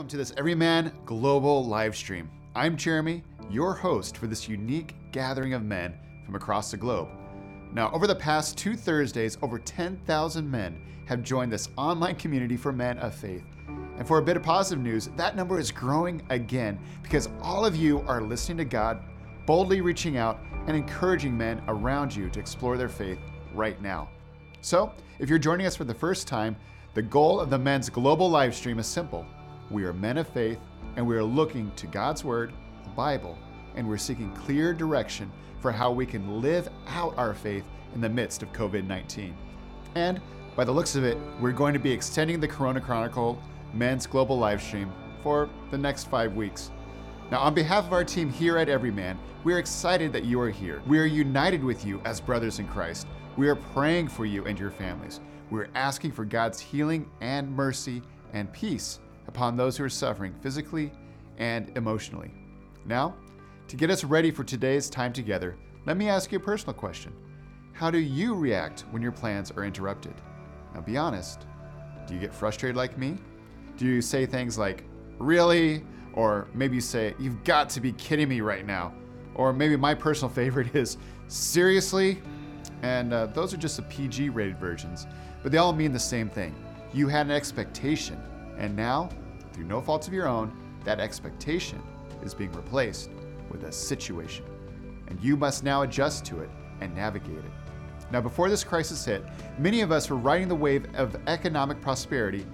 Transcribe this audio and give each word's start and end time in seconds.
Welcome 0.00 0.08
to 0.12 0.16
this 0.16 0.32
Everyman 0.38 0.92
Global 1.04 1.62
live 1.66 1.94
stream. 1.94 2.30
I'm 2.54 2.74
Jeremy, 2.74 3.22
your 3.50 3.74
host 3.74 4.16
for 4.16 4.28
this 4.28 4.48
unique 4.48 4.94
gathering 5.12 5.52
of 5.52 5.62
men 5.62 5.92
from 6.24 6.36
across 6.36 6.70
the 6.70 6.78
globe. 6.78 7.10
Now, 7.74 7.92
over 7.92 8.06
the 8.06 8.14
past 8.14 8.56
two 8.56 8.76
Thursdays, 8.76 9.36
over 9.42 9.58
10,000 9.58 10.50
men 10.50 10.80
have 11.06 11.22
joined 11.22 11.52
this 11.52 11.68
online 11.76 12.14
community 12.14 12.56
for 12.56 12.72
men 12.72 12.96
of 12.96 13.14
faith. 13.14 13.44
And 13.98 14.08
for 14.08 14.16
a 14.16 14.22
bit 14.22 14.38
of 14.38 14.42
positive 14.42 14.82
news, 14.82 15.10
that 15.18 15.36
number 15.36 15.60
is 15.60 15.70
growing 15.70 16.22
again 16.30 16.78
because 17.02 17.28
all 17.42 17.66
of 17.66 17.76
you 17.76 18.00
are 18.08 18.22
listening 18.22 18.56
to 18.56 18.64
God, 18.64 19.02
boldly 19.44 19.82
reaching 19.82 20.16
out, 20.16 20.40
and 20.66 20.74
encouraging 20.74 21.36
men 21.36 21.60
around 21.68 22.16
you 22.16 22.30
to 22.30 22.40
explore 22.40 22.78
their 22.78 22.88
faith 22.88 23.18
right 23.52 23.82
now. 23.82 24.08
So, 24.62 24.94
if 25.18 25.28
you're 25.28 25.38
joining 25.38 25.66
us 25.66 25.76
for 25.76 25.84
the 25.84 25.92
first 25.92 26.26
time, 26.26 26.56
the 26.94 27.02
goal 27.02 27.38
of 27.38 27.50
the 27.50 27.58
men's 27.58 27.90
global 27.90 28.30
live 28.30 28.54
stream 28.54 28.78
is 28.78 28.86
simple 28.86 29.26
we 29.70 29.84
are 29.84 29.92
men 29.92 30.18
of 30.18 30.28
faith, 30.28 30.58
and 30.96 31.06
we 31.06 31.16
are 31.16 31.22
looking 31.22 31.70
to 31.76 31.86
God's 31.86 32.24
Word, 32.24 32.52
the 32.82 32.90
Bible, 32.90 33.38
and 33.76 33.88
we're 33.88 33.98
seeking 33.98 34.32
clear 34.34 34.74
direction 34.74 35.30
for 35.60 35.70
how 35.70 35.92
we 35.92 36.04
can 36.04 36.40
live 36.40 36.68
out 36.88 37.16
our 37.16 37.34
faith 37.34 37.64
in 37.94 38.00
the 38.00 38.08
midst 38.08 38.42
of 38.42 38.52
COVID 38.52 38.86
19. 38.86 39.36
And 39.94 40.20
by 40.56 40.64
the 40.64 40.72
looks 40.72 40.96
of 40.96 41.04
it, 41.04 41.16
we're 41.40 41.52
going 41.52 41.72
to 41.72 41.78
be 41.78 41.92
extending 41.92 42.40
the 42.40 42.48
Corona 42.48 42.80
Chronicle 42.80 43.40
men's 43.72 44.06
global 44.06 44.36
live 44.36 44.60
stream 44.60 44.92
for 45.22 45.48
the 45.70 45.78
next 45.78 46.04
five 46.08 46.34
weeks. 46.34 46.72
Now, 47.30 47.38
on 47.38 47.54
behalf 47.54 47.86
of 47.86 47.92
our 47.92 48.04
team 48.04 48.28
here 48.28 48.58
at 48.58 48.68
Everyman, 48.68 49.18
we 49.44 49.52
are 49.54 49.58
excited 49.58 50.12
that 50.12 50.24
you 50.24 50.40
are 50.40 50.50
here. 50.50 50.82
We 50.86 50.98
are 50.98 51.06
united 51.06 51.62
with 51.62 51.86
you 51.86 52.00
as 52.04 52.20
brothers 52.20 52.58
in 52.58 52.66
Christ. 52.66 53.06
We 53.36 53.48
are 53.48 53.54
praying 53.54 54.08
for 54.08 54.26
you 54.26 54.44
and 54.46 54.58
your 54.58 54.72
families. 54.72 55.20
We 55.50 55.60
are 55.60 55.68
asking 55.76 56.12
for 56.12 56.24
God's 56.24 56.58
healing 56.58 57.08
and 57.20 57.48
mercy 57.54 58.02
and 58.32 58.52
peace 58.52 58.98
upon 59.30 59.56
those 59.56 59.76
who 59.76 59.84
are 59.84 59.88
suffering 59.88 60.34
physically 60.42 60.90
and 61.38 61.70
emotionally. 61.76 62.32
Now, 62.84 63.14
to 63.68 63.76
get 63.76 63.88
us 63.88 64.02
ready 64.02 64.32
for 64.32 64.42
today's 64.42 64.90
time 64.90 65.12
together, 65.12 65.56
let 65.86 65.96
me 65.96 66.08
ask 66.08 66.32
you 66.32 66.38
a 66.38 66.42
personal 66.42 66.74
question. 66.74 67.12
How 67.72 67.92
do 67.92 67.98
you 67.98 68.34
react 68.34 68.80
when 68.90 69.00
your 69.00 69.12
plans 69.12 69.52
are 69.52 69.64
interrupted? 69.64 70.14
Now, 70.74 70.80
be 70.80 70.96
honest. 70.96 71.46
Do 72.08 72.14
you 72.14 72.20
get 72.20 72.34
frustrated 72.34 72.76
like 72.76 72.98
me? 72.98 73.16
Do 73.76 73.86
you 73.86 74.02
say 74.02 74.26
things 74.26 74.58
like, 74.58 74.82
really? 75.18 75.84
Or 76.14 76.48
maybe 76.52 76.74
you 76.74 76.80
say, 76.80 77.14
you've 77.20 77.44
got 77.44 77.70
to 77.70 77.80
be 77.80 77.92
kidding 77.92 78.28
me 78.28 78.40
right 78.40 78.66
now. 78.66 78.92
Or 79.36 79.52
maybe 79.52 79.76
my 79.76 79.94
personal 79.94 80.28
favorite 80.34 80.74
is, 80.74 80.98
seriously? 81.28 82.20
And 82.82 83.14
uh, 83.14 83.26
those 83.26 83.54
are 83.54 83.58
just 83.58 83.76
the 83.76 83.82
PG 83.84 84.30
rated 84.30 84.58
versions, 84.58 85.06
but 85.44 85.52
they 85.52 85.58
all 85.58 85.72
mean 85.72 85.92
the 85.92 86.00
same 86.00 86.28
thing. 86.28 86.52
You 86.92 87.06
had 87.06 87.26
an 87.26 87.32
expectation, 87.32 88.20
and 88.60 88.76
now, 88.76 89.08
through 89.52 89.64
no 89.64 89.80
fault 89.80 90.06
of 90.06 90.12
your 90.12 90.28
own, 90.28 90.52
that 90.84 91.00
expectation 91.00 91.82
is 92.22 92.34
being 92.34 92.52
replaced 92.52 93.10
with 93.50 93.64
a 93.64 93.72
situation. 93.72 94.44
And 95.08 95.18
you 95.20 95.36
must 95.36 95.64
now 95.64 95.82
adjust 95.82 96.26
to 96.26 96.40
it 96.40 96.50
and 96.80 96.94
navigate 96.94 97.38
it. 97.38 97.50
Now, 98.12 98.20
before 98.20 98.50
this 98.50 98.62
crisis 98.62 99.04
hit, 99.04 99.24
many 99.58 99.80
of 99.80 99.90
us 99.90 100.10
were 100.10 100.16
riding 100.16 100.46
the 100.46 100.54
wave 100.54 100.86
of 100.94 101.16
economic 101.26 101.80
prosperity, 101.80 102.44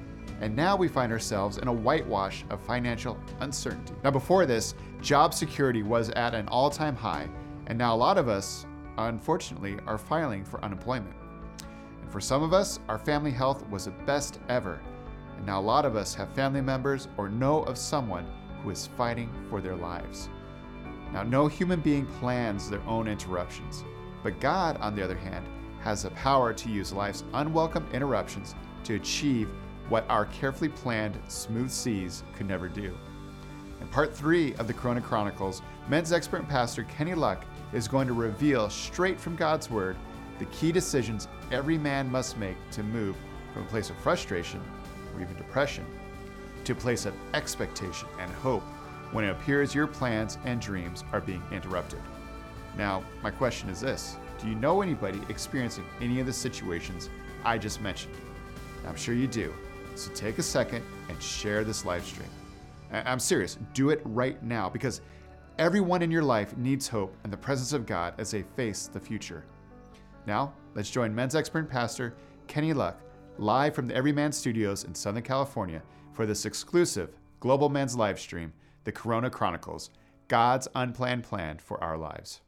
and 0.41 0.55
now 0.55 0.77
we 0.77 0.87
find 0.87 1.11
ourselves 1.11 1.59
in 1.59 1.67
a 1.67 1.73
whitewash 1.73 2.45
of 2.51 2.61
financial 2.61 3.19
uncertainty. 3.41 3.95
Now, 4.05 4.13
before 4.13 4.47
this, 4.47 4.75
job 5.01 5.35
security 5.35 5.83
was 5.83 6.11
at 6.11 6.35
an 6.35 6.47
all 6.49 6.71
time 6.71 6.95
high, 6.95 7.29
and 7.67 7.77
now 7.77 7.95
a 7.95 7.97
lot 7.97 8.17
of 8.17 8.29
us, 8.29 8.65
unfortunately, 8.99 9.77
are 9.87 9.99
filing 9.99 10.45
for 10.45 10.65
unemployment. 10.65 11.17
And 12.03 12.13
for 12.13 12.21
some 12.21 12.45
of 12.45 12.53
us, 12.53 12.79
our 12.89 12.99
family 12.99 13.33
health 13.33 13.67
was 13.69 13.87
the 13.87 13.91
best 13.91 14.39
ever, 14.49 14.81
and 15.37 15.47
now 15.47 15.61
a 15.61 15.63
lot 15.63 15.85
of 15.85 15.97
us 15.97 16.15
have 16.15 16.33
family 16.35 16.61
members 16.61 17.09
or 17.17 17.29
know 17.29 17.63
of 17.65 17.79
someone 17.79 18.27
who 18.63 18.71
is 18.71 18.89
fighting 18.97 19.31
for 19.49 19.61
their 19.61 19.77
lives. 19.77 20.29
Now, 21.13 21.23
no 21.23 21.47
human 21.47 21.81
being 21.81 22.07
plans 22.19 22.69
their 22.69 22.83
own 22.87 23.07
interruptions, 23.07 23.85
but 24.23 24.41
God, 24.41 24.77
on 24.81 24.97
the 24.97 25.05
other 25.05 25.17
hand, 25.17 25.47
has 25.81 26.03
the 26.03 26.11
power 26.11 26.53
to 26.53 26.69
use 26.69 26.93
life's 26.93 27.25
unwelcome 27.35 27.87
interruptions 27.93 28.55
to 28.85 28.95
achieve 28.95 29.49
what 29.89 30.05
our 30.09 30.27
carefully 30.27 30.69
planned 30.69 31.17
smooth 31.29 31.71
seas 31.71 32.25
could 32.35 32.49
never 32.49 32.69
do. 32.69 32.97
In 33.81 33.87
part 33.89 34.15
three 34.15 34.55
of 34.55 34.67
the 34.67 34.75
Corona 34.75 35.01
Chronicles, 35.01 35.63
men's 35.89 36.13
expert 36.13 36.39
and 36.39 36.49
pastor 36.49 36.83
Kenny 36.85 37.15
Luck 37.15 37.45
is 37.73 37.87
going 37.87 38.09
to 38.09 38.15
reveal 38.15 38.69
straight 38.69 39.21
from 39.21 39.37
God's 39.37 39.71
Word 39.71 39.97
the 40.39 40.47
key 40.47 40.73
decisions 40.73 41.29
every 41.53 41.79
man 41.79 42.11
must 42.11 42.37
make 42.37 42.57
to 42.73 42.83
move 42.83 43.17
from 43.53 43.63
a 43.63 43.67
place 43.67 43.91
of 43.91 43.97
frustration 43.99 44.61
or 45.17 45.23
even 45.23 45.37
depression 45.37 45.85
to 46.65 46.75
place 46.75 47.07
of 47.07 47.15
expectation 47.35 48.09
and 48.21 48.31
hope 48.33 48.63
when 49.13 49.25
it 49.25 49.31
appears 49.31 49.75
your 49.75 49.87
plans 49.87 50.37
and 50.45 50.61
dreams 50.61 51.05
are 51.13 51.21
being 51.21 51.43
interrupted. 51.53 52.01
Now, 52.77 53.05
my 53.23 53.31
question 53.31 53.71
is 53.71 53.81
this 53.81 54.17
Do 54.41 54.49
you 54.49 54.55
know 54.55 54.83
anybody 54.83 55.21
experiencing 55.29 55.85
any 56.01 56.21
of 56.21 56.27
the 56.27 56.33
situations 56.33 57.09
I 57.45 57.59
just 57.59 57.81
mentioned? 57.81 58.15
I'm 58.87 58.97
sure 58.97 59.15
you 59.15 59.27
do. 59.27 59.53
So 59.95 60.13
take 60.13 60.39
a 60.39 60.43
second 60.43 60.85
and 61.09 61.23
share 61.23 61.65
this 61.65 61.85
live 61.85 62.05
stream. 62.05 62.29
I'm 62.93 63.19
serious, 63.19 63.59
do 63.73 63.91
it 63.91 64.01
right 64.05 64.41
now 64.43 64.69
because 64.69 65.01
everyone 65.59 66.03
in 66.03 66.11
your 66.11 66.23
life 66.23 66.57
needs 66.57 66.87
hope 66.87 67.17
and 67.25 67.33
the 67.33 67.37
presence 67.37 67.73
of 67.73 67.87
God 67.87 68.15
as 68.19 68.31
they 68.31 68.43
face 68.43 68.89
the 68.93 69.01
future. 69.01 69.45
Now, 70.27 70.53
let's 70.75 70.91
join 70.91 71.15
men's 71.15 71.35
expert 71.35 71.71
pastor 71.71 72.15
Kenny 72.47 72.73
Luck 72.73 73.01
live 73.39 73.75
from 73.75 73.87
the 73.87 73.95
Everyman 73.95 74.33
Studios 74.33 74.85
in 74.85 74.95
Southern 74.95 75.23
California 75.23 75.83
for 76.13 76.25
this 76.25 76.47
exclusive 76.47 77.11
Global 77.41 77.69
Men's 77.69 77.95
live 77.95 78.19
stream, 78.19 78.53
The 78.85 78.93
Corona 78.93 79.29
Chronicles 79.29 79.91
God's 80.29 80.67
Unplanned 80.75 81.25
Plan 81.25 81.59
for 81.59 81.83
Our 81.85 81.99
Lives. 81.99 82.41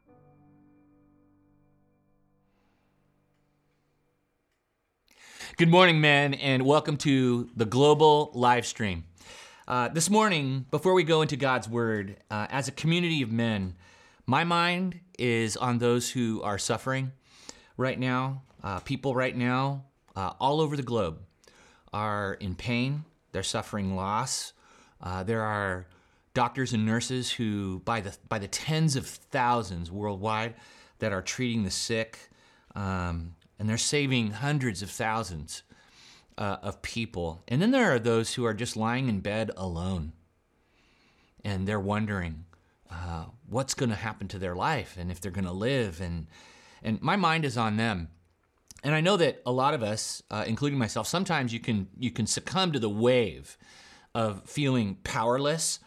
Good 5.58 5.68
morning, 5.68 6.00
men, 6.00 6.34
and 6.34 6.64
welcome 6.64 6.96
to 6.98 7.50
the 7.54 7.66
Global 7.66 8.30
live 8.32 8.64
stream. 8.66 9.04
Uh, 9.66 9.88
this 9.88 10.08
morning, 10.08 10.64
before 10.70 10.94
we 10.94 11.04
go 11.04 11.20
into 11.20 11.36
God's 11.36 11.68
Word, 11.68 12.16
uh, 12.30 12.46
as 12.48 12.68
a 12.68 12.72
community 12.72 13.20
of 13.20 13.30
men, 13.30 13.74
my 14.24 14.44
mind 14.44 15.00
is 15.18 15.56
on 15.56 15.78
those 15.78 16.10
who 16.10 16.40
are 16.42 16.58
suffering 16.58 17.12
right 17.76 17.98
now. 17.98 18.42
Uh, 18.62 18.80
people 18.80 19.14
right 19.14 19.36
now 19.36 19.84
uh, 20.18 20.32
all 20.40 20.60
over 20.60 20.76
the 20.76 20.82
globe 20.82 21.20
are 21.92 22.34
in 22.40 22.56
pain, 22.56 23.04
they're 23.30 23.44
suffering 23.44 23.94
loss. 23.94 24.52
Uh, 25.00 25.22
there 25.22 25.42
are 25.42 25.86
doctors 26.34 26.72
and 26.72 26.84
nurses 26.84 27.30
who, 27.30 27.80
by 27.84 28.00
the, 28.00 28.16
by 28.28 28.40
the 28.40 28.48
tens 28.48 28.96
of 28.96 29.06
thousands 29.06 29.92
worldwide, 29.92 30.54
that 30.98 31.12
are 31.12 31.22
treating 31.22 31.62
the 31.62 31.70
sick, 31.70 32.18
um, 32.74 33.36
and 33.60 33.68
they're 33.68 33.78
saving 33.78 34.32
hundreds 34.32 34.82
of 34.82 34.90
thousands 34.90 35.62
uh, 36.36 36.56
of 36.62 36.82
people. 36.82 37.44
And 37.46 37.62
then 37.62 37.70
there 37.70 37.94
are 37.94 38.00
those 38.00 38.34
who 38.34 38.44
are 38.44 38.54
just 38.54 38.76
lying 38.76 39.08
in 39.08 39.20
bed 39.20 39.52
alone, 39.56 40.14
and 41.44 41.68
they're 41.68 41.78
wondering 41.78 42.44
uh, 42.90 43.26
what's 43.48 43.74
going 43.74 43.90
to 43.90 43.94
happen 43.94 44.26
to 44.28 44.38
their 44.40 44.56
life 44.56 44.96
and 44.98 45.12
if 45.12 45.20
they're 45.20 45.30
going 45.30 45.44
to 45.44 45.52
live. 45.52 46.00
And, 46.00 46.26
and 46.82 47.00
my 47.00 47.14
mind 47.14 47.44
is 47.44 47.56
on 47.56 47.76
them 47.76 48.08
and 48.84 48.94
I 48.94 49.00
know 49.00 49.16
that 49.16 49.42
a 49.44 49.52
lot 49.52 49.74
of 49.74 49.82
us, 49.82 50.22
uh, 50.30 50.44
including 50.46 50.78
myself, 50.78 51.06
sometimes 51.06 51.52
you 51.52 51.60
can 51.60 51.88
you 51.98 52.10
can 52.10 52.26
succumb 52.26 52.72
to 52.72 52.78
the 52.78 52.88
wave 52.88 53.58
of 54.14 54.48
feeling 54.48 54.98
powerless. 55.04 55.80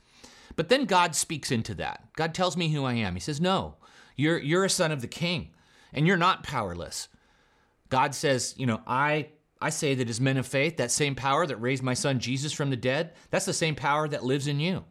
But 0.55 0.69
then 0.69 0.85
God 0.85 1.15
speaks 1.15 1.51
into 1.51 1.73
that. 1.75 2.07
God 2.15 2.33
tells 2.33 2.57
me 2.57 2.69
who 2.69 2.83
I 2.83 2.93
am. 2.93 3.15
He 3.15 3.21
says, 3.21 3.39
"No, 3.39 3.75
you're 4.15 4.37
you're 4.37 4.65
a 4.65 4.69
son 4.69 4.91
of 4.91 5.01
the 5.01 5.07
King, 5.07 5.51
and 5.93 6.05
you're 6.05 6.17
not 6.17 6.43
powerless." 6.43 7.07
God 7.89 8.13
says, 8.13 8.53
"You 8.57 8.65
know, 8.65 8.81
I 8.85 9.29
I 9.61 9.69
say 9.69 9.95
that 9.95 10.09
as 10.09 10.19
men 10.19 10.37
of 10.37 10.47
faith, 10.47 10.77
that 10.77 10.91
same 10.91 11.15
power 11.15 11.45
that 11.45 11.57
raised 11.57 11.83
my 11.83 11.93
son 11.93 12.19
Jesus 12.19 12.51
from 12.51 12.69
the 12.71 12.75
dead, 12.75 13.13
that's 13.29 13.45
the 13.45 13.53
same 13.53 13.75
power 13.75 14.07
that 14.09 14.25
lives 14.25 14.47
in 14.47 14.59
you." 14.59 14.83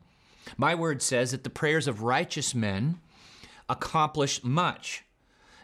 My 0.56 0.74
word 0.74 1.02
says 1.02 1.32
that 1.32 1.44
the 1.44 1.50
prayers 1.50 1.86
of 1.86 2.02
righteous 2.02 2.54
men 2.54 2.98
accomplish 3.68 4.42
much. 4.42 5.04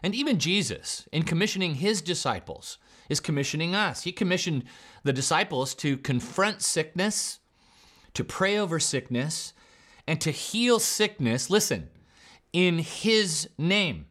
And 0.03 0.13
even 0.13 0.39
Jesus, 0.39 1.07
in 1.11 1.23
commissioning 1.23 1.75
his 1.75 2.01
disciples, 2.01 2.77
is 3.09 3.19
commissioning 3.19 3.73
us. 3.73 4.03
He 4.03 4.11
commissioned 4.11 4.63
the 5.03 5.13
disciples 5.13 5.73
to 5.75 5.97
confront 5.97 6.61
sickness, 6.61 7.39
to 8.13 8.23
pray 8.23 8.57
over 8.57 8.79
sickness, 8.79 9.53
and 10.05 10.21
to 10.21 10.31
heal 10.31 10.79
sickness, 10.79 11.49
listen, 11.49 11.89
in 12.53 12.79
his 12.79 13.49
name. 13.57 14.05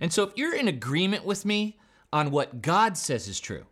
And 0.00 0.12
so 0.12 0.22
if 0.22 0.36
you're 0.36 0.54
in 0.54 0.68
agreement 0.68 1.24
with 1.24 1.44
me 1.44 1.78
on 2.12 2.30
what 2.30 2.62
God 2.62 2.96
says 2.96 3.28
is 3.28 3.40
true, 3.40 3.66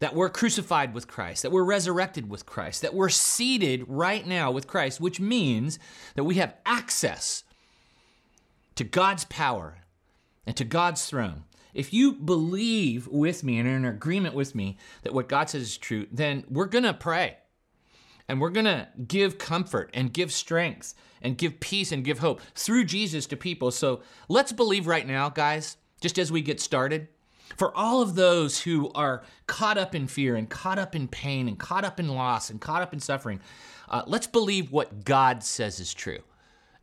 that 0.00 0.14
we're 0.14 0.28
crucified 0.28 0.92
with 0.92 1.08
Christ, 1.08 1.42
that 1.42 1.52
we're 1.52 1.64
resurrected 1.64 2.28
with 2.28 2.46
Christ, 2.46 2.82
that 2.82 2.94
we're 2.94 3.08
seated 3.08 3.84
right 3.86 4.26
now 4.26 4.50
with 4.50 4.66
Christ, 4.66 5.00
which 5.00 5.20
means 5.20 5.78
that 6.14 6.24
we 6.24 6.34
have 6.36 6.54
access 6.66 7.44
to 8.74 8.84
God's 8.84 9.24
power 9.26 9.78
and 10.46 10.56
to 10.56 10.64
God's 10.64 11.06
throne. 11.06 11.44
If 11.72 11.92
you 11.92 12.12
believe 12.12 13.08
with 13.08 13.42
me 13.42 13.58
and 13.58 13.68
are 13.68 13.76
in 13.76 13.84
agreement 13.84 14.34
with 14.34 14.54
me 14.54 14.78
that 15.02 15.12
what 15.12 15.28
God 15.28 15.50
says 15.50 15.62
is 15.62 15.76
true, 15.76 16.06
then 16.12 16.44
we're 16.48 16.66
going 16.66 16.84
to 16.84 16.94
pray. 16.94 17.38
And 18.28 18.40
we're 18.40 18.50
going 18.50 18.64
to 18.64 18.88
give 19.06 19.38
comfort 19.38 19.90
and 19.92 20.12
give 20.12 20.32
strength 20.32 20.94
and 21.20 21.36
give 21.36 21.60
peace 21.60 21.92
and 21.92 22.04
give 22.04 22.20
hope 22.20 22.40
through 22.54 22.84
Jesus 22.84 23.26
to 23.26 23.36
people. 23.36 23.70
So 23.70 24.00
let's 24.28 24.52
believe 24.52 24.86
right 24.86 25.06
now, 25.06 25.28
guys, 25.28 25.76
just 26.00 26.18
as 26.18 26.32
we 26.32 26.40
get 26.40 26.60
started, 26.60 27.08
for 27.56 27.76
all 27.76 28.00
of 28.00 28.14
those 28.14 28.60
who 28.62 28.90
are 28.94 29.22
caught 29.46 29.76
up 29.76 29.94
in 29.94 30.06
fear 30.06 30.36
and 30.36 30.48
caught 30.48 30.78
up 30.78 30.94
in 30.94 31.08
pain 31.08 31.48
and 31.48 31.58
caught 31.58 31.84
up 31.84 32.00
in 32.00 32.08
loss 32.08 32.50
and 32.50 32.60
caught 32.60 32.82
up 32.82 32.92
in 32.92 33.00
suffering, 33.00 33.40
uh, 33.88 34.02
let's 34.06 34.26
believe 34.26 34.72
what 34.72 35.04
God 35.04 35.42
says 35.42 35.78
is 35.78 35.92
true. 35.92 36.20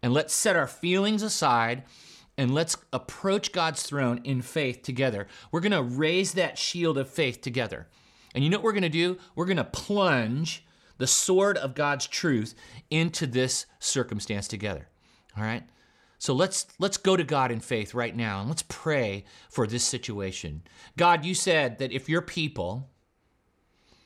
And 0.03 0.13
let's 0.13 0.33
set 0.33 0.55
our 0.55 0.67
feelings 0.67 1.23
aside 1.23 1.83
and 2.37 2.53
let's 2.53 2.77
approach 2.93 3.51
God's 3.51 3.83
throne 3.83 4.21
in 4.23 4.41
faith 4.41 4.81
together. 4.83 5.27
We're 5.51 5.59
going 5.59 5.71
to 5.71 5.81
raise 5.81 6.33
that 6.33 6.57
shield 6.57 6.97
of 6.97 7.09
faith 7.09 7.41
together. 7.41 7.87
And 8.33 8.43
you 8.43 8.49
know 8.49 8.57
what 8.57 8.63
we're 8.63 8.71
going 8.71 8.83
to 8.83 8.89
do? 8.89 9.17
We're 9.35 9.45
going 9.45 9.57
to 9.57 9.63
plunge 9.63 10.65
the 10.97 11.07
sword 11.07 11.57
of 11.57 11.75
God's 11.75 12.07
truth 12.07 12.55
into 12.89 13.27
this 13.27 13.65
circumstance 13.79 14.47
together. 14.47 14.87
All 15.37 15.43
right? 15.43 15.63
So 16.19 16.33
let's 16.33 16.67
let's 16.77 16.97
go 16.97 17.17
to 17.17 17.23
God 17.23 17.51
in 17.51 17.59
faith 17.59 17.95
right 17.95 18.15
now 18.15 18.41
and 18.41 18.47
let's 18.47 18.63
pray 18.67 19.25
for 19.49 19.65
this 19.65 19.83
situation. 19.83 20.61
God, 20.95 21.25
you 21.25 21.33
said 21.33 21.79
that 21.79 21.91
if 21.91 22.07
your 22.07 22.21
people 22.21 22.91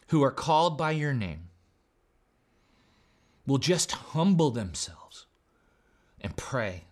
who 0.08 0.24
are 0.24 0.32
called 0.32 0.78
by 0.78 0.92
your 0.92 1.14
name 1.14 1.50
will 3.46 3.58
just 3.58 3.92
humble 3.92 4.50
themselves 4.50 5.26
and 6.22 6.38
pray 6.38 6.86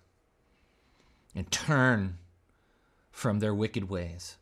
and 1.35 1.51
turn 1.51 2.17
from 3.11 3.39
their 3.39 3.53
wicked 3.53 3.89
ways, 3.89 4.37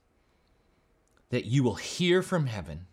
that 1.30 1.46
you 1.46 1.64
will 1.64 1.76
hear 1.76 2.22
from 2.22 2.48
heaven, 2.48 2.88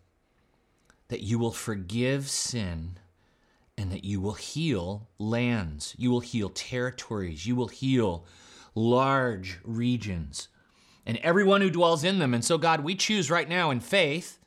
that 1.08 1.22
you 1.22 1.38
will 1.38 1.52
forgive 1.52 2.28
sin, 2.28 2.98
and 3.76 3.92
that 3.92 4.04
you 4.04 4.20
will 4.20 4.34
heal 4.34 5.08
lands, 5.18 5.94
you 5.96 6.10
will 6.10 6.20
heal 6.20 6.50
territories, 6.50 7.46
you 7.46 7.54
will 7.54 7.68
heal 7.68 8.24
large 8.74 9.58
regions, 9.64 10.48
and 11.06 11.16
everyone 11.18 11.60
who 11.60 11.70
dwells 11.70 12.04
in 12.04 12.18
them. 12.18 12.34
And 12.34 12.44
so, 12.44 12.58
God, 12.58 12.80
we 12.80 12.94
choose 12.94 13.30
right 13.30 13.48
now 13.48 13.70
in 13.70 13.80
faith 13.80 14.38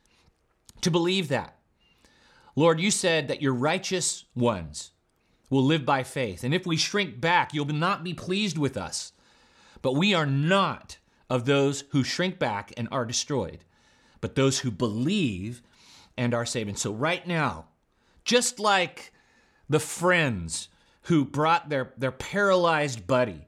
to 0.81 0.91
believe 0.91 1.27
that. 1.29 1.55
Lord, 2.55 2.79
you 2.79 2.91
said 2.91 3.27
that 3.27 3.41
your 3.41 3.53
righteous 3.53 4.25
ones 4.35 4.91
will 5.49 5.63
live 5.63 5.85
by 5.85 6.03
faith. 6.03 6.43
And 6.43 6.53
if 6.53 6.65
we 6.65 6.77
shrink 6.77 7.19
back, 7.19 7.53
you'll 7.53 7.65
not 7.65 8.03
be 8.03 8.13
pleased 8.13 8.57
with 8.57 8.77
us. 8.77 9.13
But 9.81 9.93
we 9.93 10.13
are 10.13 10.25
not 10.25 10.97
of 11.29 11.45
those 11.45 11.85
who 11.89 12.03
shrink 12.03 12.39
back 12.39 12.73
and 12.77 12.87
are 12.91 13.05
destroyed, 13.05 13.63
but 14.19 14.35
those 14.35 14.59
who 14.59 14.71
believe 14.71 15.61
and 16.17 16.33
are 16.33 16.45
saved. 16.45 16.69
And 16.69 16.77
so, 16.77 16.93
right 16.93 17.25
now, 17.25 17.65
just 18.23 18.59
like 18.59 19.13
the 19.69 19.79
friends 19.79 20.67
who 21.03 21.25
brought 21.25 21.69
their, 21.69 21.93
their 21.97 22.11
paralyzed 22.11 23.07
buddy 23.07 23.47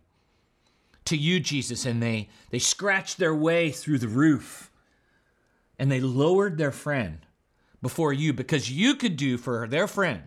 to 1.05 1.17
you, 1.17 1.39
Jesus, 1.39 1.85
and 1.85 2.01
they, 2.01 2.29
they 2.49 2.59
scratched 2.59 3.17
their 3.17 3.35
way 3.35 3.71
through 3.71 3.99
the 3.99 4.07
roof 4.07 4.71
and 5.77 5.91
they 5.91 5.99
lowered 5.99 6.57
their 6.57 6.71
friend 6.71 7.19
before 7.81 8.13
you 8.13 8.31
because 8.31 8.71
you 8.71 8.95
could 8.95 9.17
do 9.17 9.37
for 9.37 9.67
their 9.67 9.87
friend 9.87 10.23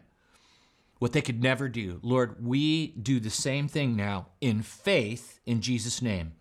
what 0.98 1.12
they 1.12 1.22
could 1.22 1.42
never 1.42 1.68
do. 1.68 2.00
Lord, 2.02 2.44
we 2.44 2.88
do 2.88 3.20
the 3.20 3.30
same 3.30 3.68
thing 3.68 3.96
now 3.96 4.28
in 4.40 4.62
faith 4.62 5.40
in 5.44 5.60
Jesus' 5.60 6.00
name. 6.00 6.32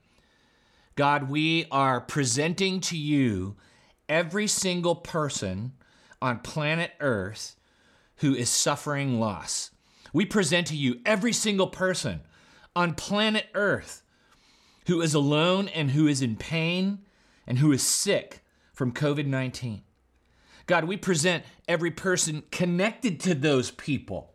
God, 0.95 1.29
we 1.29 1.65
are 1.71 1.99
presenting 1.99 2.79
to 2.81 2.97
you 2.97 3.57
every 4.07 4.47
single 4.47 4.95
person 4.95 5.73
on 6.21 6.39
planet 6.39 6.91
Earth 7.01 7.57
who 8.17 8.33
is 8.33 8.49
suffering 8.49 9.19
loss. 9.19 9.71
We 10.13 10.25
present 10.25 10.67
to 10.67 10.75
you 10.75 11.01
every 11.05 11.33
single 11.33 11.67
person 11.67 12.21
on 12.75 12.93
planet 12.93 13.47
Earth 13.53 14.03
who 14.87 15.01
is 15.01 15.13
alone 15.13 15.67
and 15.67 15.91
who 15.91 16.07
is 16.07 16.21
in 16.21 16.37
pain 16.37 16.99
and 17.45 17.57
who 17.59 17.73
is 17.73 17.83
sick 17.83 18.45
from 18.73 18.93
COVID 18.93 19.25
19. 19.25 19.81
God, 20.65 20.85
we 20.85 20.95
present 20.95 21.43
every 21.67 21.91
person 21.91 22.43
connected 22.51 23.19
to 23.21 23.35
those 23.35 23.71
people 23.71 24.34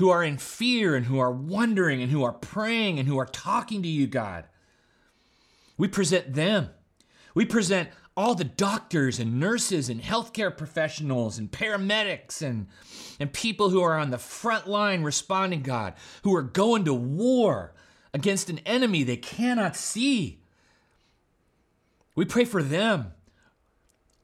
who 0.00 0.08
are 0.08 0.24
in 0.24 0.38
fear 0.38 0.96
and 0.96 1.04
who 1.04 1.18
are 1.18 1.30
wondering 1.30 2.00
and 2.00 2.10
who 2.10 2.24
are 2.24 2.32
praying 2.32 2.98
and 2.98 3.06
who 3.06 3.18
are 3.18 3.26
talking 3.26 3.82
to 3.82 3.88
you, 3.88 4.06
God. 4.06 4.46
We 5.76 5.88
present 5.88 6.32
them. 6.32 6.70
We 7.34 7.44
present 7.44 7.90
all 8.16 8.34
the 8.34 8.44
doctors 8.44 9.18
and 9.18 9.38
nurses 9.38 9.90
and 9.90 10.00
healthcare 10.00 10.56
professionals 10.56 11.36
and 11.36 11.50
paramedics 11.52 12.40
and, 12.40 12.68
and 13.20 13.30
people 13.30 13.68
who 13.68 13.82
are 13.82 13.98
on 13.98 14.08
the 14.08 14.16
front 14.16 14.66
line 14.66 15.02
responding, 15.02 15.60
God, 15.60 15.92
who 16.22 16.34
are 16.34 16.42
going 16.42 16.86
to 16.86 16.94
war 16.94 17.74
against 18.14 18.48
an 18.48 18.60
enemy 18.60 19.02
they 19.02 19.18
cannot 19.18 19.76
see. 19.76 20.40
We 22.14 22.24
pray 22.24 22.46
for 22.46 22.62
them. 22.62 23.12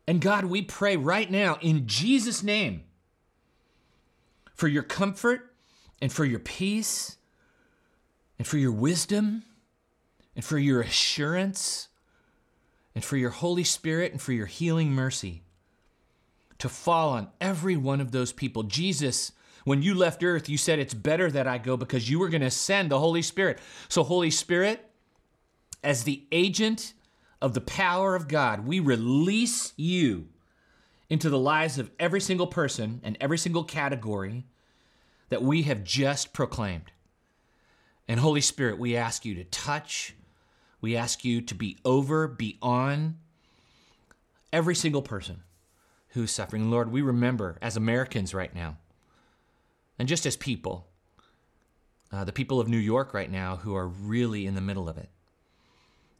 And 0.08 0.22
God, 0.22 0.46
we 0.46 0.62
pray 0.62 0.96
right 0.96 1.30
now 1.30 1.58
in 1.60 1.86
Jesus' 1.86 2.42
name 2.42 2.84
for 4.54 4.68
your 4.68 4.82
comfort 4.82 5.45
and 6.00 6.12
for 6.12 6.24
your 6.24 6.38
peace 6.38 7.16
and 8.38 8.46
for 8.46 8.58
your 8.58 8.72
wisdom 8.72 9.42
and 10.34 10.44
for 10.44 10.58
your 10.58 10.80
assurance 10.80 11.88
and 12.94 13.04
for 13.04 13.16
your 13.16 13.30
Holy 13.30 13.64
Spirit 13.64 14.12
and 14.12 14.20
for 14.20 14.32
your 14.32 14.46
healing 14.46 14.92
mercy 14.92 15.42
to 16.58 16.68
fall 16.68 17.10
on 17.10 17.28
every 17.40 17.76
one 17.76 18.00
of 18.00 18.12
those 18.12 18.32
people. 18.32 18.62
Jesus, 18.62 19.32
when 19.64 19.82
you 19.82 19.94
left 19.94 20.22
earth, 20.22 20.48
you 20.48 20.56
said, 20.56 20.78
It's 20.78 20.94
better 20.94 21.30
that 21.30 21.46
I 21.46 21.58
go 21.58 21.76
because 21.76 22.08
you 22.08 22.18
were 22.18 22.28
going 22.28 22.42
to 22.42 22.50
send 22.50 22.90
the 22.90 22.98
Holy 22.98 23.22
Spirit. 23.22 23.58
So, 23.88 24.02
Holy 24.02 24.30
Spirit, 24.30 24.90
as 25.82 26.04
the 26.04 26.24
agent 26.32 26.94
of 27.42 27.54
the 27.54 27.60
power 27.60 28.14
of 28.14 28.28
God, 28.28 28.66
we 28.66 28.80
release 28.80 29.72
you 29.76 30.28
into 31.08 31.28
the 31.30 31.38
lives 31.38 31.78
of 31.78 31.90
every 31.98 32.20
single 32.20 32.46
person 32.46 33.00
and 33.04 33.16
every 33.20 33.38
single 33.38 33.64
category 33.64 34.44
that 35.28 35.42
we 35.42 35.62
have 35.62 35.84
just 35.84 36.32
proclaimed. 36.32 36.92
And 38.08 38.20
Holy 38.20 38.40
Spirit, 38.40 38.78
we 38.78 38.96
ask 38.96 39.24
you 39.24 39.34
to 39.34 39.44
touch, 39.44 40.14
we 40.80 40.96
ask 40.96 41.24
you 41.24 41.40
to 41.40 41.54
be 41.54 41.78
over, 41.84 42.28
beyond 42.28 43.16
every 44.52 44.74
single 44.74 45.02
person 45.02 45.42
who's 46.10 46.30
suffering. 46.30 46.70
Lord, 46.70 46.92
we 46.92 47.02
remember 47.02 47.58
as 47.60 47.76
Americans 47.76 48.32
right 48.32 48.54
now, 48.54 48.78
and 49.98 50.08
just 50.08 50.24
as 50.24 50.36
people, 50.36 50.86
uh, 52.12 52.24
the 52.24 52.32
people 52.32 52.60
of 52.60 52.68
New 52.68 52.76
York 52.76 53.12
right 53.12 53.30
now 53.30 53.56
who 53.56 53.74
are 53.74 53.88
really 53.88 54.46
in 54.46 54.54
the 54.54 54.60
middle 54.60 54.88
of 54.88 54.96
it. 54.96 55.10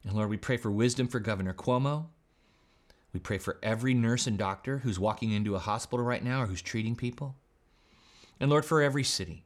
And 0.04 0.14
Lord, 0.14 0.28
we 0.30 0.37
pray 0.37 0.57
for 0.57 0.71
wisdom 0.71 1.09
for 1.09 1.21
Governor 1.21 1.54
Cuomo. 1.54 2.07
We 3.12 3.21
pray 3.21 3.38
for 3.38 3.59
every 3.62 3.95
nurse 3.95 4.26
and 4.26 4.37
doctor 4.37 4.78
who's 4.78 4.99
walking 4.99 5.33
into 5.33 5.54
a 5.54 5.61
hospital 5.61 6.04
right 6.04 6.23
now 6.23 6.42
or 6.42 6.47
who's 6.47 6.62
treating 6.62 6.97
people. 6.97 7.37
And 8.40 8.50
Lord, 8.50 8.64
for 8.64 8.83
every 8.83 9.05
city 9.05 9.45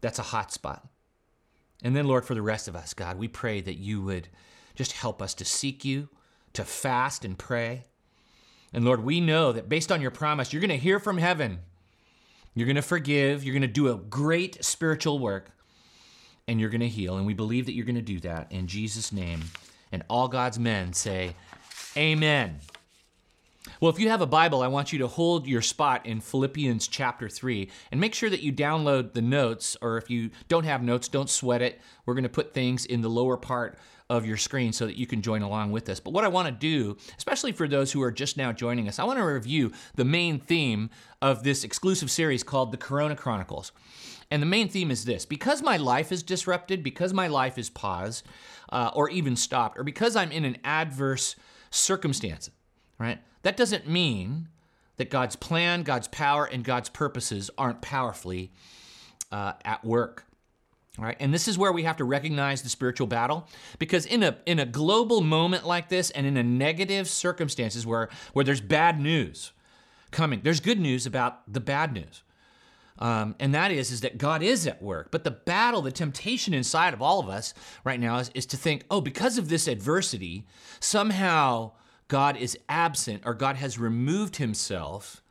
that's 0.00 0.18
a 0.18 0.24
hot 0.24 0.52
spot. 0.52 0.86
And 1.82 1.96
then, 1.96 2.06
Lord, 2.06 2.24
for 2.24 2.34
the 2.34 2.42
rest 2.42 2.68
of 2.68 2.76
us, 2.76 2.92
God, 2.92 3.18
we 3.18 3.28
pray 3.28 3.60
that 3.60 3.78
you 3.78 4.02
would 4.02 4.28
just 4.74 4.92
help 4.92 5.22
us 5.22 5.34
to 5.34 5.44
seek 5.44 5.84
you, 5.84 6.08
to 6.52 6.64
fast 6.64 7.24
and 7.24 7.38
pray. 7.38 7.86
And 8.72 8.84
Lord, 8.84 9.02
we 9.02 9.20
know 9.20 9.52
that 9.52 9.68
based 9.68 9.90
on 9.90 10.00
your 10.00 10.10
promise, 10.10 10.52
you're 10.52 10.60
going 10.60 10.70
to 10.70 10.76
hear 10.76 10.98
from 11.00 11.18
heaven. 11.18 11.60
You're 12.54 12.66
going 12.66 12.76
to 12.76 12.82
forgive. 12.82 13.44
You're 13.44 13.54
going 13.54 13.62
to 13.62 13.68
do 13.68 13.90
a 13.90 13.96
great 13.96 14.62
spiritual 14.64 15.18
work. 15.18 15.50
And 16.46 16.60
you're 16.60 16.70
going 16.70 16.80
to 16.80 16.88
heal. 16.88 17.16
And 17.16 17.26
we 17.26 17.34
believe 17.34 17.66
that 17.66 17.72
you're 17.72 17.86
going 17.86 17.94
to 17.94 18.02
do 18.02 18.20
that 18.20 18.50
in 18.50 18.66
Jesus' 18.66 19.12
name. 19.12 19.42
And 19.92 20.02
all 20.08 20.28
God's 20.28 20.58
men 20.58 20.92
say, 20.92 21.34
Amen. 21.96 22.60
Well, 23.80 23.90
if 23.90 23.98
you 23.98 24.10
have 24.10 24.20
a 24.20 24.26
Bible, 24.26 24.60
I 24.60 24.66
want 24.66 24.92
you 24.92 24.98
to 24.98 25.06
hold 25.06 25.46
your 25.46 25.62
spot 25.62 26.04
in 26.04 26.20
Philippians 26.20 26.86
chapter 26.86 27.30
3 27.30 27.70
and 27.90 27.98
make 27.98 28.12
sure 28.12 28.28
that 28.28 28.42
you 28.42 28.52
download 28.52 29.14
the 29.14 29.22
notes, 29.22 29.74
or 29.80 29.96
if 29.96 30.10
you 30.10 30.28
don't 30.48 30.64
have 30.64 30.82
notes, 30.82 31.08
don't 31.08 31.30
sweat 31.30 31.62
it. 31.62 31.80
We're 32.04 32.12
going 32.12 32.24
to 32.24 32.28
put 32.28 32.52
things 32.52 32.84
in 32.84 33.00
the 33.00 33.08
lower 33.08 33.38
part 33.38 33.78
of 34.10 34.26
your 34.26 34.36
screen 34.36 34.74
so 34.74 34.84
that 34.84 34.98
you 34.98 35.06
can 35.06 35.22
join 35.22 35.40
along 35.40 35.72
with 35.72 35.88
us. 35.88 35.98
But 35.98 36.12
what 36.12 36.24
I 36.24 36.28
want 36.28 36.46
to 36.46 36.52
do, 36.52 36.98
especially 37.16 37.52
for 37.52 37.66
those 37.66 37.90
who 37.90 38.02
are 38.02 38.12
just 38.12 38.36
now 38.36 38.52
joining 38.52 38.86
us, 38.86 38.98
I 38.98 39.04
want 39.04 39.18
to 39.18 39.24
review 39.24 39.72
the 39.94 40.04
main 40.04 40.40
theme 40.40 40.90
of 41.22 41.42
this 41.42 41.64
exclusive 41.64 42.10
series 42.10 42.42
called 42.42 42.72
the 42.72 42.76
Corona 42.76 43.16
Chronicles. 43.16 43.72
And 44.30 44.42
the 44.42 44.46
main 44.46 44.68
theme 44.68 44.90
is 44.90 45.06
this 45.06 45.24
because 45.24 45.62
my 45.62 45.78
life 45.78 46.12
is 46.12 46.22
disrupted, 46.22 46.82
because 46.82 47.14
my 47.14 47.28
life 47.28 47.56
is 47.56 47.70
paused 47.70 48.26
uh, 48.70 48.90
or 48.92 49.08
even 49.08 49.36
stopped, 49.36 49.78
or 49.78 49.84
because 49.84 50.16
I'm 50.16 50.32
in 50.32 50.44
an 50.44 50.58
adverse 50.64 51.34
circumstance, 51.70 52.50
right? 52.98 53.20
That 53.42 53.56
doesn't 53.56 53.88
mean 53.88 54.48
that 54.96 55.10
God's 55.10 55.36
plan, 55.36 55.82
God's 55.82 56.08
power, 56.08 56.44
and 56.44 56.62
God's 56.62 56.88
purposes 56.88 57.50
aren't 57.56 57.80
powerfully 57.80 58.52
uh, 59.32 59.54
at 59.64 59.84
work. 59.84 60.26
All 60.98 61.04
right, 61.04 61.16
and 61.20 61.32
this 61.32 61.48
is 61.48 61.56
where 61.56 61.72
we 61.72 61.84
have 61.84 61.96
to 61.98 62.04
recognize 62.04 62.62
the 62.62 62.68
spiritual 62.68 63.06
battle 63.06 63.48
because 63.78 64.04
in 64.04 64.22
a 64.22 64.36
in 64.44 64.58
a 64.58 64.66
global 64.66 65.20
moment 65.20 65.64
like 65.64 65.88
this 65.88 66.10
and 66.10 66.26
in 66.26 66.36
a 66.36 66.42
negative 66.42 67.08
circumstances 67.08 67.86
where 67.86 68.10
where 68.32 68.44
there's 68.44 68.60
bad 68.60 69.00
news, 69.00 69.52
coming. 70.10 70.40
There's 70.42 70.60
good 70.60 70.80
news 70.80 71.06
about 71.06 71.50
the 71.50 71.60
bad 71.60 71.92
news. 71.92 72.22
Um, 72.98 73.34
and 73.40 73.54
that 73.54 73.70
is, 73.70 73.90
is 73.90 74.02
that 74.02 74.18
God 74.18 74.42
is 74.42 74.66
at 74.66 74.82
work. 74.82 75.10
But 75.10 75.24
the 75.24 75.30
battle, 75.30 75.80
the 75.80 75.90
temptation 75.90 76.52
inside 76.52 76.92
of 76.92 77.00
all 77.00 77.18
of 77.18 77.30
us 77.30 77.54
right 77.82 77.98
now 77.98 78.18
is, 78.18 78.30
is 78.34 78.44
to 78.46 78.58
think, 78.58 78.84
oh, 78.90 79.00
because 79.00 79.38
of 79.38 79.48
this 79.48 79.66
adversity, 79.66 80.46
somehow 80.80 81.72
God 82.10 82.36
is 82.36 82.58
absent 82.68 83.22
or 83.24 83.34
God 83.34 83.56
has 83.56 83.78
removed 83.78 84.36
himself 84.36 85.22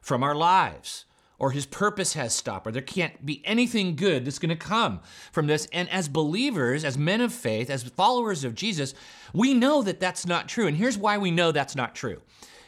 from 0.00 0.22
our 0.22 0.34
lives 0.34 1.04
or 1.38 1.50
his 1.50 1.66
purpose 1.66 2.14
has 2.14 2.32
stopped, 2.32 2.68
or 2.68 2.70
there 2.70 2.80
can't 2.80 3.26
be 3.26 3.42
anything 3.44 3.96
good 3.96 4.24
that's 4.24 4.38
going 4.38 4.48
to 4.48 4.56
come 4.56 5.00
from 5.32 5.48
this. 5.48 5.66
And 5.72 5.90
as 5.90 6.08
believers, 6.08 6.84
as 6.84 6.96
men 6.96 7.20
of 7.20 7.32
faith, 7.32 7.68
as 7.68 7.82
followers 7.82 8.44
of 8.44 8.54
Jesus, 8.54 8.94
we 9.34 9.52
know 9.52 9.82
that 9.82 9.98
that's 9.98 10.24
not 10.24 10.48
true. 10.48 10.68
And 10.68 10.76
here's 10.76 10.96
why 10.96 11.18
we 11.18 11.32
know 11.32 11.50
that's 11.50 11.74
not 11.74 11.96
true. 11.96 12.22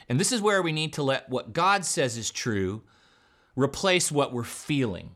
And 0.09 0.19
this 0.19 0.33
is 0.33 0.43
where 0.43 0.61
we 0.61 0.73
need 0.73 0.93
to 0.95 1.04
let 1.04 1.31
what 1.31 1.52
God 1.52 1.85
says 1.85 2.16
is 2.19 2.31
true 2.31 2.83
replace 3.57 4.11
what 4.11 4.33
we're 4.33 4.43
feeling. 4.43 5.12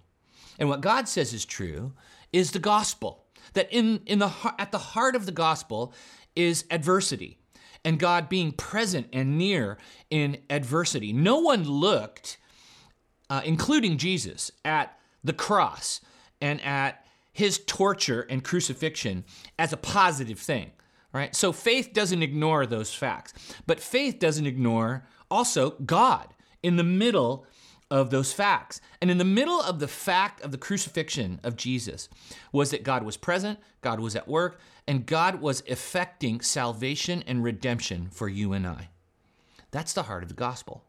And 0.58 0.68
what 0.68 0.80
God 0.80 1.08
says 1.08 1.34
is 1.34 1.44
true 1.44 1.92
is 2.32 2.52
the 2.52 2.58
gospel. 2.60 3.24
That 3.54 3.72
in, 3.72 4.02
in 4.06 4.20
the, 4.20 4.30
at 4.58 4.70
the 4.70 4.78
heart 4.78 5.16
of 5.16 5.26
the 5.26 5.32
gospel 5.32 5.92
is 6.36 6.64
adversity 6.70 7.37
and 7.88 7.98
God 7.98 8.28
being 8.28 8.52
present 8.52 9.08
and 9.14 9.38
near 9.38 9.78
in 10.10 10.36
adversity. 10.50 11.12
No 11.12 11.38
one 11.38 11.64
looked 11.64 12.36
uh, 13.30 13.42
including 13.44 13.98
Jesus, 13.98 14.50
at 14.64 14.98
the 15.22 15.32
cross 15.32 16.00
and 16.40 16.62
at 16.64 17.04
his 17.32 17.58
torture 17.66 18.26
and 18.30 18.42
crucifixion 18.42 19.24
as 19.58 19.72
a 19.72 19.76
positive 19.76 20.38
thing. 20.38 20.72
Right? 21.12 21.34
So 21.34 21.52
faith 21.52 21.92
doesn't 21.92 22.22
ignore 22.22 22.66
those 22.66 22.92
facts, 22.94 23.32
but 23.66 23.80
faith 23.80 24.18
doesn't 24.18 24.46
ignore 24.46 25.06
also 25.30 25.70
God 25.84 26.28
in 26.62 26.76
the 26.76 26.84
middle 26.84 27.46
of 27.90 28.10
those 28.10 28.32
facts. 28.32 28.80
And 29.00 29.10
in 29.10 29.18
the 29.18 29.24
middle 29.24 29.60
of 29.60 29.78
the 29.78 29.88
fact 29.88 30.42
of 30.42 30.52
the 30.52 30.58
crucifixion 30.58 31.40
of 31.42 31.56
Jesus 31.56 32.08
was 32.52 32.70
that 32.70 32.82
God 32.82 33.02
was 33.02 33.16
present, 33.16 33.58
God 33.80 34.00
was 34.00 34.14
at 34.14 34.28
work, 34.28 34.60
and 34.86 35.06
God 35.06 35.40
was 35.40 35.62
effecting 35.66 36.40
salvation 36.40 37.22
and 37.26 37.42
redemption 37.42 38.08
for 38.10 38.28
you 38.28 38.52
and 38.52 38.66
I. 38.66 38.88
That's 39.70 39.92
the 39.92 40.04
heart 40.04 40.22
of 40.22 40.28
the 40.28 40.34
gospel. 40.34 40.84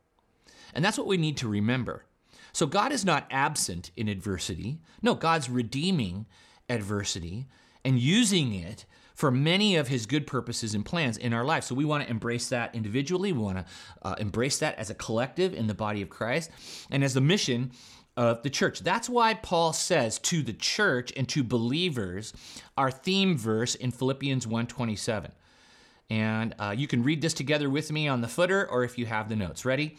And 0.73 0.83
that's 0.83 0.97
what 0.97 1.07
we 1.07 1.17
need 1.17 1.37
to 1.37 1.47
remember. 1.47 2.05
So 2.53 2.65
God 2.65 2.91
is 2.91 3.05
not 3.05 3.27
absent 3.29 3.91
in 3.95 4.07
adversity. 4.07 4.79
No, 5.01 5.15
God's 5.15 5.49
redeeming 5.49 6.25
adversity 6.69 7.47
and 7.83 7.99
using 7.99 8.53
it 8.53 8.85
for 9.19 9.31
many 9.31 9.75
of 9.75 9.89
his 9.89 10.05
good 10.05 10.25
purposes 10.25 10.73
and 10.73 10.85
plans 10.85 11.17
in 11.17 11.33
our 11.33 11.43
life. 11.43 11.65
So 11.65 11.75
we 11.75 11.83
want 11.83 12.05
to 12.05 12.09
embrace 12.09 12.47
that 12.49 12.73
individually. 12.73 13.33
We 13.33 13.39
want 13.39 13.57
to 13.57 13.65
uh, 14.01 14.15
embrace 14.17 14.59
that 14.59 14.77
as 14.77 14.89
a 14.89 14.95
collective 14.95 15.53
in 15.53 15.67
the 15.67 15.73
body 15.73 16.01
of 16.01 16.09
Christ 16.09 16.49
and 16.89 17.03
as 17.03 17.13
the 17.13 17.19
mission 17.19 17.71
of 18.15 18.43
the 18.43 18.49
church. 18.49 18.79
That's 18.79 19.09
why 19.09 19.33
Paul 19.33 19.73
says 19.73 20.19
to 20.19 20.41
the 20.41 20.53
church 20.53 21.11
and 21.17 21.27
to 21.27 21.43
believers 21.43 22.31
our 22.77 22.89
theme 22.89 23.37
verse 23.37 23.75
in 23.75 23.91
Philippians 23.91 24.47
1:27. 24.47 25.31
And 26.09 26.55
uh, 26.57 26.73
you 26.77 26.87
can 26.87 27.03
read 27.03 27.21
this 27.21 27.33
together 27.33 27.69
with 27.69 27.91
me 27.91 28.07
on 28.07 28.21
the 28.21 28.29
footer 28.29 28.65
or 28.65 28.85
if 28.85 28.97
you 28.97 29.05
have 29.05 29.27
the 29.27 29.35
notes. 29.35 29.65
Ready? 29.65 29.97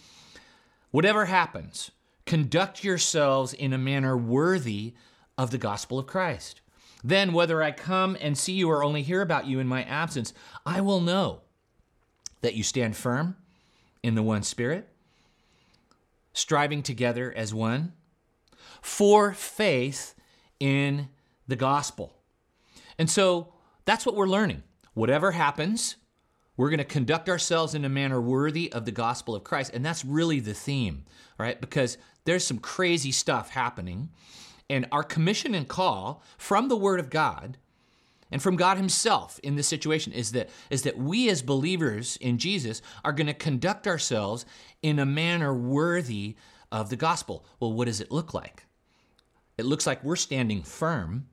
Whatever 0.92 1.26
happens, 1.26 1.90
Conduct 2.30 2.84
yourselves 2.84 3.52
in 3.52 3.72
a 3.72 3.78
manner 3.78 4.16
worthy 4.16 4.94
of 5.36 5.50
the 5.50 5.58
gospel 5.58 5.98
of 5.98 6.06
Christ. 6.06 6.60
Then, 7.02 7.32
whether 7.32 7.62
I 7.62 7.72
come 7.72 8.16
and 8.20 8.36
see 8.36 8.52
you 8.52 8.70
or 8.70 8.84
only 8.84 9.02
hear 9.02 9.22
about 9.22 9.46
you 9.46 9.58
in 9.58 9.66
my 9.66 9.84
absence, 9.84 10.34
I 10.66 10.80
will 10.80 11.00
know 11.00 11.40
that 12.42 12.54
you 12.54 12.62
stand 12.62 12.96
firm 12.96 13.36
in 14.02 14.14
the 14.14 14.22
one 14.22 14.42
Spirit, 14.42 14.88
striving 16.32 16.82
together 16.82 17.32
as 17.34 17.54
one, 17.54 17.92
for 18.82 19.32
faith 19.32 20.14
in 20.58 21.08
the 21.48 21.56
gospel. 21.56 22.14
And 22.98 23.08
so 23.10 23.52
that's 23.84 24.04
what 24.04 24.14
we're 24.14 24.26
learning. 24.26 24.62
Whatever 24.94 25.32
happens, 25.32 25.96
we're 26.56 26.70
going 26.70 26.78
to 26.78 26.84
conduct 26.84 27.28
ourselves 27.28 27.74
in 27.74 27.84
a 27.84 27.88
manner 27.88 28.20
worthy 28.20 28.70
of 28.72 28.84
the 28.84 28.92
gospel 28.92 29.34
of 29.34 29.44
Christ. 29.44 29.72
And 29.72 29.84
that's 29.84 30.04
really 30.04 30.40
the 30.40 30.54
theme, 30.54 31.04
right? 31.38 31.58
Because 31.60 31.96
there's 32.24 32.44
some 32.44 32.58
crazy 32.58 33.12
stuff 33.12 33.50
happening. 33.50 34.10
And 34.70 34.86
our 34.92 35.02
commission 35.02 35.54
and 35.54 35.66
call 35.68 36.22
from 36.38 36.68
the 36.68 36.76
Word 36.76 37.00
of 37.00 37.10
God 37.10 37.58
and 38.30 38.40
from 38.40 38.54
God 38.54 38.76
Himself 38.76 39.40
in 39.42 39.56
this 39.56 39.66
situation 39.66 40.12
is 40.12 40.30
that, 40.32 40.48
is 40.70 40.82
that 40.82 40.96
we 40.96 41.28
as 41.28 41.42
believers 41.42 42.16
in 42.18 42.38
Jesus 42.38 42.80
are 43.04 43.12
going 43.12 43.26
to 43.26 43.34
conduct 43.34 43.88
ourselves 43.88 44.46
in 44.80 45.00
a 45.00 45.04
manner 45.04 45.52
worthy 45.52 46.36
of 46.70 46.88
the 46.88 46.96
gospel. 46.96 47.44
Well, 47.58 47.72
what 47.72 47.86
does 47.86 48.00
it 48.00 48.12
look 48.12 48.32
like? 48.32 48.64
It 49.58 49.66
looks 49.66 49.88
like 49.88 50.04
we're 50.04 50.14
standing 50.14 50.62
firm 50.62 51.26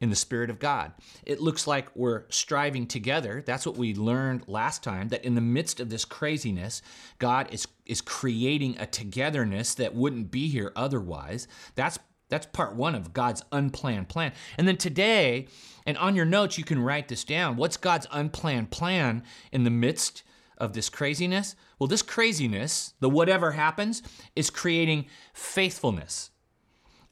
in 0.00 0.10
the 0.10 0.16
Spirit 0.16 0.50
of 0.50 0.58
God. 0.58 0.92
It 1.24 1.40
looks 1.40 1.68
like 1.68 1.94
we're 1.94 2.24
striving 2.30 2.86
together. 2.86 3.44
That's 3.46 3.64
what 3.64 3.78
we 3.78 3.94
learned 3.94 4.48
last 4.48 4.82
time, 4.82 5.08
that 5.08 5.24
in 5.24 5.36
the 5.36 5.40
midst 5.40 5.78
of 5.78 5.88
this 5.88 6.04
craziness, 6.04 6.82
God 7.20 7.48
is, 7.52 7.66
is 7.86 8.00
creating 8.00 8.76
a 8.78 8.86
togetherness 8.86 9.74
that 9.76 9.94
wouldn't 9.94 10.32
be 10.32 10.48
here 10.48 10.72
otherwise. 10.74 11.46
That's 11.76 11.98
that's 12.28 12.46
part 12.46 12.74
one 12.74 12.94
of 12.94 13.12
God's 13.12 13.42
unplanned 13.52 14.08
plan. 14.08 14.32
And 14.58 14.66
then 14.66 14.76
today, 14.76 15.48
and 15.86 15.96
on 15.98 16.16
your 16.16 16.24
notes, 16.24 16.58
you 16.58 16.64
can 16.64 16.80
write 16.80 17.08
this 17.08 17.24
down. 17.24 17.56
What's 17.56 17.76
God's 17.76 18.06
unplanned 18.10 18.70
plan 18.70 19.22
in 19.52 19.64
the 19.64 19.70
midst 19.70 20.22
of 20.58 20.72
this 20.72 20.88
craziness? 20.88 21.54
Well, 21.78 21.86
this 21.86 22.02
craziness, 22.02 22.94
the 23.00 23.10
whatever 23.10 23.52
happens, 23.52 24.02
is 24.34 24.50
creating 24.50 25.06
faithfulness. 25.32 26.30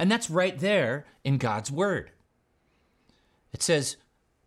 And 0.01 0.11
that's 0.11 0.31
right 0.31 0.59
there 0.59 1.07
in 1.23 1.39
God's 1.39 1.71
word. 1.71 2.11
It 3.53 3.63
says, 3.63 3.97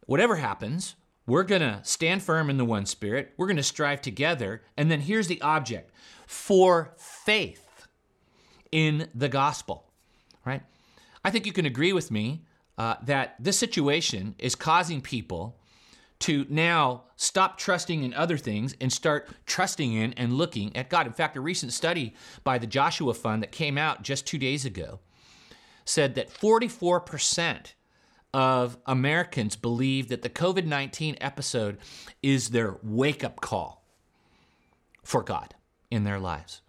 whatever 0.06 0.36
happens, 0.36 0.96
we're 1.26 1.44
going 1.44 1.62
to 1.62 1.80
stand 1.84 2.24
firm 2.24 2.50
in 2.50 2.58
the 2.58 2.66
one 2.66 2.86
spirit. 2.86 3.34
We're 3.38 3.48
going 3.48 3.58
to 3.58 3.64
strive 3.64 4.02
together. 4.02 4.64
And 4.76 4.92
then 4.92 5.02
here's 5.02 5.28
the 5.28 5.42
object 5.42 5.92
for 6.26 6.94
faith 6.98 7.88
in 8.72 9.08
the 9.16 9.30
gospel, 9.30 9.87
right? 10.48 10.64
I 11.24 11.30
think 11.30 11.46
you 11.46 11.54
can 11.54 11.66
agree 11.66 11.94
with 11.94 12.10
me 12.10 12.44
uh, 12.78 12.96
that 13.04 13.36
this 13.40 13.58
situation 13.58 14.36
is 14.40 14.56
causing 14.56 15.02
people 15.02 15.60
to 16.20 16.46
now 16.50 17.04
stop 17.16 17.58
trusting 17.58 18.04
in 18.04 18.14
other 18.14 18.38
things 18.38 18.76
and 18.82 18.92
start 18.92 19.30
trusting 19.46 19.94
in 19.94 20.14
and 20.14 20.34
looking 20.34 20.76
at 20.76 20.90
God. 20.90 21.06
In 21.06 21.14
fact, 21.14 21.38
a 21.38 21.42
recent 21.42 21.74
study 21.74 22.16
by 22.44 22.58
the 22.58 22.68
Joshua 22.68 23.14
Fund 23.14 23.44
that 23.44 23.52
came 23.52 23.78
out 23.78 24.02
just 24.02 24.26
two 24.26 24.38
days 24.38 24.66
ago 24.66 25.00
said 25.86 26.16
that 26.16 26.30
44% 26.30 27.74
of 28.34 28.78
Americans 28.86 29.56
believe 29.56 30.10
that 30.10 30.22
the 30.22 30.30
COVID 30.30 30.66
19 30.66 31.18
episode 31.22 31.78
is 32.22 32.50
their 32.50 32.78
wake 32.84 33.24
up 33.24 33.40
call 33.42 33.84
for 35.04 35.24
God 35.24 35.56
in 35.90 36.04
their 36.04 36.20
lives. 36.20 36.62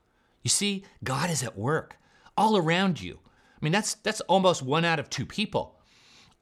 You 0.42 0.50
see, 0.50 0.84
God 1.02 1.30
is 1.30 1.42
at 1.42 1.58
work 1.58 1.96
all 2.36 2.56
around 2.56 3.02
you. 3.02 3.18
I 3.60 3.64
mean, 3.64 3.72
that's, 3.72 3.94
that's 3.94 4.20
almost 4.22 4.62
one 4.62 4.84
out 4.84 4.98
of 4.98 5.10
two 5.10 5.26
people 5.26 5.78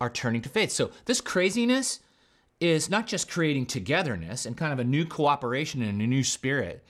are 0.01 0.11
turning 0.11 0.43
to 0.43 0.49
faith. 0.49 0.71
So, 0.71 0.91
this 1.07 1.21
craziness 1.21 2.01
is 2.61 2.91
not 2.91 3.07
just 3.07 3.31
creating 3.31 3.67
togetherness 3.67 4.47
and 4.47 4.57
kind 4.57 4.73
of 4.73 4.79
a 4.79 4.85
new 4.85 5.05
cooperation 5.05 5.83
and 5.83 6.01
a 6.01 6.07
new 6.07 6.23
spirit 6.23 6.85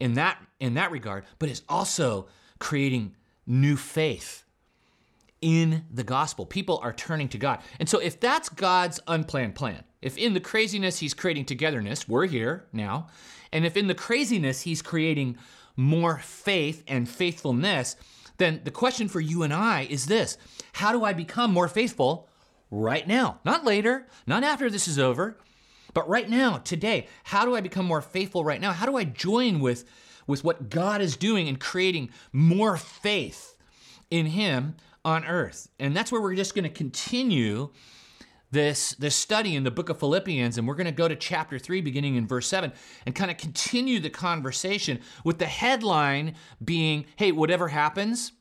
in 0.00 0.14
that, 0.14 0.38
in 0.60 0.74
that 0.74 0.90
regard, 0.90 1.24
but 1.38 1.48
it's 1.48 1.62
also 1.68 2.28
creating 2.58 3.14
new 3.46 3.76
faith 3.76 4.44
in 5.40 5.84
the 5.90 6.04
gospel. 6.04 6.46
People 6.46 6.80
are 6.82 6.92
turning 6.92 7.28
to 7.28 7.38
God. 7.38 7.60
And 7.78 7.88
so, 7.88 7.98
if 7.98 8.20
that's 8.20 8.48
God's 8.48 9.00
unplanned 9.06 9.54
plan, 9.54 9.84
if 10.02 10.18
in 10.18 10.34
the 10.34 10.40
craziness 10.40 10.98
He's 10.98 11.14
creating 11.14 11.46
togetherness, 11.46 12.06
we're 12.06 12.26
here 12.26 12.66
now, 12.72 13.08
and 13.52 13.64
if 13.64 13.76
in 13.76 13.86
the 13.86 13.94
craziness 13.94 14.62
He's 14.62 14.82
creating 14.82 15.38
more 15.76 16.18
faith 16.18 16.82
and 16.86 17.08
faithfulness, 17.08 17.96
then 18.38 18.60
the 18.64 18.70
question 18.70 19.08
for 19.08 19.20
you 19.20 19.42
and 19.42 19.52
I 19.52 19.86
is 19.88 20.06
this 20.06 20.38
How 20.74 20.92
do 20.92 21.04
I 21.04 21.12
become 21.12 21.52
more 21.52 21.68
faithful 21.68 22.28
right 22.70 23.06
now? 23.06 23.40
Not 23.44 23.64
later, 23.64 24.06
not 24.26 24.44
after 24.44 24.70
this 24.70 24.88
is 24.88 24.98
over, 24.98 25.36
but 25.94 26.08
right 26.08 26.28
now, 26.28 26.58
today. 26.58 27.06
How 27.24 27.44
do 27.44 27.54
I 27.56 27.60
become 27.60 27.86
more 27.86 28.02
faithful 28.02 28.44
right 28.44 28.60
now? 28.60 28.72
How 28.72 28.86
do 28.86 28.96
I 28.96 29.04
join 29.04 29.60
with, 29.60 29.84
with 30.26 30.44
what 30.44 30.68
God 30.68 31.00
is 31.00 31.16
doing 31.16 31.48
and 31.48 31.58
creating 31.58 32.10
more 32.32 32.76
faith 32.76 33.56
in 34.10 34.26
Him 34.26 34.76
on 35.06 35.24
earth. 35.24 35.68
And 35.78 35.96
that's 35.96 36.10
where 36.10 36.20
we're 36.20 36.34
just 36.34 36.54
going 36.54 36.64
to 36.64 36.68
continue 36.68 37.70
this, 38.56 38.94
this 38.94 39.14
study 39.14 39.54
in 39.54 39.64
the 39.64 39.70
book 39.70 39.90
of 39.90 39.98
Philippians. 39.98 40.56
And 40.56 40.66
we're 40.66 40.76
going 40.76 40.86
to 40.86 40.90
go 40.92 41.06
to 41.08 41.14
chapter 41.14 41.58
3, 41.58 41.82
beginning 41.82 42.16
in 42.16 42.26
verse 42.26 42.46
7, 42.46 42.72
and 43.04 43.14
kind 43.14 43.30
of 43.30 43.36
continue 43.36 44.00
the 44.00 44.08
conversation 44.08 45.00
with 45.24 45.38
the 45.38 45.46
headline 45.46 46.34
being 46.64 47.04
hey, 47.16 47.32
whatever 47.32 47.68
happens, 47.68 48.32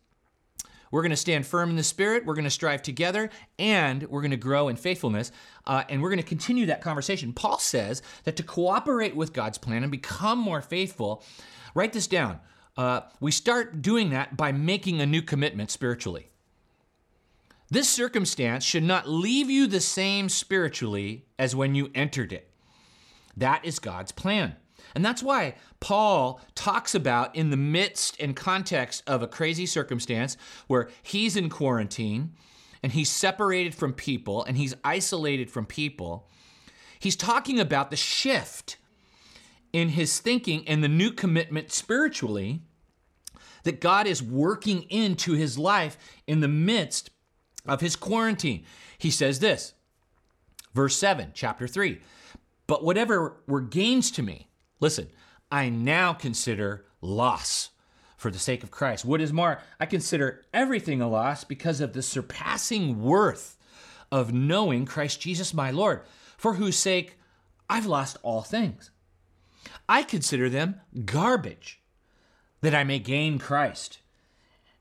we're 0.90 1.02
going 1.02 1.10
to 1.10 1.18
stand 1.18 1.46
firm 1.46 1.70
in 1.70 1.76
the 1.76 1.84
Spirit, 1.84 2.26
we're 2.26 2.34
going 2.34 2.46
to 2.46 2.50
strive 2.50 2.82
together, 2.82 3.30
and 3.60 4.04
we're 4.04 4.22
going 4.22 4.32
to 4.32 4.38
grow 4.38 4.70
in 4.70 4.78
faithfulness. 4.78 5.34
Uh, 5.68 5.84
and 5.90 6.02
we're 6.02 6.10
going 6.10 6.22
to 6.22 6.24
continue 6.24 6.66
that 6.68 6.82
conversation. 6.82 7.34
Paul 7.34 7.60
says 7.60 8.02
that 8.24 8.38
to 8.38 8.44
cooperate 8.44 9.18
with 9.18 9.34
God's 9.34 9.58
plan 9.58 9.84
and 9.84 9.92
become 9.92 10.40
more 10.40 10.62
faithful, 10.62 11.26
write 11.74 11.92
this 11.92 12.08
down. 12.08 12.40
Uh, 12.78 13.02
we 13.20 13.32
start 13.32 13.82
doing 13.82 14.12
that 14.12 14.38
by 14.38 14.54
making 14.54 15.02
a 15.02 15.06
new 15.06 15.22
commitment 15.22 15.72
spiritually. 15.72 16.30
This 17.70 17.90
circumstance 17.90 18.64
should 18.64 18.84
not 18.84 19.10
leave 19.10 19.50
you 19.50 19.68
the 19.68 19.82
same 19.82 20.30
spiritually 20.30 21.26
as 21.40 21.56
when 21.56 21.76
you 21.76 21.90
entered 21.96 22.32
it. 22.32 22.50
That 23.36 23.66
is 23.66 23.80
God's 23.80 24.12
plan. 24.12 24.56
And 24.94 25.04
that's 25.04 25.24
why 25.24 25.56
Paul 25.80 26.40
talks 26.54 26.96
about 26.96 27.36
in 27.36 27.50
the 27.50 27.58
midst 27.58 28.20
and 28.20 28.36
context 28.36 29.04
of 29.08 29.22
a 29.22 29.28
crazy 29.28 29.66
circumstance 29.66 30.38
where 30.68 30.90
he's 31.04 31.36
in 31.36 31.50
quarantine 31.50 32.34
and 32.84 32.92
he's 32.92 33.10
separated 33.10 33.74
from 33.74 33.94
people 33.94 34.44
and 34.44 34.58
he's 34.58 34.76
isolated 34.84 35.50
from 35.50 35.66
people. 35.66 36.30
He's 37.00 37.16
talking 37.16 37.60
about 37.60 37.90
the 37.90 37.98
shift 37.98 38.78
in 39.74 39.90
his 39.90 40.20
thinking 40.20 40.66
and 40.68 40.84
the 40.84 40.88
new 40.88 41.12
commitment 41.12 41.72
spiritually 41.72 42.62
that 43.64 43.82
God 43.82 44.08
is 44.08 44.24
working 44.24 44.84
into 44.84 45.34
his 45.34 45.58
life 45.58 45.98
in 46.28 46.40
the 46.40 46.48
midst 46.48 47.10
of 47.66 47.82
his 47.82 47.96
quarantine. 47.96 48.64
He 48.98 49.10
says 49.12 49.40
this, 49.40 49.74
verse 50.74 50.96
7, 50.96 51.32
chapter 51.34 51.68
3 51.68 52.00
But 52.68 52.84
whatever 52.84 53.38
were 53.48 53.62
gains 53.62 54.12
to 54.12 54.24
me, 54.24 54.50
listen, 54.80 55.08
I 55.52 55.70
now 55.70 56.14
consider 56.14 56.86
loss 57.02 57.70
for 58.18 58.32
the 58.32 58.40
sake 58.40 58.64
of 58.64 58.72
Christ. 58.72 59.06
What 59.06 59.22
is 59.22 59.34
more, 59.34 59.60
I 59.80 59.86
consider 59.86 60.44
everything 60.54 61.02
a 61.02 61.08
loss 61.08 61.44
because 61.44 61.82
of 61.82 61.94
the 61.94 62.02
surpassing 62.02 63.02
worth 63.02 63.58
of 64.12 64.34
knowing 64.34 64.86
Christ 64.86 65.22
Jesus 65.22 65.54
my 65.54 65.72
Lord, 65.72 66.02
for 66.38 66.56
whose 66.56 66.78
sake 66.78 67.18
I've 67.70 67.86
lost 67.86 68.18
all 68.24 68.42
things. 68.42 68.92
I 69.88 70.04
consider 70.04 70.50
them 70.50 70.82
garbage 71.06 71.82
that 72.62 72.76
I 72.76 72.84
may 72.84 73.00
gain 73.00 73.38
Christ 73.38 74.00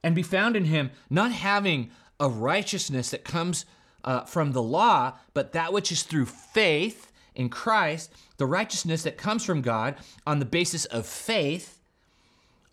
and 0.03 0.15
be 0.15 0.23
found 0.23 0.57
in 0.57 0.67
him, 0.67 0.91
not 1.09 1.33
having 1.33 1.91
a 2.21 2.29
righteousness 2.29 3.11
that 3.11 3.25
comes 3.25 3.65
uh, 4.05 4.23
from 4.23 4.53
the 4.53 4.63
law, 4.63 5.15
but 5.33 5.53
that 5.53 5.73
which 5.73 5.91
is 5.91 6.03
through 6.03 6.27
faith 6.27 7.13
in 7.35 7.49
Christ, 7.49 8.13
the 8.37 8.47
righteousness 8.47 9.03
that 9.03 9.19
comes 9.19 9.45
from 9.45 9.63
God 9.63 9.97
on 10.27 10.39
the 10.39 10.45
basis 10.45 10.85
of 10.87 11.07
faith. 11.07 11.81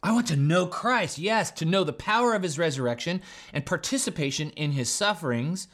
I 0.03 0.11
want 0.11 0.27
to 0.27 0.35
know 0.35 0.65
Christ, 0.67 1.17
yes, 1.17 1.51
to 1.51 1.65
know 1.65 1.83
the 1.83 1.93
power 1.93 2.33
of 2.33 2.43
his 2.43 2.57
resurrection 2.57 3.21
and 3.53 3.65
participation 3.65 4.49
in 4.51 4.71
his 4.71 4.89
sufferings, 4.89 5.67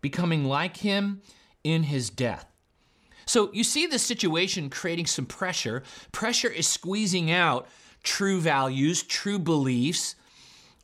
becoming 0.00 0.44
like 0.44 0.78
him 0.78 1.22
in 1.64 1.84
his 1.84 2.10
death. 2.10 2.46
So 3.26 3.50
you 3.52 3.62
see 3.62 3.86
the 3.86 3.98
situation 3.98 4.70
creating 4.70 5.06
some 5.06 5.26
pressure. 5.26 5.82
Pressure 6.12 6.48
is 6.48 6.66
squeezing 6.66 7.30
out 7.30 7.68
true 8.02 8.40
values, 8.40 9.02
true 9.02 9.38
beliefs, 9.38 10.14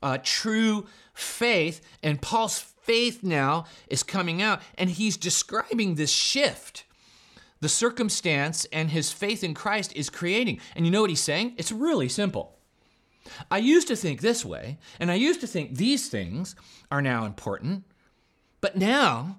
uh, 0.03 0.19
true 0.23 0.87
faith. 1.15 1.81
And 2.03 2.21
Paul's 2.21 2.59
faith 2.59 3.23
now 3.23 3.65
is 3.89 4.03
coming 4.03 4.43
out, 4.43 4.61
and 4.77 4.91
he's 4.91 5.17
describing 5.17 5.95
this 5.95 6.11
shift 6.11 6.85
the 7.65 7.69
circumstance 7.71 8.67
and 8.67 8.91
his 8.91 9.11
faith 9.11 9.43
in 9.43 9.55
Christ 9.55 9.91
is 9.97 10.11
creating. 10.11 10.61
And 10.77 10.85
you 10.85 10.93
know 10.93 11.01
what 11.01 11.09
he's 11.09 11.23
saying? 11.23 11.55
It's 11.57 11.73
really 11.73 12.11
simple. 12.11 12.59
I 13.51 13.57
used 13.57 13.89
to 13.89 13.97
think 13.97 14.21
this 14.21 14.45
way, 14.45 14.77
and 15.01 15.11
I 15.11 15.15
used 15.15 15.41
to 15.41 15.47
think 15.47 15.75
these 15.75 16.11
things 16.11 16.55
are 16.91 17.01
now 17.01 17.25
important, 17.25 17.85
but 18.61 18.77
now 18.77 19.39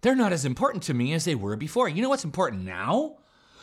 they're 0.00 0.14
not 0.14 0.32
as 0.32 0.44
important 0.44 0.84
to 0.84 0.94
me 0.94 1.12
as 1.12 1.24
they 1.24 1.34
were 1.34 1.56
before. 1.56 1.88
You 1.88 2.02
know 2.02 2.08
what's 2.08 2.22
important 2.22 2.62
now? 2.62 3.16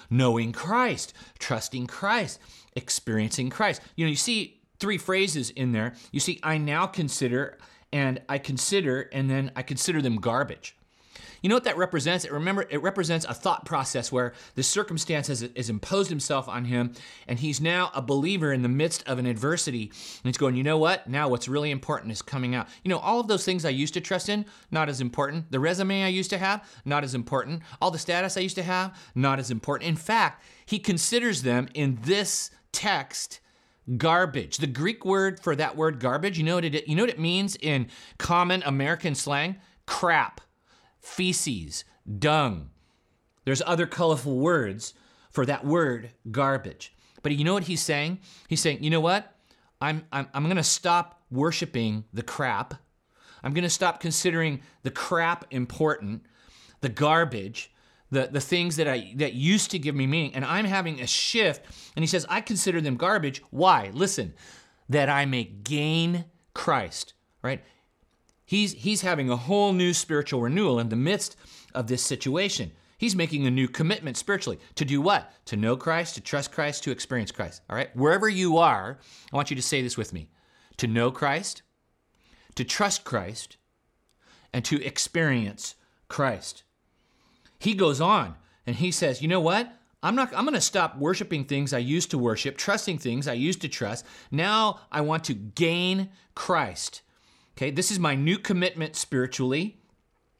Knowing 0.09 0.51
Christ, 0.51 1.13
trusting 1.39 1.87
Christ, 1.87 2.41
experiencing 2.75 3.49
Christ. 3.49 3.81
You 3.95 4.05
know, 4.05 4.09
you 4.09 4.17
see 4.17 4.59
three 4.83 4.97
phrases 4.97 5.49
in 5.49 5.71
there. 5.71 5.93
You 6.11 6.19
see, 6.19 6.41
I 6.43 6.57
now 6.57 6.87
consider, 6.87 7.57
and 7.93 8.21
I 8.27 8.37
consider, 8.37 9.09
and 9.13 9.29
then 9.29 9.49
I 9.55 9.61
consider 9.61 10.01
them 10.01 10.17
garbage. 10.17 10.75
You 11.41 11.47
know 11.47 11.55
what 11.55 11.63
that 11.63 11.77
represents? 11.77 12.25
It 12.25 12.33
remember 12.33 12.65
it 12.69 12.81
represents 12.81 13.25
a 13.25 13.33
thought 13.33 13.63
process 13.63 14.11
where 14.11 14.33
the 14.55 14.63
circumstance 14.63 15.27
has, 15.27 15.47
has 15.55 15.69
imposed 15.69 16.09
himself 16.09 16.49
on 16.49 16.65
him, 16.65 16.91
and 17.29 17.39
he's 17.39 17.61
now 17.61 17.91
a 17.95 18.01
believer 18.01 18.51
in 18.51 18.61
the 18.61 18.67
midst 18.67 19.07
of 19.07 19.19
an 19.19 19.25
adversity. 19.25 19.83
And 19.83 20.25
he's 20.25 20.37
going, 20.37 20.57
you 20.57 20.63
know 20.63 20.77
what? 20.77 21.07
Now 21.07 21.29
what's 21.29 21.47
really 21.47 21.71
important 21.71 22.11
is 22.11 22.21
coming 22.21 22.53
out. 22.53 22.67
You 22.83 22.89
know, 22.89 22.99
all 22.99 23.21
of 23.21 23.29
those 23.29 23.45
things 23.45 23.63
I 23.63 23.69
used 23.69 23.93
to 23.93 24.01
trust 24.01 24.27
in, 24.27 24.45
not 24.69 24.89
as 24.89 24.99
important. 24.99 25.49
The 25.49 25.61
resume 25.61 26.03
I 26.03 26.09
used 26.09 26.29
to 26.31 26.37
have, 26.37 26.69
not 26.83 27.05
as 27.05 27.15
important. 27.15 27.61
All 27.81 27.89
the 27.89 27.97
status 27.97 28.35
I 28.35 28.41
used 28.41 28.57
to 28.57 28.63
have, 28.63 28.97
not 29.15 29.39
as 29.39 29.49
important. 29.49 29.87
In 29.87 29.95
fact, 29.95 30.43
he 30.65 30.77
considers 30.77 31.43
them 31.43 31.69
in 31.73 31.99
this 32.01 32.51
text 32.73 33.39
garbage. 33.97 34.57
The 34.57 34.67
Greek 34.67 35.05
word 35.05 35.39
for 35.39 35.55
that 35.55 35.75
word 35.75 35.99
garbage, 35.99 36.37
you 36.37 36.43
know 36.43 36.55
what 36.55 36.65
it 36.65 36.87
you 36.87 36.95
know 36.95 37.03
what 37.03 37.09
it 37.09 37.19
means 37.19 37.55
in 37.61 37.87
common 38.17 38.63
American 38.65 39.15
slang? 39.15 39.57
Crap 39.85 40.41
feces, 41.03 41.83
dung. 42.19 42.69
There's 43.45 43.61
other 43.65 43.85
colorful 43.85 44.39
words 44.39 44.93
for 45.29 45.45
that 45.45 45.65
word, 45.65 46.11
garbage. 46.31 46.93
But 47.21 47.33
you 47.33 47.43
know 47.43 47.53
what 47.53 47.63
he's 47.63 47.81
saying? 47.81 48.19
He's 48.47 48.61
saying, 48.61 48.83
you 48.83 48.89
know 48.89 49.01
what? 49.01 49.35
I'm, 49.81 50.05
I'm, 50.11 50.29
I'm 50.33 50.45
going 50.45 50.57
to 50.57 50.63
stop 50.63 51.21
worshiping 51.29 52.05
the 52.13 52.23
crap. 52.23 52.75
I'm 53.43 53.53
going 53.53 53.63
to 53.63 53.69
stop 53.69 53.99
considering 53.99 54.61
the 54.83 54.91
crap 54.91 55.45
important, 55.51 56.23
the 56.79 56.89
garbage, 56.89 57.72
the, 58.13 58.29
the 58.31 58.39
things 58.39 58.75
that 58.77 58.87
I 58.87 59.13
that 59.17 59.33
used 59.33 59.71
to 59.71 59.79
give 59.79 59.95
me 59.95 60.07
meaning. 60.07 60.35
And 60.35 60.45
I'm 60.45 60.65
having 60.65 61.01
a 61.01 61.07
shift. 61.07 61.65
And 61.95 62.03
he 62.03 62.07
says, 62.07 62.25
I 62.29 62.41
consider 62.41 62.79
them 62.79 62.95
garbage. 62.95 63.41
Why? 63.49 63.91
Listen, 63.93 64.33
that 64.89 65.09
I 65.09 65.25
may 65.25 65.43
gain 65.43 66.25
Christ, 66.53 67.13
right? 67.41 67.63
He's, 68.45 68.73
he's 68.73 69.01
having 69.01 69.29
a 69.29 69.37
whole 69.37 69.73
new 69.73 69.93
spiritual 69.93 70.41
renewal 70.41 70.79
in 70.79 70.89
the 70.89 70.95
midst 70.95 71.35
of 71.73 71.87
this 71.87 72.03
situation. 72.03 72.71
He's 72.97 73.15
making 73.15 73.47
a 73.47 73.51
new 73.51 73.67
commitment 73.67 74.15
spiritually 74.15 74.59
to 74.75 74.85
do 74.85 75.01
what? 75.01 75.31
To 75.45 75.57
know 75.57 75.75
Christ, 75.75 76.15
to 76.15 76.21
trust 76.21 76.51
Christ, 76.51 76.83
to 76.83 76.91
experience 76.91 77.31
Christ. 77.31 77.61
All 77.69 77.75
right? 77.75 77.93
Wherever 77.95 78.29
you 78.29 78.57
are, 78.57 78.99
I 79.31 79.35
want 79.35 79.49
you 79.49 79.55
to 79.55 79.61
say 79.61 79.81
this 79.81 79.97
with 79.97 80.13
me 80.13 80.29
to 80.77 80.87
know 80.87 81.11
Christ, 81.11 81.61
to 82.55 82.63
trust 82.63 83.03
Christ, 83.03 83.57
and 84.53 84.63
to 84.65 84.83
experience 84.83 85.75
Christ. 86.07 86.62
He 87.63 87.73
goes 87.73 88.01
on 88.01 88.35
and 88.67 88.75
he 88.75 88.91
says, 88.91 89.21
You 89.21 89.29
know 89.29 89.39
what? 89.39 89.73
I'm 90.03 90.15
not 90.15 90.33
I'm 90.35 90.43
going 90.43 90.53
to 90.53 90.61
stop 90.61 90.97
worshiping 90.97 91.45
things 91.45 91.71
I 91.71 91.77
used 91.77 92.11
to 92.11 92.17
worship, 92.17 92.57
trusting 92.57 92.97
things 92.97 93.25
I 93.25 93.33
used 93.33 93.61
to 93.61 93.69
trust. 93.69 94.05
Now 94.29 94.81
I 94.91 94.99
want 94.99 95.23
to 95.25 95.33
gain 95.33 96.09
Christ. 96.35 97.01
Okay, 97.55 97.71
this 97.71 97.89
is 97.89 97.99
my 97.99 98.15
new 98.15 98.37
commitment 98.37 98.97
spiritually, 98.97 99.77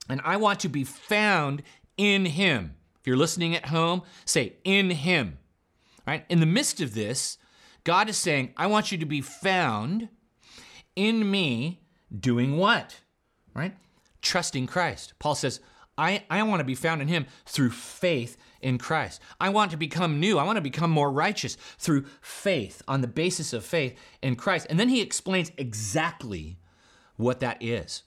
and 0.09 0.19
I 0.25 0.36
want 0.36 0.59
to 0.62 0.69
be 0.69 0.83
found 0.83 1.63
in 1.95 2.25
Him. 2.25 2.75
If 2.99 3.07
you're 3.07 3.15
listening 3.15 3.55
at 3.55 3.67
home, 3.67 4.01
say, 4.25 4.57
in 4.65 4.89
Him. 4.89 5.38
Right? 6.05 6.25
In 6.27 6.41
the 6.41 6.45
midst 6.45 6.81
of 6.81 6.93
this, 6.93 7.38
God 7.86 8.09
is 8.09 8.17
saying, 8.17 8.53
I 8.57 8.67
want 8.67 8.91
you 8.91 8.97
to 8.97 9.05
be 9.05 9.21
found 9.21 10.09
in 10.95 11.29
me 11.29 11.81
doing 12.17 12.57
what? 12.57 12.99
Right? 13.53 13.77
Trusting 14.21 14.67
Christ. 14.67 15.13
Paul 15.19 15.36
says, 15.36 15.62
I, 15.97 16.23
I 16.29 16.41
want 16.43 16.60
to 16.60 16.65
be 16.65 16.75
found 16.75 17.01
in 17.01 17.08
him 17.08 17.27
through 17.45 17.69
faith 17.71 18.38
in 18.62 18.77
Christ. 18.77 19.21
I 19.39 19.49
want 19.49 19.71
to 19.71 19.77
become 19.77 20.19
new. 20.19 20.39
I 20.39 20.43
want 20.43 20.58
to 20.58 20.62
become 20.62 20.89
more 20.89 21.12
righteous 21.12 21.56
through 21.77 22.06
faith, 22.21 22.82
on 22.88 23.01
the 23.01 23.08
basis 23.08 23.53
of 23.53 23.63
faith 23.63 23.97
in 24.21 24.36
Christ. 24.36 24.67
And 24.69 24.79
then 24.79 24.89
he 24.89 25.01
explains 25.01 25.51
exactly 25.58 26.58
what 27.15 27.39
that 27.41 27.62
is. 27.62 28.03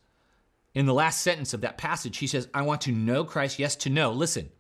In 0.75 0.87
the 0.87 0.95
last 0.95 1.21
sentence 1.21 1.55
of 1.55 1.61
that 1.63 1.79
passage, 1.79 2.19
he 2.19 2.27
says, 2.27 2.49
I 2.53 2.63
want 2.63 2.83
to 2.83 2.93
know 2.93 3.25
Christ, 3.25 3.59
yes, 3.59 3.77
to 3.77 3.91
know. 3.91 4.13
Listen, 4.13 4.51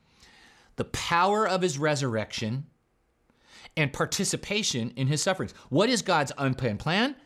the 0.77 0.85
power 0.85 1.47
of 1.47 1.62
his 1.62 1.79
resurrection 1.79 2.67
and 3.77 3.93
participation 3.93 4.93
in 4.97 5.09
his 5.09 5.23
sufferings. 5.23 5.53
What 5.69 5.91
is 5.91 6.01
God's 6.03 6.33
unplanned 6.39 6.79
plan? 6.79 7.17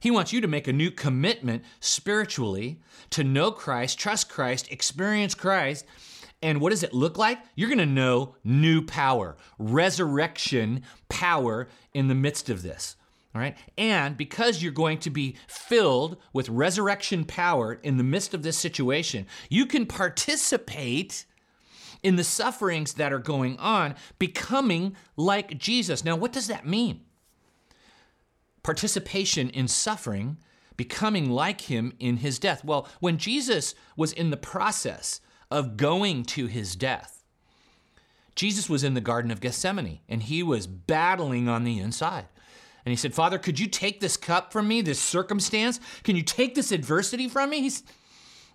He 0.00 0.10
wants 0.10 0.32
you 0.32 0.40
to 0.40 0.48
make 0.48 0.68
a 0.68 0.72
new 0.72 0.90
commitment 0.90 1.64
spiritually 1.80 2.80
to 3.10 3.24
know 3.24 3.50
Christ, 3.50 3.98
trust 3.98 4.28
Christ, 4.28 4.70
experience 4.70 5.34
Christ. 5.34 5.84
And 6.40 6.60
what 6.60 6.70
does 6.70 6.82
it 6.82 6.94
look 6.94 7.18
like? 7.18 7.38
You're 7.56 7.68
going 7.68 7.78
to 7.78 7.86
know 7.86 8.36
new 8.44 8.82
power, 8.82 9.36
resurrection 9.58 10.82
power 11.08 11.68
in 11.94 12.08
the 12.08 12.14
midst 12.14 12.48
of 12.48 12.62
this. 12.62 12.96
All 13.34 13.40
right. 13.40 13.56
And 13.76 14.16
because 14.16 14.62
you're 14.62 14.72
going 14.72 14.98
to 14.98 15.10
be 15.10 15.36
filled 15.46 16.16
with 16.32 16.48
resurrection 16.48 17.24
power 17.24 17.74
in 17.74 17.96
the 17.96 18.04
midst 18.04 18.34
of 18.34 18.42
this 18.42 18.56
situation, 18.56 19.26
you 19.50 19.66
can 19.66 19.84
participate 19.84 21.26
in 22.02 22.16
the 22.16 22.24
sufferings 22.24 22.94
that 22.94 23.12
are 23.12 23.18
going 23.18 23.58
on, 23.58 23.94
becoming 24.18 24.96
like 25.16 25.58
Jesus. 25.58 26.04
Now, 26.04 26.16
what 26.16 26.32
does 26.32 26.46
that 26.46 26.66
mean? 26.66 27.02
Participation 28.68 29.48
in 29.48 29.66
suffering 29.66 30.36
becoming 30.76 31.30
like 31.30 31.62
him 31.62 31.94
in 31.98 32.18
his 32.18 32.38
death. 32.38 32.62
Well, 32.62 32.86
when 33.00 33.16
Jesus 33.16 33.74
was 33.96 34.12
in 34.12 34.28
the 34.28 34.36
process 34.36 35.22
of 35.50 35.78
going 35.78 36.22
to 36.24 36.48
his 36.48 36.76
death, 36.76 37.24
Jesus 38.34 38.68
was 38.68 38.84
in 38.84 38.92
the 38.92 39.00
Garden 39.00 39.30
of 39.30 39.40
Gethsemane 39.40 40.00
and 40.06 40.22
he 40.22 40.42
was 40.42 40.66
battling 40.66 41.48
on 41.48 41.64
the 41.64 41.78
inside. 41.78 42.26
And 42.84 42.90
he 42.90 42.96
said, 42.96 43.14
Father, 43.14 43.38
could 43.38 43.58
you 43.58 43.68
take 43.68 44.00
this 44.00 44.18
cup 44.18 44.52
from 44.52 44.68
me, 44.68 44.82
this 44.82 45.00
circumstance? 45.00 45.80
Can 46.02 46.14
you 46.14 46.22
take 46.22 46.54
this 46.54 46.70
adversity 46.70 47.26
from 47.26 47.48
me? 47.48 47.62
He's, 47.62 47.82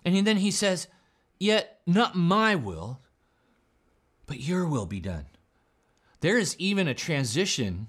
and 0.04 0.24
then 0.24 0.36
he 0.36 0.52
says, 0.52 0.86
Yet 1.40 1.80
not 1.88 2.14
my 2.14 2.54
will, 2.54 3.00
but 4.26 4.38
your 4.38 4.64
will 4.64 4.86
be 4.86 5.00
done. 5.00 5.26
There 6.20 6.38
is 6.38 6.54
even 6.60 6.86
a 6.86 6.94
transition 6.94 7.88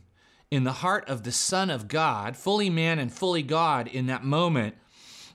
in 0.55 0.63
the 0.63 0.71
heart 0.71 1.07
of 1.09 1.23
the 1.23 1.31
Son 1.31 1.69
of 1.69 1.87
God, 1.87 2.35
fully 2.35 2.69
man 2.69 2.97
and 2.97 3.11
fully 3.11 3.43
God 3.43 3.87
in 3.87 4.07
that 4.07 4.23
moment. 4.23 4.75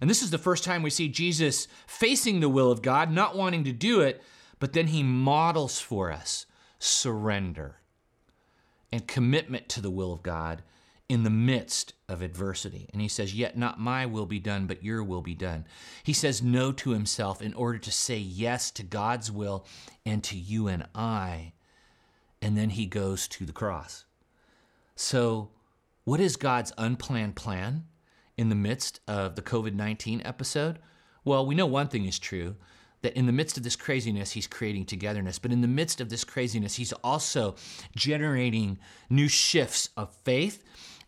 And 0.00 0.08
this 0.08 0.22
is 0.22 0.30
the 0.30 0.38
first 0.38 0.64
time 0.64 0.82
we 0.82 0.90
see 0.90 1.08
Jesus 1.08 1.68
facing 1.86 2.40
the 2.40 2.48
will 2.48 2.72
of 2.72 2.82
God, 2.82 3.12
not 3.12 3.36
wanting 3.36 3.64
to 3.64 3.72
do 3.72 4.00
it, 4.00 4.22
but 4.58 4.72
then 4.72 4.88
he 4.88 5.02
models 5.02 5.78
for 5.78 6.10
us 6.10 6.46
surrender 6.78 7.76
and 8.90 9.06
commitment 9.06 9.68
to 9.68 9.80
the 9.80 9.90
will 9.90 10.12
of 10.12 10.22
God 10.22 10.62
in 11.08 11.22
the 11.22 11.30
midst 11.30 11.92
of 12.08 12.22
adversity. 12.22 12.88
And 12.92 13.02
he 13.02 13.08
says, 13.08 13.34
Yet 13.34 13.58
not 13.58 13.80
my 13.80 14.06
will 14.06 14.26
be 14.26 14.38
done, 14.38 14.66
but 14.66 14.82
your 14.82 15.02
will 15.04 15.22
be 15.22 15.34
done. 15.34 15.66
He 16.02 16.12
says 16.12 16.42
no 16.42 16.72
to 16.72 16.90
himself 16.90 17.42
in 17.42 17.52
order 17.54 17.78
to 17.78 17.92
say 17.92 18.16
yes 18.16 18.70
to 18.72 18.82
God's 18.82 19.30
will 19.30 19.66
and 20.06 20.24
to 20.24 20.36
you 20.36 20.68
and 20.68 20.86
I. 20.94 21.52
And 22.40 22.56
then 22.56 22.70
he 22.70 22.86
goes 22.86 23.28
to 23.28 23.44
the 23.44 23.52
cross. 23.52 24.04
So, 25.00 25.48
what 26.04 26.20
is 26.20 26.36
God's 26.36 26.74
unplanned 26.76 27.34
plan 27.34 27.86
in 28.36 28.50
the 28.50 28.54
midst 28.54 29.00
of 29.08 29.34
the 29.34 29.40
COVID 29.40 29.72
19 29.72 30.20
episode? 30.26 30.78
Well, 31.24 31.46
we 31.46 31.54
know 31.54 31.64
one 31.64 31.88
thing 31.88 32.04
is 32.04 32.18
true 32.18 32.56
that 33.00 33.16
in 33.16 33.24
the 33.24 33.32
midst 33.32 33.56
of 33.56 33.62
this 33.62 33.76
craziness, 33.76 34.32
he's 34.32 34.46
creating 34.46 34.84
togetherness. 34.84 35.38
But 35.38 35.52
in 35.52 35.62
the 35.62 35.68
midst 35.68 36.02
of 36.02 36.10
this 36.10 36.22
craziness, 36.22 36.74
he's 36.74 36.92
also 36.92 37.54
generating 37.96 38.78
new 39.08 39.26
shifts 39.26 39.88
of 39.96 40.14
faith 40.16 40.62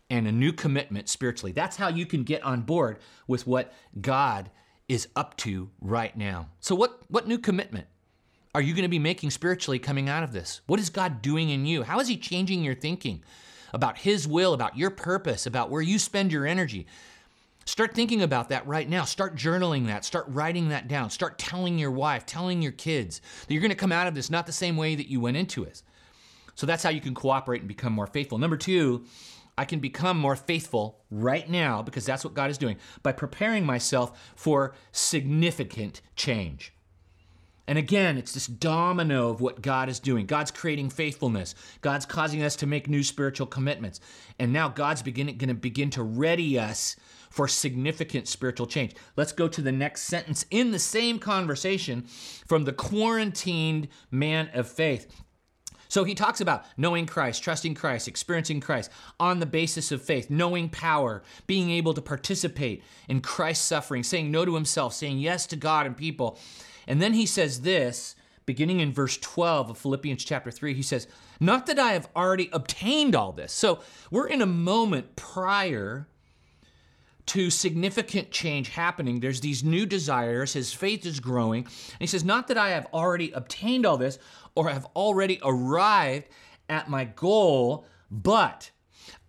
and 0.09 0.27
a 0.27 0.31
new 0.31 0.53
commitment 0.53 1.07
spiritually. 1.07 1.51
That's 1.51 1.77
how 1.77 1.89
you 1.89 2.07
can 2.07 2.23
get 2.23 2.41
on 2.41 2.61
board 2.61 2.97
with 3.27 3.45
what 3.45 3.71
God 4.01 4.49
is 4.89 5.07
up 5.15 5.37
to 5.37 5.69
right 5.79 6.17
now. 6.17 6.49
So, 6.61 6.73
what, 6.73 6.99
what 7.09 7.27
new 7.27 7.37
commitment 7.37 7.85
are 8.55 8.61
you 8.61 8.73
going 8.73 8.85
to 8.85 8.89
be 8.89 8.97
making 8.97 9.29
spiritually 9.29 9.77
coming 9.77 10.09
out 10.09 10.23
of 10.23 10.33
this? 10.33 10.61
What 10.65 10.79
is 10.79 10.89
God 10.89 11.21
doing 11.21 11.51
in 11.51 11.67
you? 11.67 11.83
How 11.83 11.99
is 11.99 12.07
He 12.07 12.17
changing 12.17 12.63
your 12.63 12.73
thinking? 12.73 13.23
About 13.73 13.97
His 13.97 14.27
will, 14.27 14.53
about 14.53 14.77
your 14.77 14.89
purpose, 14.89 15.45
about 15.45 15.69
where 15.69 15.81
you 15.81 15.99
spend 15.99 16.31
your 16.31 16.45
energy. 16.45 16.87
Start 17.65 17.93
thinking 17.93 18.21
about 18.21 18.49
that 18.49 18.67
right 18.67 18.89
now. 18.89 19.05
Start 19.05 19.35
journaling 19.35 19.87
that. 19.87 20.03
Start 20.03 20.25
writing 20.27 20.69
that 20.69 20.87
down. 20.87 21.09
Start 21.09 21.39
telling 21.39 21.79
your 21.79 21.91
wife, 21.91 22.25
telling 22.25 22.61
your 22.61 22.73
kids 22.73 23.21
that 23.47 23.53
you're 23.53 23.61
going 23.61 23.69
to 23.69 23.75
come 23.75 23.91
out 23.91 24.07
of 24.07 24.15
this 24.15 24.29
not 24.29 24.45
the 24.45 24.51
same 24.51 24.75
way 24.75 24.95
that 24.95 25.09
you 25.09 25.21
went 25.21 25.37
into 25.37 25.63
it. 25.63 25.81
So 26.55 26.67
that's 26.67 26.83
how 26.83 26.89
you 26.89 27.01
can 27.01 27.15
cooperate 27.15 27.61
and 27.61 27.67
become 27.67 27.93
more 27.93 28.07
faithful. 28.07 28.37
Number 28.37 28.57
two, 28.57 29.05
I 29.57 29.65
can 29.65 29.79
become 29.79 30.17
more 30.17 30.35
faithful 30.35 30.99
right 31.09 31.49
now 31.49 31.81
because 31.81 32.05
that's 32.05 32.23
what 32.23 32.33
God 32.33 32.49
is 32.49 32.57
doing 32.57 32.77
by 33.01 33.11
preparing 33.11 33.65
myself 33.65 34.33
for 34.35 34.73
significant 34.91 36.01
change. 36.15 36.73
And 37.67 37.77
again, 37.77 38.17
it's 38.17 38.33
this 38.33 38.47
domino 38.47 39.29
of 39.29 39.39
what 39.39 39.61
God 39.61 39.87
is 39.87 39.99
doing. 39.99 40.25
God's 40.25 40.51
creating 40.51 40.89
faithfulness. 40.89 41.55
God's 41.81 42.05
causing 42.05 42.43
us 42.43 42.57
to 42.57 42.67
make 42.67 42.89
new 42.89 43.03
spiritual 43.03 43.47
commitments. 43.47 44.01
And 44.37 44.51
now 44.51 44.67
God's 44.67 45.01
going 45.01 45.37
to 45.37 45.53
begin 45.53 45.89
to 45.91 46.03
ready 46.03 46.59
us 46.59 46.97
for 47.29 47.47
significant 47.47 48.27
spiritual 48.27 48.67
change. 48.67 48.93
Let's 49.15 49.31
go 49.31 49.47
to 49.47 49.61
the 49.61 49.71
next 49.71 50.01
sentence 50.01 50.45
in 50.51 50.71
the 50.71 50.79
same 50.79 51.19
conversation 51.19 52.03
from 52.47 52.65
the 52.65 52.73
quarantined 52.73 53.87
man 54.11 54.49
of 54.53 54.67
faith. 54.67 55.07
So 55.87 56.03
he 56.03 56.15
talks 56.15 56.41
about 56.41 56.65
knowing 56.75 57.05
Christ, 57.05 57.43
trusting 57.43 57.75
Christ, 57.75 58.07
experiencing 58.07 58.61
Christ 58.61 58.91
on 59.19 59.39
the 59.39 59.45
basis 59.45 59.91
of 59.91 60.01
faith, 60.01 60.29
knowing 60.29 60.67
power, 60.67 61.23
being 61.47 61.69
able 61.69 61.93
to 61.93 62.01
participate 62.01 62.83
in 63.07 63.21
Christ's 63.21 63.65
suffering, 63.65 64.03
saying 64.03 64.31
no 64.31 64.43
to 64.43 64.55
himself, 64.55 64.93
saying 64.93 65.19
yes 65.19 65.45
to 65.47 65.55
God 65.55 65.85
and 65.85 65.95
people. 65.95 66.39
And 66.87 67.01
then 67.01 67.13
he 67.13 67.25
says 67.25 67.61
this, 67.61 68.15
beginning 68.45 68.79
in 68.79 68.91
verse 68.91 69.17
12 69.17 69.71
of 69.71 69.77
Philippians 69.77 70.23
chapter 70.23 70.51
3, 70.51 70.73
he 70.73 70.81
says, 70.81 71.07
Not 71.39 71.65
that 71.67 71.79
I 71.79 71.93
have 71.93 72.09
already 72.15 72.49
obtained 72.51 73.15
all 73.15 73.31
this. 73.31 73.53
So 73.53 73.79
we're 74.11 74.27
in 74.27 74.41
a 74.41 74.47
moment 74.47 75.15
prior 75.15 76.07
to 77.25 77.49
significant 77.49 78.31
change 78.31 78.69
happening. 78.69 79.19
There's 79.19 79.41
these 79.41 79.63
new 79.63 79.85
desires. 79.85 80.53
His 80.53 80.73
faith 80.73 81.05
is 81.05 81.19
growing. 81.19 81.63
And 81.63 81.99
he 81.99 82.07
says, 82.07 82.23
Not 82.23 82.47
that 82.47 82.57
I 82.57 82.69
have 82.71 82.87
already 82.93 83.31
obtained 83.31 83.85
all 83.85 83.97
this 83.97 84.19
or 84.55 84.69
have 84.69 84.87
already 84.95 85.39
arrived 85.43 86.27
at 86.69 86.89
my 86.89 87.05
goal, 87.05 87.85
but 88.11 88.71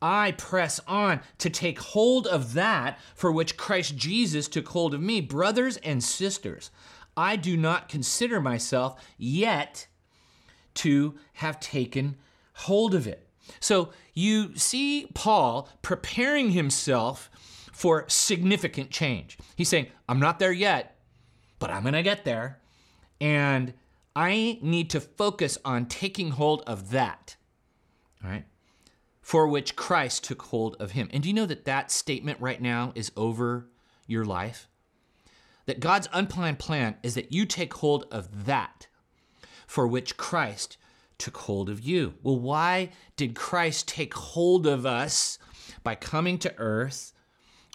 I 0.02 0.32
press 0.32 0.80
on 0.86 1.20
to 1.38 1.50
take 1.50 1.78
hold 1.78 2.26
of 2.26 2.54
that 2.54 2.98
for 3.14 3.32
which 3.32 3.56
Christ 3.56 3.96
Jesus 3.96 4.48
took 4.48 4.68
hold 4.68 4.92
of 4.92 5.00
me. 5.00 5.20
Brothers 5.20 5.76
and 5.78 6.02
sisters, 6.02 6.70
I 7.16 7.36
do 7.36 7.56
not 7.56 7.88
consider 7.88 8.40
myself 8.40 9.00
yet 9.18 9.86
to 10.74 11.14
have 11.34 11.60
taken 11.60 12.16
hold 12.54 12.94
of 12.94 13.06
it. 13.06 13.28
So 13.60 13.90
you 14.14 14.56
see 14.56 15.08
Paul 15.14 15.68
preparing 15.82 16.50
himself 16.50 17.30
for 17.72 18.04
significant 18.08 18.90
change. 18.90 19.38
He's 19.56 19.68
saying, 19.68 19.88
I'm 20.08 20.20
not 20.20 20.38
there 20.38 20.52
yet, 20.52 20.96
but 21.58 21.70
I'm 21.70 21.82
going 21.82 21.94
to 21.94 22.02
get 22.02 22.24
there. 22.24 22.60
And 23.20 23.74
I 24.16 24.58
need 24.62 24.90
to 24.90 25.00
focus 25.00 25.58
on 25.64 25.86
taking 25.86 26.30
hold 26.30 26.62
of 26.66 26.90
that, 26.90 27.36
all 28.22 28.30
right, 28.30 28.44
for 29.20 29.48
which 29.48 29.76
Christ 29.76 30.24
took 30.24 30.42
hold 30.42 30.76
of 30.78 30.92
him. 30.92 31.08
And 31.12 31.22
do 31.22 31.28
you 31.28 31.34
know 31.34 31.46
that 31.46 31.64
that 31.64 31.90
statement 31.90 32.40
right 32.40 32.60
now 32.60 32.92
is 32.94 33.10
over 33.16 33.68
your 34.06 34.24
life? 34.24 34.68
That 35.66 35.80
God's 35.80 36.08
unplanned 36.12 36.58
plan 36.58 36.96
is 37.02 37.14
that 37.14 37.32
you 37.32 37.46
take 37.46 37.74
hold 37.74 38.06
of 38.10 38.46
that 38.46 38.86
for 39.66 39.86
which 39.86 40.16
Christ 40.16 40.76
took 41.18 41.36
hold 41.38 41.68
of 41.68 41.80
you. 41.80 42.14
Well, 42.22 42.38
why 42.38 42.90
did 43.16 43.34
Christ 43.34 43.88
take 43.88 44.14
hold 44.14 44.66
of 44.66 44.84
us 44.84 45.38
by 45.82 45.94
coming 45.94 46.38
to 46.38 46.54
earth, 46.58 47.12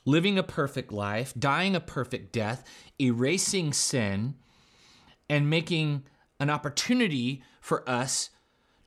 living 0.05 0.37
a 0.37 0.43
perfect 0.43 0.91
life, 0.91 1.33
dying 1.37 1.75
a 1.75 1.79
perfect 1.79 2.31
death, 2.31 2.63
erasing 2.99 3.73
sin, 3.73 4.35
and 5.29 5.49
making 5.49 6.03
an 6.39 6.49
opportunity 6.49 7.43
for 7.61 7.87
us 7.89 8.29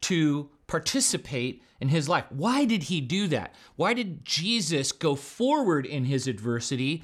to 0.02 0.50
participate 0.66 1.62
in 1.80 1.88
his 1.88 2.08
life? 2.08 2.24
Why 2.30 2.64
did 2.64 2.84
he 2.84 3.00
do 3.00 3.26
that? 3.28 3.54
Why 3.76 3.94
did 3.94 4.24
Jesus 4.24 4.92
go 4.92 5.14
forward 5.14 5.86
in 5.86 6.04
his 6.04 6.26
adversity 6.26 7.02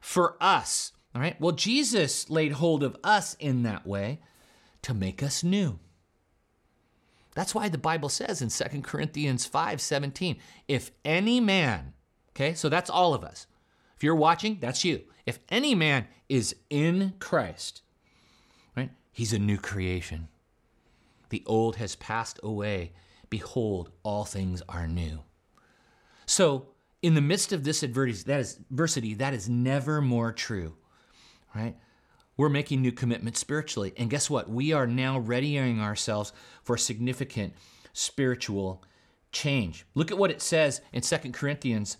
for 0.00 0.36
us? 0.40 0.92
All 1.14 1.20
right. 1.20 1.40
Well, 1.40 1.52
Jesus 1.52 2.28
laid 2.28 2.52
hold 2.52 2.82
of 2.82 2.96
us 3.04 3.34
in 3.38 3.62
that 3.62 3.86
way 3.86 4.18
to 4.82 4.92
make 4.92 5.22
us 5.22 5.44
new. 5.44 5.78
That's 7.34 7.54
why 7.54 7.68
the 7.68 7.78
Bible 7.78 8.08
says 8.08 8.42
in 8.42 8.48
2 8.48 8.82
Corinthians 8.82 9.46
5 9.46 9.80
17, 9.80 10.36
if 10.68 10.90
any 11.04 11.40
man, 11.40 11.94
okay, 12.30 12.54
so 12.54 12.68
that's 12.68 12.90
all 12.90 13.14
of 13.14 13.24
us. 13.24 13.46
If 13.96 14.02
you're 14.02 14.14
watching, 14.14 14.58
that's 14.60 14.84
you. 14.84 15.02
If 15.26 15.38
any 15.48 15.74
man 15.74 16.06
is 16.28 16.54
in 16.68 17.14
Christ, 17.18 17.82
right, 18.76 18.90
he's 19.12 19.32
a 19.32 19.38
new 19.38 19.56
creation. 19.56 20.28
The 21.30 21.42
old 21.46 21.76
has 21.76 21.96
passed 21.96 22.38
away. 22.42 22.92
Behold, 23.30 23.90
all 24.02 24.24
things 24.24 24.62
are 24.68 24.86
new. 24.86 25.20
So, 26.26 26.68
in 27.02 27.14
the 27.14 27.20
midst 27.20 27.52
of 27.52 27.64
this 27.64 27.82
adversity, 27.82 28.24
that 28.26 28.40
is 28.40 28.60
adversity, 28.70 29.14
that 29.14 29.34
is 29.34 29.48
never 29.48 30.00
more 30.00 30.32
true 30.32 30.76
right? 31.54 31.76
We're 32.36 32.48
making 32.48 32.82
new 32.82 32.92
commitments 32.92 33.40
spiritually. 33.40 33.92
And 33.96 34.10
guess 34.10 34.28
what? 34.28 34.48
We 34.48 34.72
are 34.72 34.86
now 34.86 35.18
readying 35.18 35.80
ourselves 35.80 36.32
for 36.62 36.76
significant 36.76 37.54
spiritual 37.92 38.82
change. 39.30 39.86
Look 39.94 40.10
at 40.10 40.18
what 40.18 40.30
it 40.30 40.42
says 40.42 40.80
in 40.92 41.02
2 41.02 41.32
Corinthians 41.32 41.96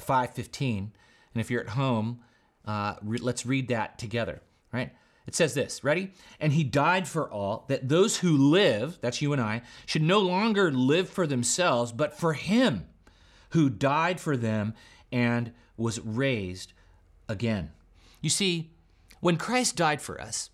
5:15. 0.00 0.92
And 1.34 1.40
if 1.40 1.50
you're 1.50 1.60
at 1.60 1.70
home, 1.70 2.20
uh, 2.64 2.94
re- 3.02 3.18
let's 3.18 3.46
read 3.46 3.68
that 3.68 3.98
together, 3.98 4.42
right? 4.72 4.92
It 5.26 5.34
says 5.34 5.54
this, 5.54 5.82
ready? 5.82 6.12
And 6.38 6.52
he 6.52 6.62
died 6.62 7.08
for 7.08 7.28
all, 7.28 7.64
that 7.68 7.88
those 7.88 8.18
who 8.18 8.36
live, 8.36 8.98
that's 9.00 9.20
you 9.20 9.32
and 9.32 9.42
I, 9.42 9.62
should 9.84 10.02
no 10.02 10.20
longer 10.20 10.70
live 10.70 11.08
for 11.08 11.26
themselves, 11.26 11.90
but 11.90 12.16
for 12.16 12.34
him 12.34 12.86
who 13.50 13.68
died 13.68 14.20
for 14.20 14.36
them 14.36 14.74
and 15.10 15.52
was 15.76 16.00
raised 16.00 16.72
again. 17.28 17.72
You 18.20 18.30
see, 18.30 18.70
when 19.20 19.36
Christ 19.36 19.76
died 19.76 20.02
for 20.02 20.20
us, 20.20 20.50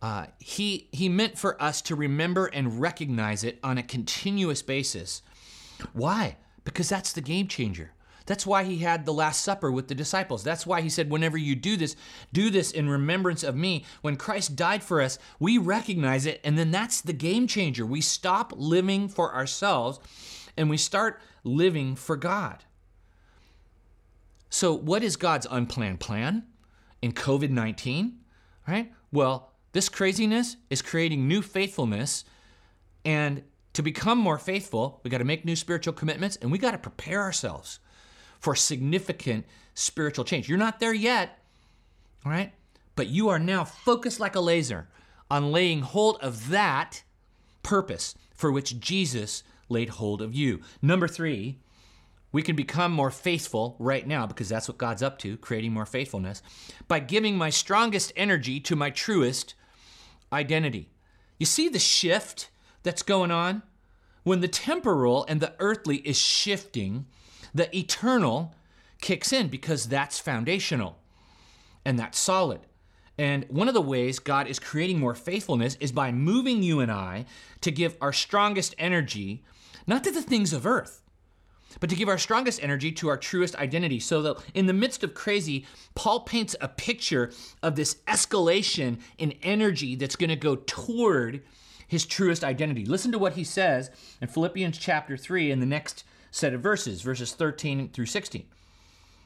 uh, 0.00 0.26
he, 0.38 0.88
he 0.92 1.08
meant 1.08 1.38
for 1.38 1.60
us 1.62 1.80
to 1.82 1.94
remember 1.94 2.46
and 2.46 2.80
recognize 2.80 3.44
it 3.44 3.58
on 3.62 3.78
a 3.78 3.82
continuous 3.82 4.60
basis. 4.62 5.22
Why? 5.92 6.36
Because 6.64 6.88
that's 6.88 7.12
the 7.12 7.20
game 7.20 7.46
changer. 7.46 7.92
That's 8.26 8.46
why 8.46 8.64
he 8.64 8.78
had 8.78 9.04
the 9.04 9.12
Last 9.12 9.42
Supper 9.42 9.70
with 9.70 9.88
the 9.88 9.94
disciples. 9.94 10.44
That's 10.44 10.66
why 10.66 10.80
he 10.80 10.88
said, 10.88 11.10
Whenever 11.10 11.36
you 11.36 11.54
do 11.54 11.76
this, 11.76 11.96
do 12.32 12.50
this 12.50 12.70
in 12.70 12.88
remembrance 12.88 13.42
of 13.42 13.56
me. 13.56 13.84
When 14.00 14.16
Christ 14.16 14.56
died 14.56 14.82
for 14.82 15.00
us, 15.00 15.18
we 15.40 15.58
recognize 15.58 16.26
it, 16.26 16.40
and 16.44 16.56
then 16.56 16.70
that's 16.70 17.00
the 17.00 17.12
game 17.12 17.46
changer. 17.46 17.84
We 17.84 18.00
stop 18.00 18.52
living 18.56 19.08
for 19.08 19.34
ourselves 19.34 19.98
and 20.56 20.70
we 20.70 20.76
start 20.76 21.20
living 21.44 21.96
for 21.96 22.16
God. 22.16 22.64
So, 24.50 24.74
what 24.74 25.02
is 25.02 25.16
God's 25.16 25.46
unplanned 25.50 26.00
plan 26.00 26.44
in 27.02 27.12
COVID 27.12 27.50
19? 27.50 28.18
Right? 28.66 28.92
Well, 29.10 29.52
this 29.72 29.88
craziness 29.88 30.56
is 30.70 30.80
creating 30.80 31.26
new 31.26 31.42
faithfulness. 31.42 32.24
And 33.04 33.42
to 33.72 33.82
become 33.82 34.18
more 34.18 34.38
faithful, 34.38 35.00
we 35.02 35.10
got 35.10 35.18
to 35.18 35.24
make 35.24 35.44
new 35.44 35.56
spiritual 35.56 35.92
commitments 35.92 36.36
and 36.36 36.52
we 36.52 36.58
got 36.58 36.72
to 36.72 36.78
prepare 36.78 37.20
ourselves 37.20 37.80
for 38.38 38.54
significant 38.54 39.46
spiritual 39.74 40.24
change. 40.24 40.48
You're 40.48 40.58
not 40.58 40.78
there 40.78 40.92
yet, 40.92 41.38
right? 42.24 42.52
But 42.94 43.08
you 43.08 43.28
are 43.30 43.38
now 43.38 43.64
focused 43.64 44.20
like 44.20 44.36
a 44.36 44.40
laser 44.40 44.88
on 45.30 45.52
laying 45.52 45.80
hold 45.80 46.18
of 46.20 46.50
that 46.50 47.02
purpose 47.62 48.14
for 48.34 48.52
which 48.52 48.78
Jesus 48.78 49.42
laid 49.68 49.90
hold 49.90 50.20
of 50.20 50.34
you. 50.34 50.60
Number 50.82 51.08
three, 51.08 51.58
we 52.32 52.42
can 52.42 52.56
become 52.56 52.92
more 52.92 53.10
faithful 53.10 53.76
right 53.78 54.06
now 54.06 54.26
because 54.26 54.48
that's 54.48 54.66
what 54.66 54.78
God's 54.78 55.02
up 55.02 55.18
to, 55.18 55.36
creating 55.36 55.72
more 55.72 55.86
faithfulness, 55.86 56.42
by 56.88 56.98
giving 56.98 57.36
my 57.36 57.50
strongest 57.50 58.12
energy 58.16 58.58
to 58.60 58.74
my 58.74 58.90
truest 58.90 59.54
identity. 60.32 60.88
You 61.38 61.46
see 61.46 61.68
the 61.68 61.78
shift 61.78 62.48
that's 62.82 63.02
going 63.02 63.30
on? 63.30 63.62
When 64.24 64.40
the 64.40 64.48
temporal 64.48 65.26
and 65.28 65.40
the 65.40 65.54
earthly 65.58 65.96
is 65.98 66.18
shifting, 66.18 67.06
the 67.54 67.74
eternal 67.76 68.54
kicks 69.00 69.32
in 69.32 69.48
because 69.48 69.88
that's 69.88 70.18
foundational 70.18 70.98
and 71.84 71.98
that's 71.98 72.18
solid. 72.18 72.60
And 73.18 73.44
one 73.50 73.68
of 73.68 73.74
the 73.74 73.82
ways 73.82 74.18
God 74.18 74.46
is 74.46 74.58
creating 74.58 74.98
more 74.98 75.14
faithfulness 75.14 75.76
is 75.80 75.92
by 75.92 76.12
moving 76.12 76.62
you 76.62 76.80
and 76.80 76.90
I 76.90 77.26
to 77.60 77.70
give 77.70 77.96
our 78.00 78.12
strongest 78.12 78.74
energy, 78.78 79.44
not 79.86 80.02
to 80.04 80.10
the 80.10 80.22
things 80.22 80.52
of 80.52 80.64
earth, 80.64 81.01
but 81.80 81.90
to 81.90 81.96
give 81.96 82.08
our 82.08 82.18
strongest 82.18 82.62
energy 82.62 82.92
to 82.92 83.08
our 83.08 83.16
truest 83.16 83.56
identity. 83.56 84.00
So 84.00 84.22
that 84.22 84.36
in 84.54 84.66
the 84.66 84.72
midst 84.72 85.02
of 85.04 85.14
crazy, 85.14 85.66
Paul 85.94 86.20
paints 86.20 86.56
a 86.60 86.68
picture 86.68 87.32
of 87.62 87.76
this 87.76 87.96
escalation 88.06 88.98
in 89.18 89.32
energy 89.42 89.94
that's 89.94 90.16
going 90.16 90.30
to 90.30 90.36
go 90.36 90.56
toward 90.56 91.42
his 91.86 92.06
truest 92.06 92.42
identity. 92.42 92.86
Listen 92.86 93.12
to 93.12 93.18
what 93.18 93.34
he 93.34 93.44
says 93.44 93.90
in 94.20 94.28
Philippians 94.28 94.78
chapter 94.78 95.16
3 95.16 95.50
in 95.50 95.60
the 95.60 95.66
next 95.66 96.04
set 96.30 96.54
of 96.54 96.62
verses, 96.62 97.02
verses 97.02 97.32
13 97.32 97.90
through 97.90 98.06
16. 98.06 98.44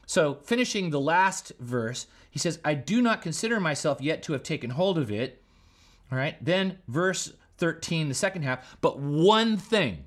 So, 0.05 0.39
finishing 0.43 0.89
the 0.89 0.99
last 0.99 1.51
verse, 1.59 2.07
he 2.29 2.39
says, 2.39 2.59
I 2.63 2.75
do 2.75 3.01
not 3.01 3.21
consider 3.21 3.59
myself 3.59 4.01
yet 4.01 4.23
to 4.23 4.33
have 4.33 4.43
taken 4.43 4.69
hold 4.71 4.97
of 4.97 5.11
it. 5.11 5.41
All 6.11 6.17
right. 6.17 6.35
Then, 6.43 6.79
verse 6.87 7.33
13, 7.57 8.07
the 8.07 8.13
second 8.13 8.43
half, 8.43 8.77
but 8.79 8.99
one 8.99 9.57
thing 9.57 10.05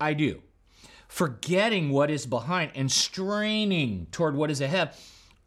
I 0.00 0.14
do 0.14 0.42
forgetting 1.12 1.90
what 1.90 2.10
is 2.10 2.24
behind 2.24 2.72
and 2.74 2.90
straining 2.90 4.06
toward 4.10 4.34
what 4.34 4.50
is 4.50 4.62
ahead. 4.62 4.94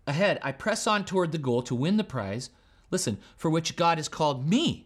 Ahead, 0.06 0.38
I 0.44 0.52
press 0.52 0.86
on 0.86 1.04
toward 1.04 1.32
the 1.32 1.40
goal 1.40 1.64
to 1.64 1.74
win 1.74 1.98
the 1.98 2.04
prize, 2.04 2.52
listen, 2.92 3.18
for 3.36 3.50
which 3.50 3.76
God 3.76 3.98
has 3.98 4.08
called 4.08 4.48
me 4.48 4.86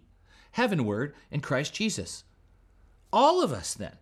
heavenward 0.52 1.14
in 1.32 1.42
Christ 1.42 1.74
Jesus. 1.74 2.24
All 3.12 3.44
of 3.44 3.52
us, 3.52 3.74
then, 3.74 3.98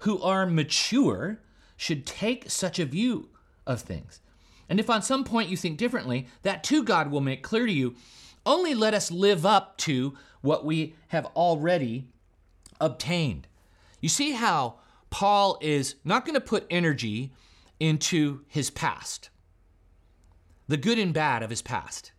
who 0.00 0.20
are 0.20 0.44
mature, 0.44 1.40
should 1.78 2.04
take 2.04 2.50
such 2.50 2.78
a 2.78 2.84
view 2.84 3.30
of 3.66 3.80
things. 3.80 4.20
And 4.68 4.78
if 4.78 4.90
on 4.90 5.00
some 5.00 5.24
point 5.24 5.48
you 5.48 5.56
think 5.56 5.78
differently, 5.78 6.26
that 6.42 6.62
too 6.62 6.84
God 6.84 7.10
will 7.10 7.22
make 7.22 7.42
clear 7.42 7.64
to 7.64 7.72
you. 7.72 7.94
Only 8.44 8.74
let 8.74 8.92
us 8.92 9.10
live 9.10 9.46
up 9.46 9.78
to 9.78 10.14
what 10.42 10.62
we 10.62 10.94
have 11.08 11.24
already 11.34 12.06
obtained. 12.78 13.46
You 14.02 14.10
see 14.10 14.32
how 14.32 14.74
Paul 15.10 15.58
is 15.60 15.96
not 16.04 16.24
going 16.24 16.34
to 16.34 16.40
put 16.40 16.66
energy 16.70 17.32
into 17.80 18.40
his 18.48 18.70
past, 18.70 19.30
the 20.66 20.76
good 20.76 20.98
and 20.98 21.14
bad 21.14 21.42
of 21.42 21.50
his 21.50 21.62
past. 21.62 22.12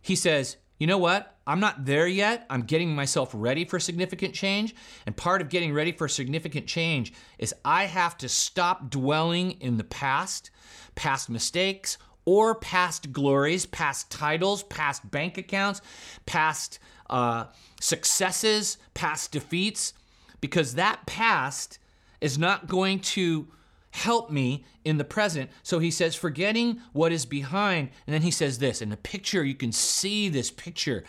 He 0.00 0.16
says, 0.16 0.56
you 0.78 0.86
know 0.86 0.98
what? 0.98 1.36
I'm 1.46 1.60
not 1.60 1.86
there 1.86 2.06
yet. 2.06 2.46
I'm 2.50 2.62
getting 2.62 2.94
myself 2.94 3.30
ready 3.34 3.64
for 3.64 3.80
significant 3.80 4.34
change. 4.34 4.74
And 5.06 5.16
part 5.16 5.42
of 5.42 5.48
getting 5.48 5.72
ready 5.72 5.92
for 5.92 6.08
significant 6.08 6.66
change 6.66 7.12
is 7.38 7.54
I 7.64 7.84
have 7.84 8.16
to 8.18 8.28
stop 8.28 8.90
dwelling 8.90 9.52
in 9.60 9.76
the 9.76 9.84
past, 9.84 10.50
past 10.94 11.28
mistakes, 11.28 11.98
or 12.24 12.54
past 12.54 13.12
glories, 13.12 13.66
past 13.66 14.10
titles, 14.10 14.62
past 14.64 15.10
bank 15.10 15.38
accounts, 15.38 15.80
past 16.26 16.78
uh, 17.10 17.46
successes, 17.80 18.78
past 18.94 19.32
defeats, 19.32 19.94
because 20.40 20.74
that 20.74 21.06
past 21.06 21.78
is 22.20 22.38
not 22.38 22.66
going 22.66 23.00
to 23.00 23.48
help 23.90 24.30
me 24.30 24.64
in 24.84 24.98
the 24.98 25.04
present. 25.04 25.50
So 25.62 25.78
he 25.78 25.90
says, 25.90 26.14
forgetting 26.14 26.80
what 26.92 27.12
is 27.12 27.26
behind. 27.26 27.90
And 28.06 28.14
then 28.14 28.22
he 28.22 28.30
says 28.30 28.58
this 28.58 28.82
in 28.82 28.90
the 28.90 28.96
picture, 28.96 29.44
you 29.44 29.54
can 29.54 29.72
see 29.72 30.28
this 30.28 30.50
picture 30.50 31.04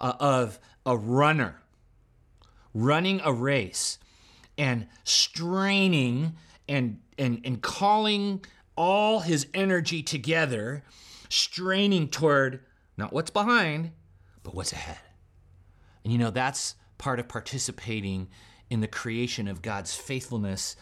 uh, 0.00 0.14
of 0.20 0.58
a 0.84 0.96
runner 0.96 1.62
running 2.74 3.20
a 3.24 3.32
race 3.32 3.98
and 4.56 4.86
straining 5.04 6.34
and, 6.68 7.00
and, 7.18 7.40
and 7.44 7.60
calling 7.62 8.44
all 8.76 9.20
his 9.20 9.46
energy 9.52 10.02
together, 10.02 10.82
straining 11.28 12.08
toward 12.08 12.60
not 12.96 13.12
what's 13.12 13.30
behind, 13.30 13.90
but 14.42 14.54
what's 14.54 14.72
ahead. 14.72 14.98
And 16.04 16.12
you 16.12 16.18
know, 16.18 16.30
that's 16.30 16.74
part 16.98 17.20
of 17.20 17.28
participating 17.28 18.28
in 18.72 18.80
the 18.80 18.88
creation 18.88 19.48
of 19.48 19.60
God's 19.60 19.94
faithfulness 19.94 20.76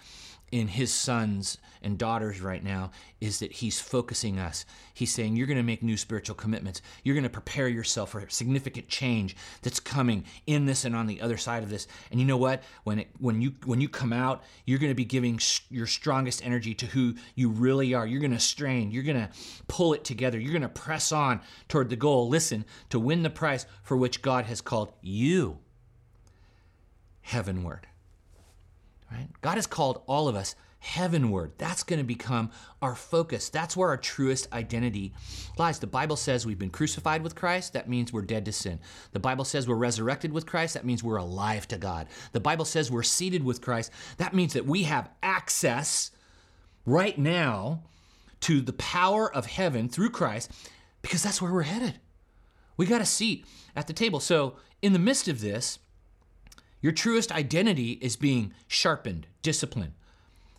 in 0.52 0.68
his 0.68 0.92
sons 0.92 1.58
and 1.82 1.98
daughters 1.98 2.40
right 2.40 2.62
now 2.62 2.92
is 3.20 3.40
that 3.40 3.50
he's 3.50 3.80
focusing 3.80 4.38
us. 4.38 4.64
He's 4.94 5.12
saying, 5.12 5.34
You're 5.34 5.48
going 5.48 5.56
to 5.56 5.64
make 5.64 5.82
new 5.82 5.96
spiritual 5.96 6.36
commitments. 6.36 6.82
You're 7.02 7.16
going 7.16 7.24
to 7.24 7.30
prepare 7.30 7.66
yourself 7.66 8.10
for 8.10 8.24
significant 8.28 8.86
change 8.86 9.34
that's 9.62 9.80
coming 9.80 10.24
in 10.46 10.66
this 10.66 10.84
and 10.84 10.94
on 10.94 11.08
the 11.08 11.20
other 11.20 11.36
side 11.36 11.64
of 11.64 11.68
this. 11.68 11.88
And 12.12 12.20
you 12.20 12.26
know 12.26 12.36
what? 12.36 12.62
When, 12.84 13.00
it, 13.00 13.08
when, 13.18 13.42
you, 13.42 13.54
when 13.64 13.80
you 13.80 13.88
come 13.88 14.12
out, 14.12 14.44
you're 14.66 14.78
going 14.78 14.92
to 14.92 14.94
be 14.94 15.04
giving 15.04 15.38
sh- 15.38 15.62
your 15.68 15.88
strongest 15.88 16.46
energy 16.46 16.74
to 16.74 16.86
who 16.86 17.16
you 17.34 17.48
really 17.48 17.92
are. 17.92 18.06
You're 18.06 18.20
going 18.20 18.30
to 18.30 18.38
strain. 18.38 18.92
You're 18.92 19.02
going 19.02 19.16
to 19.16 19.30
pull 19.66 19.94
it 19.94 20.04
together. 20.04 20.38
You're 20.38 20.52
going 20.52 20.62
to 20.62 20.68
press 20.68 21.10
on 21.10 21.40
toward 21.66 21.90
the 21.90 21.96
goal. 21.96 22.28
Listen, 22.28 22.64
to 22.90 23.00
win 23.00 23.24
the 23.24 23.30
prize 23.30 23.66
for 23.82 23.96
which 23.96 24.22
God 24.22 24.44
has 24.44 24.60
called 24.60 24.92
you 25.02 25.58
heavenward. 27.22 27.86
Right? 29.10 29.28
God 29.40 29.56
has 29.56 29.66
called 29.66 30.02
all 30.06 30.28
of 30.28 30.36
us 30.36 30.54
heavenward. 30.80 31.52
That's 31.58 31.82
going 31.82 31.98
to 31.98 32.04
become 32.04 32.50
our 32.80 32.94
focus. 32.94 33.50
That's 33.50 33.76
where 33.76 33.90
our 33.90 33.96
truest 33.96 34.52
identity 34.52 35.12
lies. 35.58 35.78
The 35.78 35.86
Bible 35.86 36.16
says 36.16 36.46
we've 36.46 36.58
been 36.58 36.70
crucified 36.70 37.22
with 37.22 37.34
Christ. 37.34 37.74
That 37.74 37.88
means 37.88 38.12
we're 38.12 38.22
dead 38.22 38.46
to 38.46 38.52
sin. 38.52 38.80
The 39.12 39.20
Bible 39.20 39.44
says 39.44 39.68
we're 39.68 39.74
resurrected 39.74 40.32
with 40.32 40.46
Christ. 40.46 40.74
That 40.74 40.86
means 40.86 41.04
we're 41.04 41.16
alive 41.16 41.68
to 41.68 41.78
God. 41.78 42.08
The 42.32 42.40
Bible 42.40 42.64
says 42.64 42.90
we're 42.90 43.02
seated 43.02 43.44
with 43.44 43.60
Christ. 43.60 43.92
That 44.16 44.34
means 44.34 44.54
that 44.54 44.66
we 44.66 44.84
have 44.84 45.10
access 45.22 46.10
right 46.86 47.18
now 47.18 47.82
to 48.40 48.62
the 48.62 48.72
power 48.72 49.32
of 49.32 49.46
heaven 49.46 49.88
through 49.88 50.10
Christ 50.10 50.50
because 51.02 51.22
that's 51.22 51.42
where 51.42 51.52
we're 51.52 51.62
headed. 51.62 52.00
We 52.78 52.86
got 52.86 53.02
a 53.02 53.06
seat 53.06 53.44
at 53.76 53.86
the 53.86 53.92
table. 53.92 54.20
So, 54.20 54.56
in 54.80 54.94
the 54.94 54.98
midst 54.98 55.28
of 55.28 55.42
this, 55.42 55.78
your 56.80 56.92
truest 56.92 57.32
identity 57.32 57.92
is 58.00 58.16
being 58.16 58.52
sharpened, 58.68 59.26
disciplined. 59.42 59.92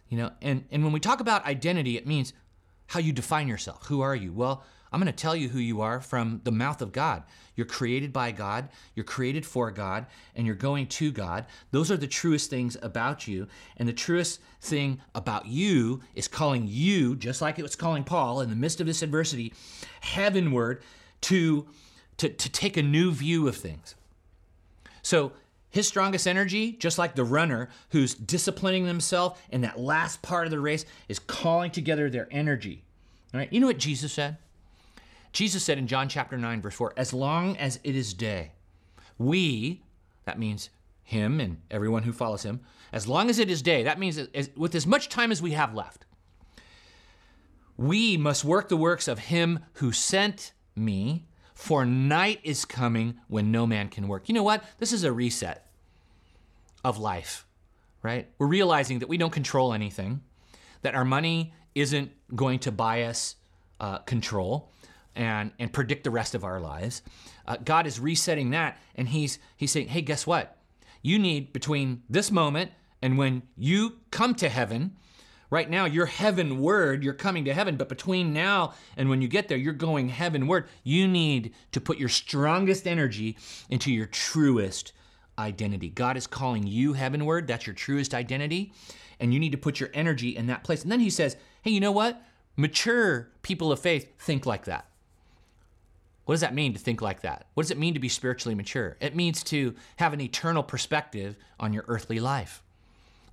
You 0.10 0.18
know, 0.18 0.32
and, 0.42 0.66
and 0.72 0.84
when 0.84 0.92
we 0.92 1.00
talk 1.00 1.20
about 1.20 1.46
identity, 1.46 1.98
it 1.98 2.06
means 2.06 2.34
how 2.88 3.00
you 3.00 3.14
define 3.14 3.48
yourself. 3.48 3.86
Who 3.88 4.02
are 4.02 4.16
you? 4.16 4.34
Well, 4.34 4.64
I'm 4.92 5.00
going 5.00 5.12
to 5.12 5.18
tell 5.18 5.36
you 5.36 5.48
who 5.48 5.60
you 5.60 5.80
are 5.82 6.02
from 6.02 6.42
the 6.44 6.52
mouth 6.52 6.82
of 6.82 6.92
God. 6.92 7.24
You're 7.56 7.66
created 7.66 8.12
by 8.12 8.32
God, 8.32 8.70
you're 8.94 9.06
created 9.06 9.46
for 9.46 9.72
God, 9.72 10.06
and 10.36 10.46
you're 10.46 10.56
going 10.56 10.88
to 10.88 11.12
God. 11.12 11.46
Those 11.72 11.90
are 11.92 11.98
the 11.98 12.08
truest 12.08 12.50
things 12.50 12.76
about 12.82 13.28
you. 13.28 13.48
And 13.78 13.88
the 13.88 13.94
truest 13.94 14.42
thing 14.60 15.00
about 15.16 15.48
you 15.48 16.02
is 16.14 16.28
calling 16.28 16.66
you, 16.68 17.16
just 17.16 17.42
like 17.42 17.58
it 17.58 17.64
was 17.64 17.76
calling 17.76 18.04
Paul 18.04 18.42
in 18.42 18.50
the 18.50 18.56
midst 18.56 18.82
of 18.82 18.88
this 18.88 19.02
adversity, 19.02 19.54
heavenward 20.02 20.82
to, 21.22 21.68
to, 22.18 22.30
to 22.30 22.50
take 22.50 22.76
a 22.76 22.84
new 22.84 23.12
view 23.12 23.48
of 23.48 23.56
things. 23.56 23.96
So 25.02 25.32
his 25.72 25.88
strongest 25.88 26.28
energy, 26.28 26.74
just 26.74 26.98
like 26.98 27.16
the 27.16 27.24
runner 27.24 27.70
who's 27.90 28.14
disciplining 28.14 28.86
themselves 28.86 29.40
in 29.50 29.62
that 29.62 29.80
last 29.80 30.22
part 30.22 30.46
of 30.46 30.52
the 30.52 30.60
race, 30.60 30.86
is 31.08 31.18
calling 31.18 31.72
together 31.72 32.10
their 32.10 32.28
energy. 32.30 32.84
All 33.34 33.40
right? 33.40 33.52
You 33.52 33.60
know 33.60 33.68
what 33.68 33.78
Jesus 33.78 34.14
said? 34.14 34.38
Jesus 35.32 35.64
said 35.64 35.78
in 35.78 35.88
John 35.88 36.10
chapter 36.10 36.38
9, 36.38 36.62
verse 36.62 36.76
4, 36.76 36.94
as 36.98 37.14
long 37.14 37.56
as 37.58 37.80
it 37.84 37.96
is 37.96 38.14
day, 38.14 38.52
we, 39.18 39.82
that 40.26 40.38
means 40.38 40.70
him 41.04 41.40
and 41.40 41.58
everyone 41.72 42.04
who 42.04 42.12
follows 42.12 42.44
him, 42.44 42.60
as 42.92 43.08
long 43.08 43.30
as 43.30 43.40
it 43.40 43.50
is 43.50 43.62
day, 43.62 43.84
that 43.84 44.00
means 44.00 44.20
with 44.58 44.76
as 44.76 44.86
much 44.86 45.08
time 45.08 45.32
as 45.32 45.42
we 45.42 45.52
have 45.52 45.74
left, 45.74 46.06
we 47.78 48.18
must 48.18 48.44
work 48.44 48.68
the 48.68 48.78
works 48.78 49.08
of 49.08 49.20
him 49.20 49.60
who 49.76 49.92
sent 49.92 50.52
me, 50.76 51.26
for 51.62 51.86
night 51.86 52.40
is 52.42 52.66
coming 52.66 53.20
when 53.28 53.52
no 53.52 53.68
man 53.68 53.88
can 53.88 54.08
work. 54.08 54.28
You 54.28 54.34
know 54.34 54.42
what? 54.42 54.64
This 54.80 54.92
is 54.92 55.04
a 55.04 55.12
reset 55.12 55.68
of 56.84 56.98
life, 56.98 57.46
right? 58.02 58.28
We're 58.40 58.48
realizing 58.48 58.98
that 58.98 59.08
we 59.08 59.16
don't 59.16 59.32
control 59.32 59.72
anything, 59.72 60.22
that 60.82 60.96
our 60.96 61.06
money 61.06 61.54
isn't 61.76 62.14
going 62.36 62.58
to 62.60 62.72
buy 62.72 63.04
us 63.04 63.36
uh, 63.80 64.00
control 64.00 64.72
and, 65.16 65.52
and 65.60 65.72
predict 65.72 66.04
the 66.04 66.10
rest 66.10 66.34
of 66.34 66.44
our 66.44 66.60
lives. 66.60 67.04
Uh, 67.46 67.58
God 67.64 67.86
is 67.86 68.00
resetting 68.00 68.50
that, 68.50 68.80
and 68.96 69.10
he's, 69.10 69.38
he's 69.56 69.70
saying, 69.70 69.90
hey, 69.90 70.02
guess 70.02 70.26
what? 70.26 70.58
You 71.04 71.20
need 71.20 71.54
between 71.54 72.02
this 72.10 72.32
moment 72.32 72.72
and 73.04 73.20
when 73.20 73.44
you 73.56 74.00
come 74.10 74.34
to 74.36 74.50
heaven, 74.50 74.96
right 75.52 75.70
now 75.70 75.86
you're 75.86 76.08
heavenward, 76.08 77.04
you're 77.04 77.14
coming 77.14 77.46
to 77.46 77.54
heaven, 77.54 77.78
but 77.78 77.90
between 77.90 78.34
now 78.34 78.74
and 78.98 79.08
when 79.10 79.22
you 79.22 79.28
get 79.28 79.48
there, 79.48 79.58
you're 79.58 79.74
going 79.74 80.10
heavenward. 80.10 80.68
You 80.84 81.08
need 81.08 81.54
to 81.74 81.80
put 81.80 82.00
your 82.00 82.10
strongest 82.10 82.88
energy 82.88 83.38
into 83.70 83.92
your 83.92 84.08
truest 84.08 84.94
identity. 85.38 85.90
God 85.90 86.18
is 86.18 86.26
calling 86.26 86.66
you 86.66 86.94
heavenward, 86.94 87.46
that's 87.46 87.68
your 87.68 87.76
truest 87.76 88.16
identity, 88.16 88.74
and 89.20 89.34
you 89.34 89.40
need 89.40 89.52
to 89.52 89.58
put 89.58 89.80
your 89.80 89.90
energy 89.94 90.36
in 90.36 90.48
that 90.48 90.64
place. 90.64 90.82
And 90.82 90.92
then 90.92 91.00
he 91.00 91.12
says, 91.12 91.38
hey, 91.62 91.70
you 91.72 91.80
know 91.80 91.92
what? 91.92 92.22
Mature 92.56 93.30
people 93.44 93.72
of 93.72 93.80
faith 93.80 94.12
think 94.20 94.46
like 94.46 94.66
that. 94.66 94.88
What 96.26 96.36
does 96.36 96.42
that 96.42 96.54
mean 96.54 96.74
to 96.74 96.80
think 96.80 97.02
like 97.02 97.22
that? 97.22 97.48
What 97.56 97.64
does 97.64 97.72
it 97.72 97.78
mean 97.78 97.94
to 97.94 98.00
be 98.00 98.08
spiritually 98.08 98.56
mature? 98.56 98.96
It 99.02 99.16
means 99.16 99.44
to 99.46 99.76
have 99.98 100.14
an 100.14 100.22
eternal 100.22 100.64
perspective 100.64 101.36
on 101.60 101.74
your 101.74 101.84
earthly 101.88 102.20
life, 102.20 102.62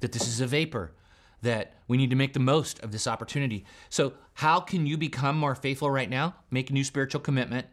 that 0.00 0.12
this 0.12 0.26
is 0.26 0.40
a 0.40 0.46
vapor, 0.46 0.92
that 1.42 1.74
we 1.86 1.96
need 1.96 2.10
to 2.10 2.16
make 2.16 2.32
the 2.32 2.40
most 2.40 2.80
of 2.80 2.92
this 2.92 3.06
opportunity. 3.06 3.64
So, 3.88 4.14
how 4.34 4.60
can 4.60 4.86
you 4.86 4.96
become 4.96 5.36
more 5.36 5.54
faithful 5.54 5.90
right 5.90 6.10
now? 6.10 6.34
Make 6.50 6.70
a 6.70 6.72
new 6.72 6.84
spiritual 6.84 7.20
commitment. 7.20 7.66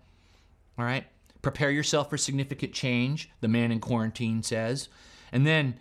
All 0.78 0.86
right? 0.86 1.06
Prepare 1.42 1.72
yourself 1.72 2.10
for 2.10 2.18
significant 2.18 2.74
change, 2.74 3.30
the 3.42 3.48
man 3.48 3.72
in 3.72 3.80
quarantine 3.80 4.44
says. 4.44 4.90
And 5.32 5.46
then, 5.46 5.76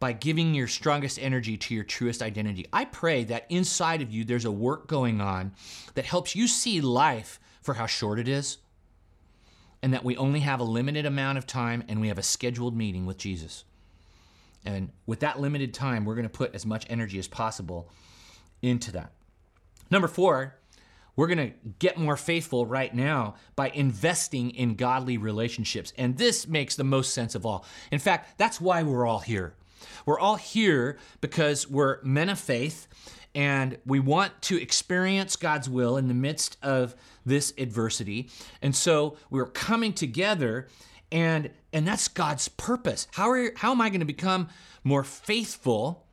by 0.00 0.12
giving 0.12 0.54
your 0.54 0.66
strongest 0.66 1.18
energy 1.20 1.56
to 1.58 1.74
your 1.74 1.84
truest 1.84 2.22
identity, 2.22 2.66
I 2.72 2.86
pray 2.86 3.22
that 3.24 3.46
inside 3.50 4.00
of 4.00 4.10
you 4.10 4.24
there's 4.24 4.46
a 4.46 4.50
work 4.50 4.88
going 4.88 5.20
on 5.20 5.52
that 5.94 6.06
helps 6.06 6.34
you 6.34 6.48
see 6.48 6.80
life 6.80 7.38
for 7.62 7.74
how 7.74 7.86
short 7.86 8.18
it 8.18 8.26
is, 8.26 8.58
and 9.82 9.92
that 9.92 10.04
we 10.04 10.16
only 10.16 10.40
have 10.40 10.58
a 10.58 10.64
limited 10.64 11.04
amount 11.04 11.38
of 11.38 11.46
time 11.46 11.84
and 11.86 12.00
we 12.00 12.08
have 12.08 12.18
a 12.18 12.22
scheduled 12.22 12.76
meeting 12.76 13.04
with 13.04 13.18
Jesus. 13.18 13.64
And 14.64 14.90
with 15.06 15.20
that 15.20 15.40
limited 15.40 15.72
time, 15.72 16.04
we're 16.04 16.14
going 16.14 16.24
to 16.24 16.28
put 16.28 16.54
as 16.54 16.66
much 16.66 16.86
energy 16.90 17.18
as 17.18 17.28
possible 17.28 17.90
into 18.62 18.92
that. 18.92 19.12
Number 19.90 20.08
four, 20.08 20.56
we're 21.16 21.26
going 21.26 21.50
to 21.50 21.54
get 21.78 21.98
more 21.98 22.16
faithful 22.16 22.66
right 22.66 22.94
now 22.94 23.34
by 23.56 23.70
investing 23.70 24.50
in 24.50 24.74
godly 24.74 25.18
relationships. 25.18 25.92
And 25.98 26.16
this 26.16 26.46
makes 26.46 26.76
the 26.76 26.84
most 26.84 27.12
sense 27.12 27.34
of 27.34 27.44
all. 27.44 27.64
In 27.90 27.98
fact, 27.98 28.38
that's 28.38 28.60
why 28.60 28.82
we're 28.82 29.06
all 29.06 29.18
here. 29.18 29.54
We're 30.06 30.18
all 30.18 30.36
here 30.36 30.98
because 31.20 31.68
we're 31.68 32.02
men 32.02 32.28
of 32.28 32.38
faith 32.38 32.86
and 33.34 33.78
we 33.86 34.00
want 34.00 34.42
to 34.42 34.60
experience 34.60 35.36
God's 35.36 35.68
will 35.68 35.96
in 35.96 36.08
the 36.08 36.14
midst 36.14 36.56
of 36.62 36.96
this 37.24 37.52
adversity. 37.58 38.28
And 38.60 38.74
so 38.74 39.16
we're 39.30 39.46
coming 39.46 39.92
together 39.92 40.68
and 41.12 41.50
and 41.72 41.86
that's 41.86 42.08
God's 42.08 42.48
purpose. 42.48 43.06
How 43.12 43.30
are 43.30 43.52
how 43.56 43.72
am 43.72 43.80
I 43.80 43.88
going 43.90 44.00
to 44.00 44.06
become 44.06 44.48
more 44.84 45.04
faithful 45.04 46.06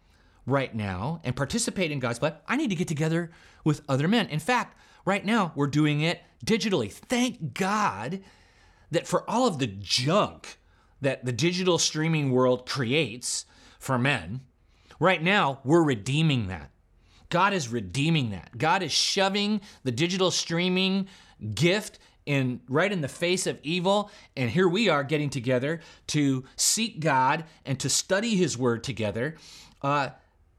right 0.46 0.74
now 0.74 1.22
and 1.24 1.36
participate 1.36 1.92
in 1.92 2.00
God's 2.00 2.20
plan? 2.20 2.34
I 2.48 2.58
need 2.58 2.70
to 2.70 2.76
get 2.76 2.88
together 2.88 3.32
with 3.64 3.82
other 3.90 4.08
men. 4.08 4.28
In 4.28 4.40
fact, 4.40 4.78
right 5.06 5.26
now 5.26 5.52
we're 5.56 5.68
doing 5.68 6.02
it 6.02 6.22
digitally. 6.46 6.92
Thank 6.92 7.54
God 7.54 8.22
that 8.92 9.08
for 9.08 9.30
all 9.30 9.48
of 9.48 9.60
the 9.60 9.68
junk 9.68 10.58
that 11.02 11.26
the 11.26 11.32
digital 11.32 11.78
streaming 11.78 12.32
world 12.32 12.68
creates 12.68 13.46
for 13.80 13.98
men, 14.00 14.42
right 15.00 15.22
now 15.22 15.60
we're 15.64 15.84
redeeming 15.84 16.48
that. 16.48 16.72
God 17.30 17.54
is 17.54 17.68
redeeming 17.68 18.30
that. 18.32 18.58
God 18.58 18.82
is 18.82 18.92
shoving 18.92 19.62
the 19.84 19.92
digital 19.92 20.32
streaming 20.32 21.08
gift 21.54 22.00
in 22.28 22.60
right 22.68 22.92
in 22.92 23.02
the 23.02 23.08
face 23.08 23.48
of 23.48 23.58
evil. 23.64 24.12
And 24.36 24.52
here 24.52 24.68
we 24.68 24.90
are 24.90 25.04
getting 25.04 25.30
together 25.30 25.80
to 26.08 26.44
seek 26.56 27.00
god 27.00 27.46
and 27.66 27.80
to 27.80 27.90
study 27.90 28.36
his 28.36 28.58
word 28.58 28.84
together 28.84 29.36
uh, 29.82 30.10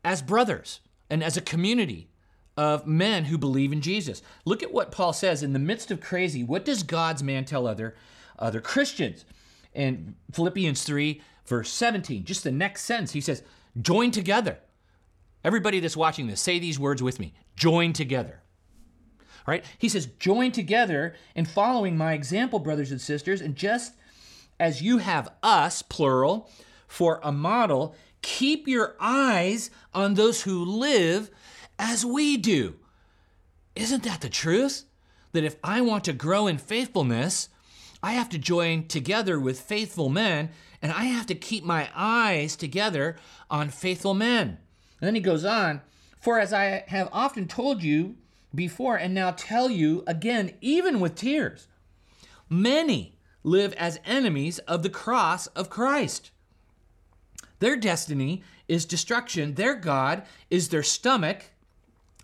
as 0.02 0.22
brothers 0.22 0.80
and 1.10 1.22
as 1.22 1.36
a 1.36 1.42
community 1.42 2.08
of 2.56 2.86
men 2.86 3.26
who 3.26 3.38
believe 3.38 3.72
in 3.72 3.82
jesus. 3.82 4.22
Look 4.44 4.62
at 4.62 4.72
what 4.72 4.90
paul 4.90 5.12
says 5.12 5.42
in 5.42 5.52
the 5.52 5.58
midst 5.58 5.90
of 5.90 6.00
crazy 6.00 6.42
what 6.42 6.64
does 6.64 6.82
god's 6.82 7.22
man 7.22 7.44
tell 7.44 7.66
other 7.66 7.94
other 8.38 8.60
christians? 8.60 9.24
In 9.74 10.16
philippians 10.32 10.82
3 10.82 11.20
verse 11.46 11.70
17 11.70 12.24
just 12.24 12.44
the 12.44 12.50
next 12.50 12.84
sentence 12.84 13.12
he 13.12 13.20
says 13.20 13.42
join 13.80 14.10
together. 14.10 14.58
Everybody 15.44 15.80
that's 15.80 15.96
watching 15.96 16.26
this 16.26 16.40
say 16.40 16.58
these 16.58 16.80
words 16.80 17.02
with 17.02 17.20
me. 17.20 17.34
Join 17.54 17.92
together 17.92 18.42
right? 19.48 19.64
He 19.78 19.88
says, 19.88 20.06
join 20.18 20.52
together 20.52 21.14
in 21.34 21.46
following 21.46 21.96
my 21.96 22.12
example, 22.12 22.58
brothers 22.58 22.90
and 22.90 23.00
sisters, 23.00 23.40
and 23.40 23.56
just 23.56 23.94
as 24.60 24.82
you 24.82 24.98
have 24.98 25.32
us, 25.42 25.82
plural, 25.82 26.50
for 26.86 27.20
a 27.22 27.32
model, 27.32 27.94
keep 28.22 28.68
your 28.68 28.96
eyes 29.00 29.70
on 29.94 30.14
those 30.14 30.42
who 30.42 30.64
live 30.64 31.30
as 31.78 32.04
we 32.04 32.36
do. 32.36 32.76
Isn't 33.74 34.02
that 34.02 34.20
the 34.20 34.28
truth? 34.28 34.84
That 35.32 35.44
if 35.44 35.56
I 35.62 35.80
want 35.80 36.04
to 36.04 36.12
grow 36.12 36.46
in 36.46 36.58
faithfulness, 36.58 37.48
I 38.02 38.12
have 38.12 38.28
to 38.30 38.38
join 38.38 38.86
together 38.86 39.38
with 39.38 39.60
faithful 39.60 40.08
men, 40.08 40.50
and 40.80 40.92
I 40.92 41.04
have 41.04 41.26
to 41.26 41.34
keep 41.34 41.64
my 41.64 41.88
eyes 41.94 42.56
together 42.56 43.16
on 43.50 43.68
faithful 43.68 44.14
men. 44.14 44.58
And 45.00 45.06
then 45.06 45.14
he 45.14 45.20
goes 45.20 45.44
on, 45.44 45.82
for 46.20 46.38
as 46.38 46.52
I 46.52 46.84
have 46.88 47.08
often 47.12 47.46
told 47.46 47.82
you, 47.82 48.16
before 48.54 48.96
and 48.96 49.14
now 49.14 49.30
tell 49.30 49.70
you 49.70 50.02
again, 50.06 50.54
even 50.60 51.00
with 51.00 51.14
tears. 51.14 51.68
Many 52.48 53.14
live 53.42 53.72
as 53.74 54.00
enemies 54.04 54.58
of 54.60 54.82
the 54.82 54.90
cross 54.90 55.46
of 55.48 55.70
Christ. 55.70 56.30
Their 57.60 57.76
destiny 57.76 58.42
is 58.68 58.84
destruction, 58.84 59.54
their 59.54 59.74
God 59.74 60.22
is 60.50 60.68
their 60.68 60.82
stomach, 60.82 61.44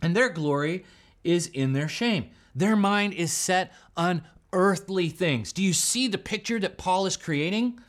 and 0.00 0.14
their 0.14 0.28
glory 0.28 0.84
is 1.24 1.46
in 1.48 1.72
their 1.72 1.88
shame. 1.88 2.30
Their 2.54 2.76
mind 2.76 3.14
is 3.14 3.32
set 3.32 3.72
on 3.96 4.22
earthly 4.52 5.08
things. 5.08 5.52
Do 5.52 5.62
you 5.62 5.72
see 5.72 6.06
the 6.06 6.18
picture 6.18 6.60
that 6.60 6.78
Paul 6.78 7.06
is 7.06 7.16
creating? 7.16 7.80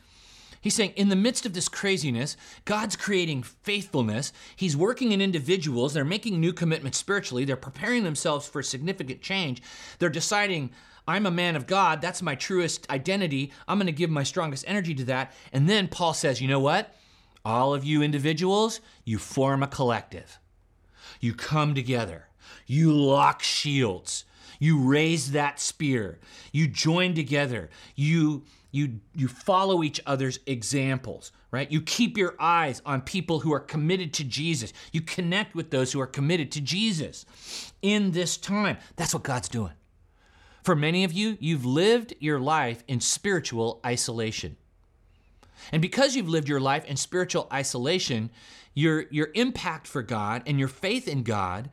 He's 0.66 0.74
saying, 0.74 0.94
in 0.96 1.10
the 1.10 1.14
midst 1.14 1.46
of 1.46 1.52
this 1.52 1.68
craziness, 1.68 2.36
God's 2.64 2.96
creating 2.96 3.44
faithfulness. 3.44 4.32
He's 4.56 4.76
working 4.76 5.12
in 5.12 5.20
individuals. 5.20 5.94
They're 5.94 6.04
making 6.04 6.40
new 6.40 6.52
commitments 6.52 6.98
spiritually. 6.98 7.44
They're 7.44 7.54
preparing 7.54 8.02
themselves 8.02 8.48
for 8.48 8.64
significant 8.64 9.22
change. 9.22 9.62
They're 10.00 10.08
deciding, 10.08 10.72
I'm 11.06 11.24
a 11.24 11.30
man 11.30 11.54
of 11.54 11.68
God. 11.68 12.00
That's 12.00 12.20
my 12.20 12.34
truest 12.34 12.90
identity. 12.90 13.52
I'm 13.68 13.78
going 13.78 13.86
to 13.86 13.92
give 13.92 14.10
my 14.10 14.24
strongest 14.24 14.64
energy 14.66 14.92
to 14.96 15.04
that. 15.04 15.32
And 15.52 15.68
then 15.68 15.86
Paul 15.86 16.14
says, 16.14 16.42
you 16.42 16.48
know 16.48 16.58
what? 16.58 16.92
All 17.44 17.72
of 17.72 17.84
you 17.84 18.02
individuals, 18.02 18.80
you 19.04 19.18
form 19.18 19.62
a 19.62 19.68
collective. 19.68 20.40
You 21.20 21.32
come 21.34 21.76
together. 21.76 22.26
You 22.66 22.92
lock 22.92 23.40
shields. 23.40 24.24
You 24.58 24.80
raise 24.80 25.30
that 25.30 25.60
spear. 25.60 26.18
You 26.50 26.66
join 26.66 27.14
together. 27.14 27.70
You 27.94 28.42
you 28.70 29.00
you 29.14 29.28
follow 29.28 29.82
each 29.82 30.00
other's 30.06 30.38
examples 30.46 31.32
right? 31.56 31.72
You 31.72 31.80
keep 31.80 32.18
your 32.18 32.34
eyes 32.38 32.82
on 32.84 33.00
people 33.00 33.40
who 33.40 33.50
are 33.54 33.60
committed 33.60 34.12
to 34.14 34.24
jesus. 34.24 34.74
You 34.92 35.00
connect 35.00 35.54
with 35.54 35.70
those 35.70 35.90
who 35.90 36.00
are 36.00 36.06
committed 36.06 36.52
to 36.52 36.60
jesus 36.60 37.24
in 37.80 38.10
this 38.10 38.36
time. 38.36 38.76
That's 38.96 39.14
what 39.14 39.22
god's 39.22 39.48
doing. 39.48 39.72
For 40.62 40.76
many 40.76 41.02
of 41.04 41.14
you 41.14 41.38
you've 41.40 41.64
lived 41.64 42.14
your 42.20 42.38
life 42.38 42.84
in 42.86 43.00
spiritual 43.00 43.80
isolation. 43.86 44.58
And 45.72 45.80
because 45.80 46.14
you've 46.14 46.28
lived 46.28 46.46
your 46.46 46.60
life 46.60 46.84
in 46.84 46.96
spiritual 46.96 47.48
isolation 47.50 48.28
your 48.74 49.06
your 49.10 49.30
impact 49.34 49.86
for 49.86 50.02
god 50.02 50.42
and 50.44 50.58
your 50.58 50.68
faith 50.68 51.08
in 51.08 51.22
god 51.22 51.70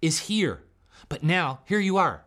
is 0.00 0.18
here. 0.20 0.64
But 1.08 1.22
now 1.22 1.60
here 1.66 1.78
you 1.78 1.96
are. 1.96 2.24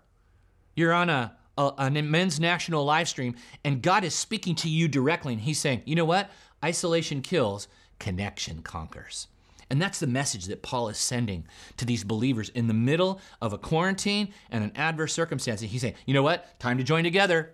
You're 0.78 0.94
on 0.94 1.10
a 1.10 1.36
a, 1.58 1.72
a 1.78 1.90
men's 1.90 2.40
national 2.40 2.86
live 2.86 3.08
stream, 3.08 3.36
and 3.64 3.82
God 3.82 4.04
is 4.04 4.14
speaking 4.14 4.56
to 4.56 4.70
you 4.70 4.88
directly, 4.88 5.34
and 5.34 5.42
He's 5.42 5.60
saying, 5.60 5.82
you 5.86 5.96
know 5.96 6.06
what? 6.06 6.30
Isolation 6.64 7.22
kills, 7.22 7.68
connection 8.00 8.62
conquers. 8.62 9.28
And 9.70 9.82
that's 9.82 10.00
the 10.00 10.08
message 10.08 10.46
that 10.46 10.62
Paul 10.62 10.90
is 10.90 10.98
sending 10.98 11.46
to 11.78 11.86
these 11.86 12.04
believers 12.04 12.50
in 12.50 12.68
the 12.68 12.74
middle 12.74 13.20
of 13.42 13.52
a 13.52 13.58
quarantine 13.58 14.32
and 14.52 14.64
an 14.64 14.72
adverse 14.76 15.12
circumstance. 15.12 15.62
And 15.62 15.72
he's 15.72 15.82
saying, 15.82 15.96
you 16.06 16.14
know 16.14 16.22
what? 16.22 16.60
Time 16.60 16.78
to 16.78 16.84
join 16.84 17.04
together. 17.04 17.52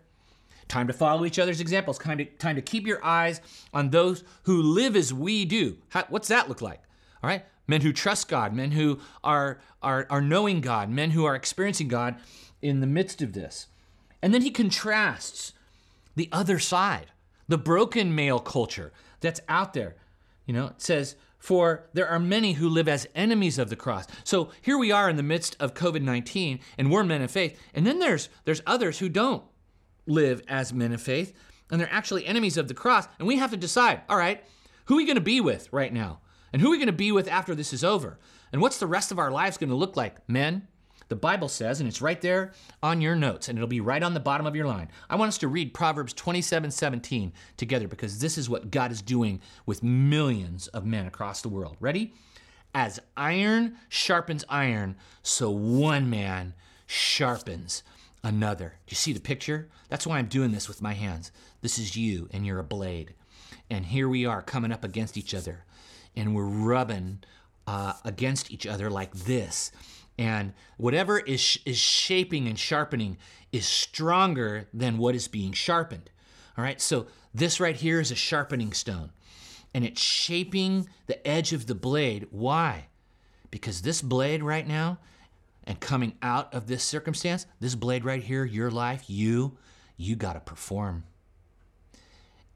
Time 0.68 0.88
to 0.88 0.94
follow 0.94 1.24
each 1.24 1.40
other's 1.40 1.62
examples. 1.62 1.98
Time 1.98 2.18
to, 2.18 2.26
time 2.26 2.58
to 2.58 2.62
keep 2.62 2.86
your 2.86 3.04
eyes 3.04 3.40
on 3.74 3.92
those 3.92 4.26
who 4.44 4.62
live 4.62 4.98
as 4.98 5.14
we 5.14 5.46
do. 5.46 5.78
How, 5.88 6.04
what's 6.10 6.28
that 6.28 6.50
look 6.50 6.62
like? 6.62 6.82
All 7.24 7.30
right? 7.30 7.46
men 7.72 7.82
who 7.82 7.94
trust 7.94 8.28
God, 8.28 8.54
men 8.54 8.72
who 8.72 9.00
are, 9.24 9.60
are, 9.82 10.06
are 10.10 10.22
knowing 10.22 10.62
God, 10.62 10.90
men 10.90 11.12
who 11.12 11.26
are 11.26 11.36
experiencing 11.36 11.88
God 11.88 12.16
in 12.62 12.82
the 12.82 12.88
midst 12.88 13.22
of 13.22 13.34
this. 13.34 13.68
And 14.22 14.34
then 14.34 14.42
he 14.42 14.52
contrasts 14.52 15.54
the 16.16 16.30
other 16.32 16.60
side, 16.60 17.08
the 17.48 17.58
broken 17.58 18.14
male 18.14 18.40
culture 18.40 18.92
that's 19.20 19.42
out 19.48 19.74
there. 19.74 19.96
You 20.46 20.54
know, 20.54 20.68
it 20.68 20.82
says, 20.82 21.16
for 21.38 21.90
there 21.94 22.08
are 22.08 22.20
many 22.20 22.54
who 22.54 22.70
live 22.70 22.88
as 22.88 23.08
enemies 23.16 23.58
of 23.58 23.70
the 23.70 23.76
cross. 23.76 24.06
So 24.24 24.52
here 24.62 24.78
we 24.78 24.92
are 24.92 25.10
in 25.10 25.16
the 25.16 25.24
midst 25.24 25.56
of 25.60 25.74
COVID 25.74 26.04
19, 26.04 26.60
and 26.78 26.92
we're 26.92 27.04
men 27.04 27.24
of 27.24 27.32
faith. 27.32 27.60
And 27.74 27.86
then 27.86 28.00
there's, 28.00 28.30
there's 28.46 28.62
others 28.68 29.00
who 29.00 29.10
don't 29.10 29.44
live 30.06 30.44
as 30.48 30.72
men 30.72 30.94
of 30.94 31.02
faith, 31.02 31.34
and 31.72 31.80
they're 31.80 31.92
actually 31.92 32.28
enemies 32.28 32.58
of 32.58 32.68
the 32.68 32.74
cross. 32.74 33.08
And 33.18 33.28
we 33.28 33.38
have 33.38 33.52
to 33.52 33.58
decide 33.58 34.02
all 34.08 34.18
right, 34.18 34.44
who 34.86 34.96
are 34.96 34.98
we 34.98 35.06
going 35.06 35.16
to 35.16 35.22
be 35.22 35.42
with 35.42 35.68
right 35.72 35.92
now? 35.92 36.20
And 36.54 36.62
who 36.62 36.68
are 36.68 36.72
we 36.72 36.78
going 36.78 36.88
to 36.88 36.94
be 36.94 37.12
with 37.12 37.28
after 37.28 37.56
this 37.56 37.74
is 37.74 37.84
over? 37.84 38.20
And 38.52 38.62
what's 38.62 38.78
the 38.78 38.88
rest 38.88 39.12
of 39.12 39.20
our 39.20 39.32
lives 39.32 39.58
going 39.58 39.70
to 39.70 39.76
look 39.76 39.96
like? 39.96 40.18
Men, 40.30 40.68
the 41.12 41.16
Bible 41.18 41.50
says, 41.50 41.82
and 41.82 41.90
it's 41.90 42.02
right 42.02 42.22
there 42.22 42.54
on 42.82 43.02
your 43.02 43.18
notes, 43.18 43.50
and 43.50 43.58
it'll 43.58 43.68
be 43.68 43.82
right 43.82 44.02
on 44.02 44.14
the 44.14 44.20
bottom 44.22 44.48
of 44.48 44.56
your 44.56 44.66
line. 44.66 44.88
I 45.10 45.18
want 45.18 45.28
us 45.28 45.38
to 45.40 45.50
read 45.50 45.74
Proverbs 45.74 46.14
27 46.14 46.72
17 46.72 47.34
together 47.58 47.90
because 47.90 48.20
this 48.20 48.38
is 48.38 48.50
what 48.50 48.72
God 48.72 48.94
is 48.94 49.02
doing 49.02 49.42
with 49.66 49.84
millions 49.84 50.68
of 50.68 50.86
men 50.86 51.08
across 51.08 51.42
the 51.42 51.50
world. 51.50 51.76
Ready? 51.82 52.14
As 52.74 53.02
iron 53.18 53.76
sharpens 53.90 54.46
iron, 54.48 54.96
so 55.22 55.52
one 55.52 56.10
man 56.10 56.54
sharpens 56.88 57.84
another. 58.24 58.76
Do 58.88 58.94
you 58.94 58.96
see 58.96 59.12
the 59.12 59.20
picture? 59.20 59.68
That's 59.90 60.08
why 60.08 60.18
I'm 60.18 60.28
doing 60.28 60.54
this 60.54 60.70
with 60.70 60.82
my 60.82 60.94
hands. 60.94 61.34
This 61.60 61.78
is 61.78 61.98
you, 61.98 62.30
and 62.32 62.46
you're 62.46 62.60
a 62.60 62.64
blade. 62.64 63.16
And 63.70 63.88
here 63.88 64.08
we 64.08 64.26
are 64.26 64.42
coming 64.42 64.72
up 64.72 64.86
against 64.86 65.18
each 65.18 65.34
other, 65.34 65.66
and 66.16 66.34
we're 66.34 66.46
rubbing 66.46 67.20
uh, 67.68 67.94
against 68.06 68.50
each 68.50 68.66
other 68.66 68.90
like 68.90 69.14
this 69.14 69.74
and 70.18 70.54
whatever 70.78 71.20
is, 71.20 71.60
is 71.66 71.78
shaping 71.78 72.48
and 72.48 72.58
sharpening 72.58 73.18
is 73.52 73.66
stronger 73.66 74.68
than 74.74 74.98
what 74.98 75.16
is 75.16 75.28
being 75.28 75.52
sharpened. 75.52 76.10
All 76.58 76.64
right, 76.64 76.82
so 76.82 77.08
this 77.34 77.60
right 77.60 77.76
here 77.76 78.00
is 78.00 78.12
a 78.12 78.16
sharpening 78.16 78.74
stone, 78.74 79.12
and 79.74 79.86
it's 79.86 80.02
shaping 80.02 80.90
the 81.08 81.26
edge 81.28 81.54
of 81.54 81.68
the 81.68 81.76
blade. 81.76 82.28
Why? 82.30 82.88
Because 83.50 83.82
this 83.82 84.02
blade 84.02 84.44
right 84.44 84.68
now, 84.68 85.00
and 85.64 85.80
coming 85.80 86.18
out 86.22 86.54
of 86.54 86.68
this 86.68 86.84
circumstance, 86.84 87.46
this 87.60 87.76
blade 87.76 88.04
right 88.04 88.24
here, 88.24 88.44
your 88.44 88.72
life, 88.72 89.10
you, 89.10 89.58
you 89.96 90.16
got 90.16 90.34
to 90.34 90.40
perform. 90.40 91.04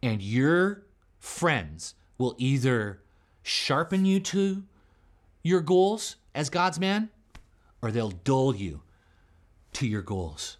And 0.01 0.21
your 0.21 0.83
friends 1.19 1.95
will 2.17 2.35
either 2.37 3.01
sharpen 3.43 4.05
you 4.05 4.19
to 4.19 4.63
your 5.43 5.61
goals 5.61 6.15
as 6.33 6.49
God's 6.49 6.79
man, 6.79 7.09
or 7.85 7.91
they'll 7.91 8.09
dull 8.09 8.55
you 8.55 8.81
to 9.73 9.85
your 9.85 10.01
goals. 10.01 10.57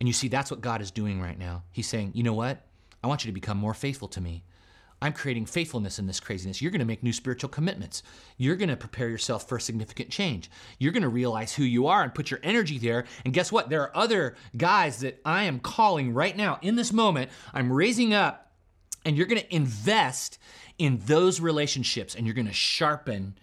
And 0.00 0.08
you 0.08 0.14
see, 0.14 0.28
that's 0.28 0.50
what 0.50 0.62
God 0.62 0.80
is 0.80 0.90
doing 0.90 1.20
right 1.20 1.38
now. 1.38 1.64
He's 1.72 1.86
saying, 1.86 2.12
you 2.14 2.22
know 2.22 2.32
what? 2.32 2.64
I 3.04 3.06
want 3.06 3.22
you 3.22 3.28
to 3.28 3.34
become 3.34 3.58
more 3.58 3.74
faithful 3.74 4.08
to 4.08 4.20
me. 4.20 4.44
I'm 5.02 5.12
creating 5.12 5.44
faithfulness 5.44 5.98
in 5.98 6.06
this 6.06 6.20
craziness. 6.20 6.62
You're 6.62 6.70
going 6.70 6.80
to 6.80 6.86
make 6.86 7.02
new 7.02 7.12
spiritual 7.12 7.50
commitments. 7.50 8.02
You're 8.38 8.56
going 8.56 8.70
to 8.70 8.76
prepare 8.76 9.10
yourself 9.10 9.46
for 9.46 9.58
significant 9.58 10.08
change. 10.08 10.50
You're 10.78 10.92
going 10.92 11.02
to 11.02 11.10
realize 11.10 11.52
who 11.52 11.64
you 11.64 11.86
are 11.88 12.02
and 12.02 12.14
put 12.14 12.30
your 12.30 12.40
energy 12.42 12.78
there. 12.78 13.04
And 13.26 13.34
guess 13.34 13.52
what? 13.52 13.68
There 13.68 13.82
are 13.82 13.94
other 13.94 14.34
guys 14.56 15.00
that 15.00 15.20
I 15.26 15.44
am 15.44 15.60
calling 15.60 16.14
right 16.14 16.36
now 16.36 16.60
in 16.62 16.76
this 16.76 16.94
moment. 16.94 17.30
I'm 17.52 17.70
raising 17.70 18.14
up, 18.14 18.52
and 19.04 19.18
you're 19.18 19.26
going 19.26 19.42
to 19.42 19.54
invest 19.54 20.38
in 20.78 20.98
those 21.04 21.40
relationships 21.40 22.14
and 22.14 22.26
you're 22.26 22.34
going 22.34 22.46
to 22.46 22.54
sharpen 22.54 23.36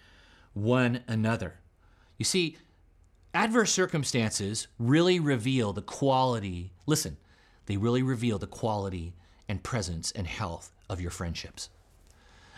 one 0.54 1.04
another. 1.06 1.54
You 2.18 2.24
see, 2.24 2.56
Adverse 3.32 3.72
circumstances 3.72 4.66
really 4.78 5.20
reveal 5.20 5.72
the 5.72 5.82
quality, 5.82 6.72
listen, 6.86 7.16
they 7.66 7.76
really 7.76 8.02
reveal 8.02 8.38
the 8.38 8.46
quality 8.46 9.14
and 9.48 9.62
presence 9.62 10.10
and 10.12 10.26
health 10.26 10.72
of 10.88 11.00
your 11.00 11.12
friendships. 11.12 11.70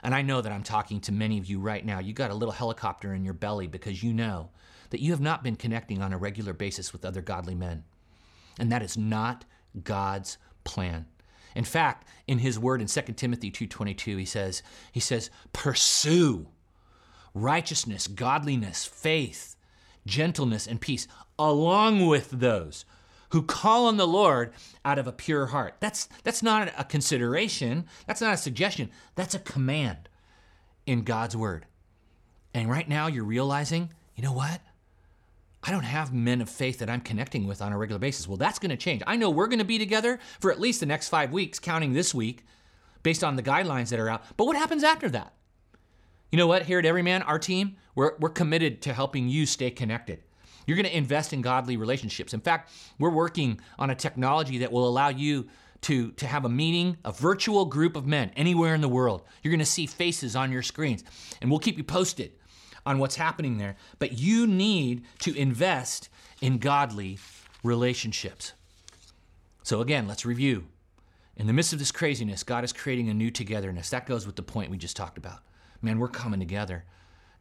And 0.03 0.15
I 0.15 0.23
know 0.23 0.41
that 0.41 0.51
I'm 0.51 0.63
talking 0.63 1.01
to 1.03 1.13
many 1.13 1.39
of 1.39 1.47
you 1.47 1.61
right 1.61 1.85
now. 1.85 1.99
You 1.99 2.13
got 2.13 2.31
a 2.31 2.35
little 2.35 2.53
helicopter 2.53 3.13
in 3.15 3.25
your 3.25 3.35
belly 3.35 3.67
because 3.67 4.03
you 4.03 4.13
know 4.13 4.51
that 4.91 5.01
you 5.01 5.13
have 5.13 5.21
not 5.21 5.45
been 5.45 5.57
connecting 5.57 6.03
on 6.03 6.13
a 6.13 6.19
regular 6.19 6.53
basis 6.53 6.93
with 6.93 7.05
other 7.05 7.21
godly 7.21 7.55
men. 7.55 7.85
And 8.59 8.73
that 8.73 8.83
is 8.83 8.97
not 8.97 9.45
God's 9.85 10.39
plan. 10.65 11.07
In 11.55 11.65
fact, 11.65 12.09
in 12.27 12.39
his 12.39 12.59
word 12.59 12.81
in 12.81 12.89
2 12.89 13.17
Timothy 13.17 13.51
2:22, 13.51 14.19
he 14.19 14.25
says, 14.25 14.63
he 14.91 15.01
says, 15.01 15.31
"Pursue 15.53 16.49
righteousness, 17.35 18.07
godliness, 18.07 18.85
faith, 18.85 19.57
gentleness, 20.07 20.67
and 20.67 20.81
peace, 20.81 21.07
along 21.39 22.07
with 22.07 22.31
those 22.31 22.85
who 23.31 23.43
call 23.43 23.87
on 23.87 23.97
the 23.97 24.07
Lord 24.07 24.53
out 24.85 24.99
of 24.99 25.07
a 25.07 25.13
pure 25.13 25.47
heart. 25.47 25.77
That's, 25.81 26.09
that's 26.23 26.43
not 26.43 26.73
a 26.77 26.85
consideration, 26.85 27.87
that's 28.07 28.21
not 28.21 28.35
a 28.35 28.39
suggestion, 28.39 28.91
that's 29.15 29.35
a 29.35 29.39
command 29.39 30.09
in 30.87 31.03
God's 31.03 31.37
word. 31.37 31.67
And 32.53 32.69
right 32.69 32.89
now 32.89 33.07
you're 33.07 33.25
realizing, 33.25 33.91
you 34.15 34.23
know 34.23 34.33
what? 34.33 34.61
I 35.63 35.71
don't 35.71 35.85
have 35.85 36.13
men 36.13 36.41
of 36.41 36.51
faith 36.51 36.81
that 36.81 36.91
I'm 36.91 37.01
connecting 37.01 37.47
with 37.47 37.63
on 37.63 37.73
a 37.73 37.79
regular 37.79 38.01
basis. 38.01 38.27
Well, 38.27 38.37
that's 38.37 38.59
going 38.59 38.71
to 38.71 38.77
change. 38.77 39.03
I 39.07 39.17
know 39.17 39.31
we're 39.31 39.47
going 39.47 39.61
to 39.61 39.65
be 39.65 39.79
together 39.79 40.19
for 40.41 40.51
at 40.51 40.61
least 40.61 40.81
the 40.81 40.87
next 40.87 41.09
five 41.09 41.33
weeks, 41.33 41.59
counting 41.59 41.93
this 41.93 42.13
week, 42.13 42.45
based 43.03 43.23
on 43.25 43.37
the 43.37 43.43
guidelines 43.43 43.91
that 43.91 44.01
are 44.01 44.11
out. 44.11 44.25
But 44.37 44.47
what 44.47 44.57
happens 44.57 44.83
after 44.83 45.09
that? 45.11 45.35
You 46.33 46.39
know 46.39 46.47
what? 46.47 46.65
Here 46.65 46.79
at 46.79 46.87
Everyman, 46.87 47.21
our 47.23 47.39
team, 47.39 47.77
we're, 47.95 48.17
we're 48.19 48.31
committed 48.31 48.81
to 48.83 48.95
helping 48.95 49.29
you 49.29 49.45
stay 49.45 49.71
connected. 49.71 50.23
You're 50.67 50.77
going 50.77 50.89
to 50.89 50.97
invest 50.97 51.35
in 51.35 51.43
godly 51.43 51.77
relationships. 51.77 52.33
In 52.33 52.41
fact, 52.41 52.71
we're 52.99 53.11
working 53.11 53.61
on 53.79 53.91
a 53.91 53.95
technology 53.95 54.59
that 54.59 54.73
will 54.73 54.89
allow 54.89 55.11
you 55.11 55.49
to, 55.83 56.13
to 56.13 56.27
have 56.27 56.47
a 56.47 56.49
meeting, 56.49 56.97
a 57.05 57.13
virtual 57.13 57.67
group 57.67 57.97
of 57.97 58.07
men 58.07 58.31
anywhere 58.35 58.75
in 58.75 58.81
the 58.81 58.89
world. 58.89 59.25
You're 59.43 59.51
going 59.51 59.59
to 59.59 59.67
see 59.67 59.85
faces 59.85 60.35
on 60.35 60.51
your 60.51 60.63
screens, 60.63 61.05
and 61.43 61.51
we'll 61.51 61.61
keep 61.61 61.77
you 61.77 61.85
posted 61.85 62.33
on 62.87 62.99
what's 62.99 63.17
happening 63.17 63.59
there. 63.59 63.77
But 63.99 64.19
you 64.19 64.47
need 64.47 65.03
to 65.21 65.37
invest 65.37 66.09
in 66.41 66.59
godly 66.59 67.19
relationships. 67.63 68.55
So, 69.65 69.83
again, 69.83 70.09
let's 70.09 70.25
review. 70.25 70.65
In 71.37 71.47
the 71.47 71.53
midst 71.53 71.75
of 71.75 71.79
this 71.79 71.93
craziness, 71.93 72.43
God 72.43 72.65
is 72.65 72.73
creating 72.73 73.11
a 73.11 73.15
new 73.15 73.31
togetherness. 73.31 73.91
That 73.91 74.07
goes 74.07 74.25
with 74.25 74.37
the 74.37 74.43
point 74.43 74.71
we 74.71 74.79
just 74.79 74.97
talked 74.97 75.19
about 75.19 75.41
man, 75.83 75.99
we're 75.99 76.09
coming 76.09 76.41
together. 76.41 76.85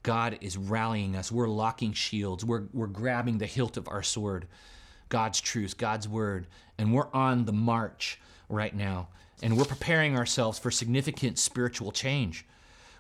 God 0.04 0.40
is 0.42 0.58
rallying 0.58 1.16
us. 1.16 1.32
We're 1.32 1.48
locking 1.48 1.94
shields. 1.94 2.44
We're, 2.44 2.64
we're 2.74 2.88
grabbing 2.88 3.38
the 3.38 3.46
hilt 3.46 3.78
of 3.78 3.88
our 3.88 4.04
sword, 4.04 4.48
God's 5.10 5.40
truth, 5.40 5.78
God's 5.78 6.08
word, 6.08 6.48
and 6.78 6.94
we're 6.94 7.12
on 7.14 7.46
the 7.46 7.54
march 7.54 8.20
right 8.50 8.76
now. 8.76 9.10
And 9.44 9.58
we're 9.58 9.66
preparing 9.66 10.18
ourselves 10.18 10.60
for 10.60 10.72
significant 10.72 11.40
spiritual 11.40 11.92
change. 11.92 12.46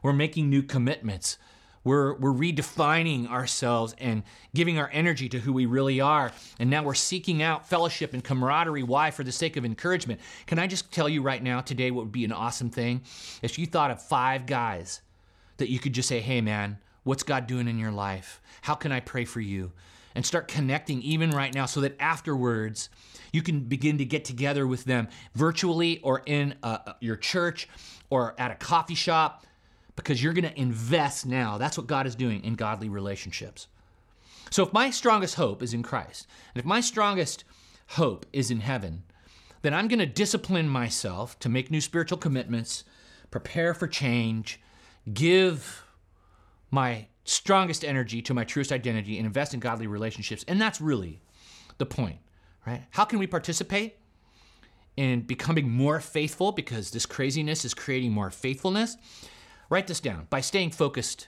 We're 0.01 0.13
making 0.13 0.49
new 0.49 0.63
commitments. 0.63 1.37
We're, 1.83 2.13
we're 2.15 2.33
redefining 2.33 3.27
ourselves 3.27 3.95
and 3.97 4.23
giving 4.53 4.77
our 4.77 4.89
energy 4.93 5.29
to 5.29 5.39
who 5.39 5.53
we 5.53 5.65
really 5.65 5.99
are. 5.99 6.31
And 6.59 6.69
now 6.69 6.83
we're 6.83 6.93
seeking 6.93 7.41
out 7.41 7.67
fellowship 7.67 8.13
and 8.13 8.23
camaraderie. 8.23 8.83
Why? 8.83 9.09
For 9.11 9.23
the 9.23 9.31
sake 9.31 9.57
of 9.57 9.65
encouragement. 9.65 10.19
Can 10.45 10.59
I 10.59 10.67
just 10.67 10.91
tell 10.91 11.09
you 11.09 11.21
right 11.21 11.41
now, 11.41 11.61
today, 11.61 11.89
what 11.89 12.05
would 12.05 12.11
be 12.11 12.25
an 12.25 12.31
awesome 12.31 12.69
thing? 12.69 13.01
If 13.41 13.57
you 13.57 13.65
thought 13.65 13.91
of 13.91 14.01
five 14.01 14.45
guys 14.45 15.01
that 15.61 15.69
you 15.69 15.79
could 15.79 15.93
just 15.93 16.09
say, 16.09 16.19
hey, 16.19 16.41
man, 16.41 16.79
what's 17.03 17.23
God 17.23 17.45
doing 17.45 17.67
in 17.67 17.77
your 17.77 17.91
life? 17.91 18.41
How 18.63 18.73
can 18.73 18.91
I 18.91 18.99
pray 18.99 19.25
for 19.25 19.39
you? 19.39 19.71
And 20.15 20.25
start 20.25 20.47
connecting 20.47 21.01
even 21.03 21.29
right 21.29 21.53
now 21.53 21.67
so 21.67 21.81
that 21.81 21.95
afterwards 21.99 22.89
you 23.31 23.41
can 23.41 23.61
begin 23.61 23.99
to 23.99 24.05
get 24.05 24.25
together 24.25 24.65
with 24.65 24.83
them 24.85 25.07
virtually 25.35 25.99
or 25.99 26.21
in 26.25 26.55
uh, 26.63 26.79
uh 26.85 26.93
your 26.99 27.15
church 27.15 27.69
or 28.09 28.35
at 28.37 28.51
a 28.51 28.55
coffee 28.55 28.95
shop 28.95 29.45
because 29.95 30.21
you're 30.21 30.33
going 30.33 30.49
to 30.49 30.59
invest 30.59 31.25
now. 31.25 31.57
That's 31.57 31.77
what 31.77 31.87
God 31.87 32.07
is 32.07 32.15
doing 32.15 32.43
in 32.43 32.55
godly 32.55 32.89
relationships. 32.89 33.67
So 34.49 34.63
if 34.63 34.73
my 34.73 34.89
strongest 34.89 35.35
hope 35.35 35.61
is 35.61 35.73
in 35.73 35.83
Christ, 35.83 36.27
and 36.53 36.59
if 36.59 36.65
my 36.65 36.81
strongest 36.81 37.43
hope 37.89 38.25
is 38.33 38.51
in 38.51 38.61
heaven, 38.61 39.03
then 39.61 39.73
I'm 39.73 39.87
going 39.87 39.99
to 39.99 40.05
discipline 40.05 40.67
myself 40.67 41.37
to 41.39 41.49
make 41.49 41.69
new 41.69 41.81
spiritual 41.81 42.17
commitments, 42.17 42.83
prepare 43.29 43.73
for 43.73 43.87
change, 43.87 44.59
give 45.13 45.83
my 46.69 47.07
strongest 47.23 47.83
energy 47.85 48.21
to 48.21 48.33
my 48.33 48.43
truest 48.43 48.71
identity 48.71 49.17
and 49.17 49.25
invest 49.25 49.53
in 49.53 49.59
godly 49.59 49.87
relationships. 49.87 50.43
And 50.47 50.59
that's 50.59 50.81
really 50.81 51.21
the 51.77 51.85
point, 51.85 52.17
right? 52.65 52.83
How 52.91 53.05
can 53.05 53.19
we 53.19 53.27
participate 53.27 53.97
in 54.97 55.21
becoming 55.21 55.69
more 55.69 55.99
faithful 55.99 56.51
because 56.51 56.91
this 56.91 57.05
craziness 57.05 57.65
is 57.65 57.73
creating 57.73 58.11
more 58.11 58.29
faithfulness? 58.29 58.97
Write 59.69 59.87
this 59.87 59.99
down 59.99 60.27
by 60.29 60.41
staying 60.41 60.71
focused 60.71 61.27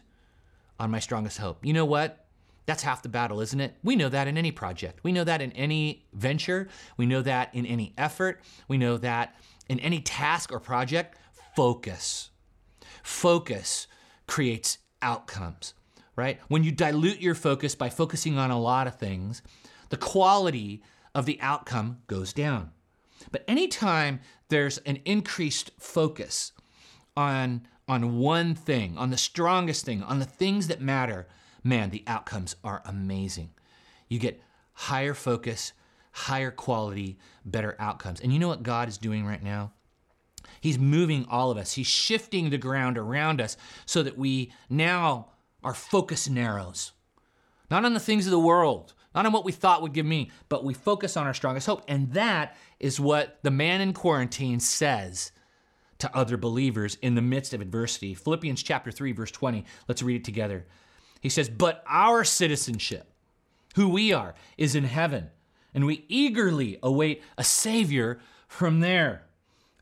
on 0.80 0.92
my 0.92 1.00
strongest 1.00 1.38
hope. 1.38 1.66
You 1.66 1.74
know 1.74 1.86
what? 1.86 2.26
That's 2.66 2.84
half 2.84 3.02
the 3.02 3.10
battle, 3.10 3.42
isn't 3.42 3.60
it? 3.60 3.76
We 3.84 3.96
know 3.96 4.10
that 4.10 4.28
in 4.28 4.38
any 4.38 4.52
project. 4.52 5.04
We 5.04 5.12
know 5.12 5.24
that 5.26 5.42
in 5.42 5.52
any 5.52 6.06
venture. 6.14 6.70
We 6.98 7.06
know 7.06 7.22
that 7.22 7.54
in 7.54 7.66
any 7.66 7.94
effort. 7.98 8.42
We 8.68 8.78
know 8.78 8.98
that 8.98 9.36
in 9.68 9.80
any 9.80 10.00
task 10.00 10.52
or 10.52 10.60
project. 10.60 11.18
Focus. 11.56 12.30
Focus 13.04 13.88
creates 14.28 14.80
outcomes. 15.02 15.74
right? 16.16 16.40
When 16.48 16.64
you 16.64 16.72
dilute 16.72 17.22
your 17.22 17.36
focus 17.36 17.76
by 17.76 17.90
focusing 17.90 18.38
on 18.38 18.52
a 18.52 18.60
lot 18.60 18.88
of 18.88 18.96
things, 18.98 19.42
the 19.90 19.98
quality 19.98 20.84
of 21.16 21.26
the 21.26 21.40
outcome 21.42 22.00
goes 22.08 22.34
down. 22.34 22.72
But 23.32 23.44
anytime 23.48 24.20
there's 24.50 24.78
an 24.80 25.00
increased 25.06 25.72
focus 25.80 26.52
on, 27.16 27.68
on 27.88 28.18
one 28.20 28.56
thing, 28.56 28.98
on 28.98 29.10
the 29.10 29.18
strongest 29.18 29.86
thing, 29.86 30.04
on 30.04 30.20
the 30.20 30.26
things 30.26 30.68
that 30.68 30.82
matter, 30.82 31.28
man, 31.64 31.90
the 31.90 32.04
outcomes 32.08 32.56
are 32.64 32.82
amazing. 32.86 33.52
You 34.08 34.20
get 34.20 34.42
higher 34.74 35.14
focus, 35.14 35.74
higher 36.12 36.52
quality, 36.52 37.18
better 37.46 37.76
outcomes. 37.80 38.20
And 38.22 38.34
you 38.34 38.40
know 38.40 38.48
what 38.48 38.64
God 38.64 38.88
is 38.88 38.98
doing 38.98 39.26
right 39.26 39.42
now? 39.44 39.72
He's 40.64 40.80
moving 40.80 41.26
all 41.30 41.52
of 41.52 41.58
us. 41.58 41.74
He's 41.74 41.88
shifting 41.88 42.50
the 42.50 42.58
ground 42.58 42.98
around 42.98 43.42
us 43.42 43.58
so 43.86 44.02
that 44.02 44.18
we 44.18 44.54
now 44.70 45.28
our 45.62 45.74
focus 45.74 46.30
narrows. 46.30 46.94
Not 47.70 47.84
on 47.84 47.94
the 47.94 48.00
things 48.00 48.26
of 48.28 48.32
the 48.32 48.40
world, 48.40 48.94
not 49.14 49.26
on 49.26 49.34
what 49.34 49.44
we 49.44 49.52
thought 49.52 49.82
would 49.82 49.92
give 49.92 50.06
me, 50.06 50.32
but 50.48 50.64
we 50.64 50.74
focus 50.74 51.18
on 51.18 51.28
our 51.28 51.34
strongest 51.34 51.68
hope. 51.68 51.84
And 51.90 52.14
that 52.14 52.56
is 52.80 52.98
what 52.98 53.40
the 53.44 53.52
man 53.52 53.82
in 53.82 53.92
quarantine 53.92 54.62
says 54.62 55.34
to 55.98 56.16
other 56.16 56.38
believers 56.38 56.98
in 57.02 57.16
the 57.16 57.22
midst 57.22 57.54
of 57.54 57.60
adversity. 57.60 58.14
Philippians 58.14 58.64
chapter 58.64 58.90
3 58.90 59.12
verse 59.12 59.32
20. 59.32 59.66
Let's 59.90 60.02
read 60.02 60.22
it 60.22 60.24
together. 60.24 60.66
He 61.20 61.28
says, 61.28 61.50
"But 61.50 61.84
our 61.90 62.24
citizenship, 62.24 63.12
who 63.76 63.90
we 63.90 64.14
are, 64.14 64.34
is 64.58 64.76
in 64.76 64.86
heaven, 64.86 65.30
and 65.74 65.86
we 65.86 66.06
eagerly 66.08 66.80
await 66.82 67.22
a 67.38 67.44
savior 67.44 68.22
from 68.48 68.80
there." 68.80 69.28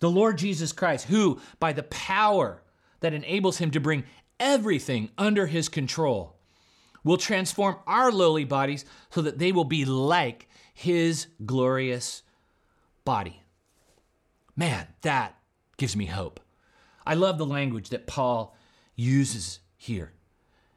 The 0.02 0.10
Lord 0.10 0.38
Jesus 0.38 0.74
Christ, 0.74 1.06
who, 1.06 1.40
by 1.60 1.72
the 1.72 1.84
power 1.84 2.62
that 3.00 3.14
enables 3.14 3.60
him 3.60 3.72
to 3.72 3.80
bring 3.80 4.04
everything 4.40 5.12
under 5.18 5.48
his 5.48 5.70
control, 5.70 6.36
will 7.04 7.18
transform 7.18 7.78
our 7.88 8.12
lowly 8.12 8.44
bodies 8.44 8.84
so 9.12 9.22
that 9.22 9.40
they 9.40 9.52
will 9.52 9.64
be 9.64 9.86
like 9.86 10.50
his 10.74 11.28
glorious 11.46 12.24
body. 13.06 13.42
Man, 14.56 14.88
that 15.02 15.38
gives 15.78 15.96
me 15.96 16.08
hope. 16.08 16.40
I 17.06 17.14
love 17.14 17.38
the 17.38 17.46
language 17.46 17.90
that 17.90 18.08
Paul 18.08 18.56
uses 18.96 19.60
here. 19.78 20.14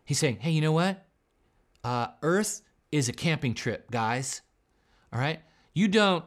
He's 0.04 0.18
saying, 0.18 0.38
hey, 0.40 0.50
you 0.50 0.60
know 0.60 0.72
what? 0.72 1.04
Uh, 1.82 2.08
Earth 2.22 2.62
is 2.92 3.08
a 3.08 3.12
camping 3.12 3.54
trip, 3.54 3.90
guys. 3.90 4.42
All 5.12 5.20
right? 5.20 5.40
You 5.74 5.88
don't 5.88 6.24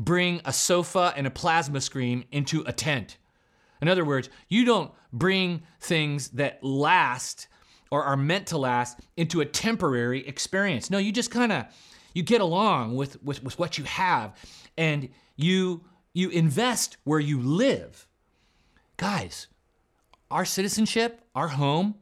bring 0.00 0.40
a 0.46 0.52
sofa 0.52 1.12
and 1.14 1.26
a 1.26 1.30
plasma 1.30 1.80
screen 1.80 2.24
into 2.32 2.64
a 2.66 2.72
tent. 2.72 3.18
In 3.82 3.88
other 3.88 4.04
words, 4.04 4.30
you 4.48 4.64
don't 4.64 4.90
bring 5.12 5.62
things 5.78 6.30
that 6.30 6.64
last 6.64 7.48
or 7.90 8.02
are 8.04 8.16
meant 8.16 8.46
to 8.48 8.58
last 8.58 8.98
into 9.16 9.42
a 9.42 9.46
temporary 9.46 10.26
experience. 10.26 10.90
No, 10.90 10.96
you 10.96 11.12
just 11.12 11.30
kind 11.30 11.52
of 11.52 11.66
you 12.14 12.22
get 12.22 12.40
along 12.40 12.96
with, 12.96 13.22
with, 13.22 13.44
with 13.44 13.58
what 13.58 13.76
you 13.78 13.84
have 13.84 14.36
and 14.76 15.10
you 15.36 15.84
you 16.12 16.30
invest 16.30 16.96
where 17.04 17.20
you 17.20 17.40
live. 17.40 18.08
Guys, 18.96 19.46
our 20.28 20.44
citizenship, 20.44 21.20
our 21.36 21.46
home, 21.46 21.94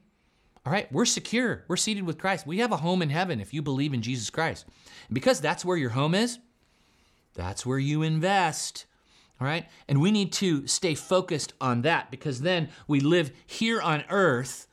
all 0.65 0.73
right, 0.73 0.91
we're 0.91 1.05
secure. 1.05 1.65
We're 1.69 1.77
seated 1.77 2.05
with 2.05 2.17
Christ. 2.17 2.47
We 2.47 2.59
have 2.59 2.73
a 2.73 2.79
home 2.79 3.03
in 3.03 3.11
heaven 3.11 3.39
if 3.41 3.53
you 3.53 3.61
believe 3.61 3.93
in 3.93 4.01
Jesus 4.01 4.31
Christ. 4.31 4.67
And 5.09 5.15
because 5.15 5.41
that's 5.41 5.65
where 5.65 5.77
your 5.77 5.91
home 5.91 6.15
is, 6.15 6.39
that's 7.39 7.65
where 7.65 7.79
you 7.79 8.03
invest. 8.03 8.85
All 9.41 9.47
right? 9.47 9.67
And 9.87 10.01
we 10.01 10.11
need 10.11 10.33
to 10.35 10.67
stay 10.67 10.95
focused 10.95 11.55
on 11.61 11.83
that 11.83 12.11
because 12.11 12.41
then 12.41 12.69
we 12.89 12.99
live 13.01 13.31
here 13.47 13.81
on 13.81 14.05
earth 14.11 14.67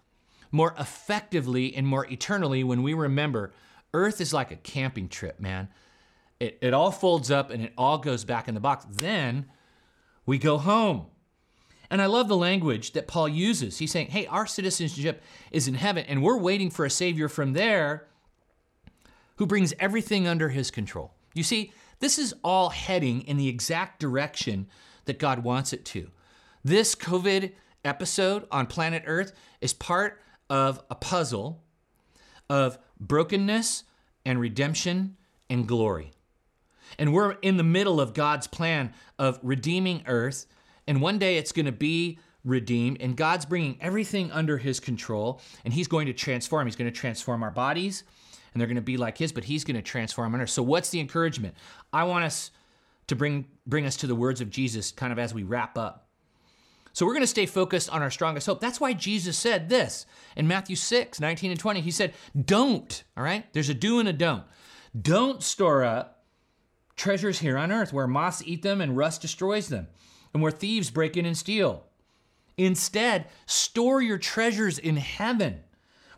more 0.52 0.74
effectively 0.80 1.76
and 1.76 1.86
more 1.86 2.06
eternally 2.12 2.64
when 2.64 2.82
we 2.82 2.94
remember 2.94 3.54
earth 3.94 4.20
is 4.20 4.34
like 4.34 4.52
a 4.52 4.56
camping 4.56 5.08
trip, 5.08 5.40
man. 5.40 5.70
It, 6.40 6.58
it 6.62 6.74
all 6.74 6.92
folds 6.92 7.30
up 7.30 7.52
and 7.52 7.64
it 7.64 7.74
all 7.78 8.00
goes 8.00 8.26
back 8.26 8.48
in 8.48 8.56
the 8.56 8.60
box. 8.60 8.86
Then 8.90 9.46
we 10.26 10.38
go 10.38 10.58
home. 10.58 11.06
And 11.90 12.02
I 12.02 12.08
love 12.08 12.28
the 12.28 12.36
language 12.36 12.94
that 12.94 13.08
Paul 13.08 13.30
uses. 13.30 13.78
He's 13.78 13.92
saying, 13.92 14.08
hey, 14.08 14.26
our 14.26 14.48
citizenship 14.48 15.22
is 15.52 15.68
in 15.68 15.76
heaven, 15.76 16.04
and 16.08 16.24
we're 16.24 16.38
waiting 16.38 16.72
for 16.72 16.84
a 16.84 16.90
Savior 16.90 17.30
from 17.30 17.54
there 17.54 18.08
who 19.36 19.46
brings 19.46 19.72
everything 19.80 20.28
under 20.28 20.50
his 20.50 20.72
control. 20.72 21.14
You 21.36 21.44
see, 21.44 21.72
this 22.00 22.18
is 22.18 22.34
all 22.44 22.70
heading 22.70 23.22
in 23.22 23.38
the 23.38 23.48
exact 23.48 24.00
direction 24.00 24.68
that 25.06 25.20
God 25.20 25.44
wants 25.44 25.74
it 25.74 25.86
to. 25.86 26.10
This 26.64 26.96
COVID 26.96 27.52
episode 27.84 28.48
on 28.52 28.66
planet 28.68 29.04
Earth 29.06 29.32
is 29.62 29.74
part 29.74 30.22
of 30.50 30.84
a 30.90 30.96
puzzle 30.96 31.64
of 32.50 32.78
brokenness 33.00 33.84
and 34.26 34.40
redemption 34.40 35.16
and 35.50 35.68
glory. 35.68 36.12
And 36.98 37.14
we're 37.14 37.34
in 37.42 37.58
the 37.58 37.64
middle 37.64 38.00
of 38.00 38.14
God's 38.14 38.48
plan 38.48 38.94
of 39.18 39.40
redeeming 39.42 40.04
Earth. 40.06 40.46
And 40.88 41.02
one 41.02 41.18
day 41.18 41.38
it's 41.38 41.52
going 41.52 41.66
to 41.66 41.72
be 41.72 42.20
redeemed, 42.44 42.98
and 43.02 43.18
God's 43.18 43.46
bringing 43.46 43.78
everything 43.82 44.32
under 44.32 44.60
His 44.60 44.80
control, 44.80 45.42
and 45.66 45.74
He's 45.74 45.88
going 45.88 46.06
to 46.06 46.14
transform. 46.14 46.68
He's 46.68 46.76
going 46.76 46.92
to 46.92 46.98
transform 46.98 47.42
our 47.42 47.52
bodies, 47.52 48.04
and 48.56 48.62
they're 48.62 48.68
going 48.68 48.76
to 48.76 48.82
be 48.82 48.96
like 48.96 49.18
his, 49.18 49.34
but 49.34 49.44
he's 49.44 49.66
going 49.66 49.76
to 49.76 49.82
transform 49.82 50.34
on 50.34 50.40
earth. 50.40 50.50
So 50.50 50.64
what's 50.64 50.90
the 50.90 51.02
encouragement? 51.02 51.56
I 51.92 52.06
want 52.06 52.24
us 52.24 52.52
to 53.08 53.16
bring 53.16 53.46
bring 53.68 53.86
us 53.86 53.98
to 53.98 54.08
the 54.08 54.16
words 54.16 54.40
of 54.40 54.50
Jesus 54.50 54.94
kind 54.94 55.12
of 55.12 55.20
as 55.20 55.34
we 55.34 55.44
wrap 55.44 55.78
up. 55.78 56.08
So 56.94 57.06
we're 57.06 57.12
going 57.12 57.24
to 57.24 57.28
stay 57.28 57.46
focused 57.46 57.90
on 57.90 58.02
our 58.02 58.10
strongest 58.10 58.48
hope. 58.48 58.62
That's 58.62 58.80
why 58.80 58.94
Jesus 58.94 59.38
said 59.38 59.68
this 59.68 60.06
in 60.38 60.48
Matthew 60.48 60.78
6, 60.78 61.20
19 61.20 61.52
and 61.52 61.60
20. 61.60 61.82
He 61.82 61.92
said, 61.92 62.14
Don't, 62.46 63.04
all 63.18 63.24
right? 63.24 63.52
There's 63.52 63.68
a 63.68 63.74
do 63.74 64.00
and 64.00 64.08
a 64.08 64.14
don't. 64.14 64.46
Don't 65.00 65.44
store 65.44 65.84
up 65.84 66.24
treasures 66.96 67.40
here 67.40 67.58
on 67.58 67.74
earth 67.74 67.92
where 67.92 68.08
moths 68.08 68.42
eat 68.46 68.62
them 68.62 68.80
and 68.80 68.96
rust 68.96 69.22
destroys 69.22 69.68
them, 69.68 69.88
and 70.34 70.42
where 70.42 70.52
thieves 70.54 70.90
break 70.90 71.18
in 71.18 71.26
and 71.26 71.38
steal. 71.38 71.84
Instead, 72.58 73.28
store 73.46 74.02
your 74.02 74.18
treasures 74.18 74.80
in 74.80 74.96
heaven 74.96 75.60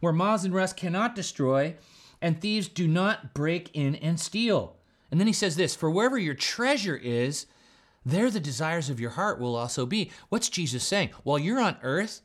where 0.01 0.13
moths 0.13 0.43
and 0.43 0.53
rust 0.53 0.77
cannot 0.77 1.15
destroy 1.15 1.75
and 2.21 2.39
thieves 2.39 2.67
do 2.67 2.87
not 2.87 3.33
break 3.33 3.69
in 3.73 3.95
and 3.95 4.19
steal. 4.19 4.75
And 5.11 5.19
then 5.19 5.27
he 5.27 5.33
says 5.33 5.55
this 5.55 5.75
For 5.75 5.89
wherever 5.89 6.17
your 6.17 6.33
treasure 6.33 6.97
is, 6.97 7.45
there 8.05 8.31
the 8.31 8.39
desires 8.39 8.89
of 8.89 8.99
your 8.99 9.11
heart 9.11 9.39
will 9.39 9.55
also 9.55 9.85
be. 9.85 10.11
What's 10.29 10.49
Jesus 10.49 10.83
saying? 10.83 11.09
While 11.23 11.39
you're 11.39 11.59
on 11.59 11.77
earth, 11.83 12.21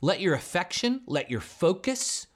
let 0.00 0.20
your 0.20 0.34
affection, 0.34 1.02
let 1.06 1.30
your 1.30 1.40
focus, 1.40 2.26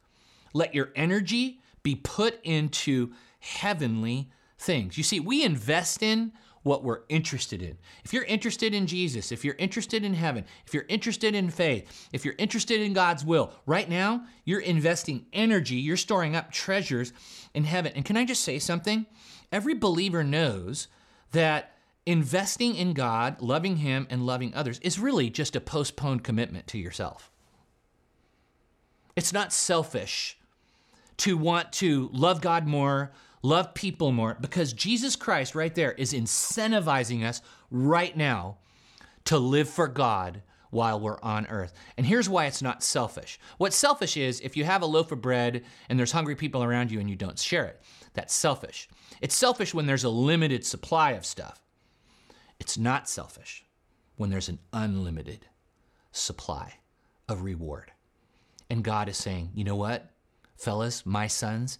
let 0.52 0.74
your 0.74 0.90
energy 0.94 1.60
be 1.82 1.94
put 1.94 2.40
into 2.42 3.12
heavenly 3.40 4.30
things. 4.58 4.96
You 4.96 5.04
see, 5.04 5.20
we 5.20 5.44
invest 5.44 6.02
in 6.02 6.32
what 6.64 6.82
we're 6.82 7.02
interested 7.08 7.62
in. 7.62 7.78
If 8.04 8.12
you're 8.12 8.24
interested 8.24 8.74
in 8.74 8.86
Jesus, 8.86 9.30
if 9.30 9.44
you're 9.44 9.54
interested 9.54 10.02
in 10.02 10.14
heaven, 10.14 10.44
if 10.66 10.74
you're 10.74 10.86
interested 10.88 11.34
in 11.34 11.50
faith, 11.50 12.08
if 12.12 12.24
you're 12.24 12.34
interested 12.38 12.80
in 12.80 12.94
God's 12.94 13.24
will, 13.24 13.52
right 13.66 13.88
now 13.88 14.24
you're 14.44 14.60
investing 14.60 15.26
energy, 15.32 15.76
you're 15.76 15.96
storing 15.96 16.34
up 16.34 16.50
treasures 16.50 17.12
in 17.54 17.64
heaven. 17.64 17.92
And 17.94 18.04
can 18.04 18.16
I 18.16 18.24
just 18.24 18.42
say 18.42 18.58
something? 18.58 19.06
Every 19.52 19.74
believer 19.74 20.24
knows 20.24 20.88
that 21.32 21.74
investing 22.06 22.74
in 22.74 22.94
God, 22.94 23.40
loving 23.40 23.76
Him, 23.76 24.06
and 24.10 24.26
loving 24.26 24.54
others 24.54 24.78
is 24.80 24.98
really 24.98 25.30
just 25.30 25.54
a 25.54 25.60
postponed 25.60 26.24
commitment 26.24 26.66
to 26.68 26.78
yourself. 26.78 27.30
It's 29.16 29.32
not 29.32 29.52
selfish 29.52 30.38
to 31.18 31.36
want 31.36 31.72
to 31.74 32.10
love 32.12 32.40
God 32.40 32.66
more, 32.66 33.12
love 33.44 33.74
people 33.74 34.10
more 34.10 34.36
because 34.40 34.72
Jesus 34.72 35.14
Christ 35.14 35.54
right 35.54 35.74
there 35.74 35.92
is 35.92 36.14
incentivizing 36.14 37.24
us 37.24 37.42
right 37.70 38.16
now 38.16 38.56
to 39.26 39.38
live 39.38 39.68
for 39.68 39.86
God 39.86 40.42
while 40.70 40.98
we're 40.98 41.20
on 41.22 41.46
earth. 41.46 41.72
And 41.96 42.06
here's 42.06 42.28
why 42.28 42.46
it's 42.46 42.62
not 42.62 42.82
selfish. 42.82 43.38
What's 43.58 43.76
selfish 43.76 44.16
is 44.16 44.40
if 44.40 44.56
you 44.56 44.64
have 44.64 44.82
a 44.82 44.86
loaf 44.86 45.12
of 45.12 45.20
bread 45.20 45.62
and 45.88 45.98
there's 45.98 46.10
hungry 46.10 46.34
people 46.34 46.64
around 46.64 46.90
you 46.90 46.98
and 46.98 47.08
you 47.08 47.16
don't 47.16 47.38
share 47.38 47.66
it. 47.66 47.80
That's 48.14 48.34
selfish. 48.34 48.88
It's 49.20 49.36
selfish 49.36 49.74
when 49.74 49.86
there's 49.86 50.04
a 50.04 50.08
limited 50.08 50.64
supply 50.64 51.12
of 51.12 51.26
stuff. 51.26 51.60
It's 52.58 52.78
not 52.78 53.08
selfish 53.08 53.64
when 54.16 54.30
there's 54.30 54.48
an 54.48 54.58
unlimited 54.72 55.46
supply 56.12 56.74
of 57.28 57.42
reward. 57.42 57.92
And 58.70 58.82
God 58.82 59.08
is 59.08 59.18
saying, 59.18 59.50
you 59.54 59.64
know 59.64 59.76
what, 59.76 60.10
fellas, 60.56 61.04
my 61.04 61.26
sons, 61.26 61.78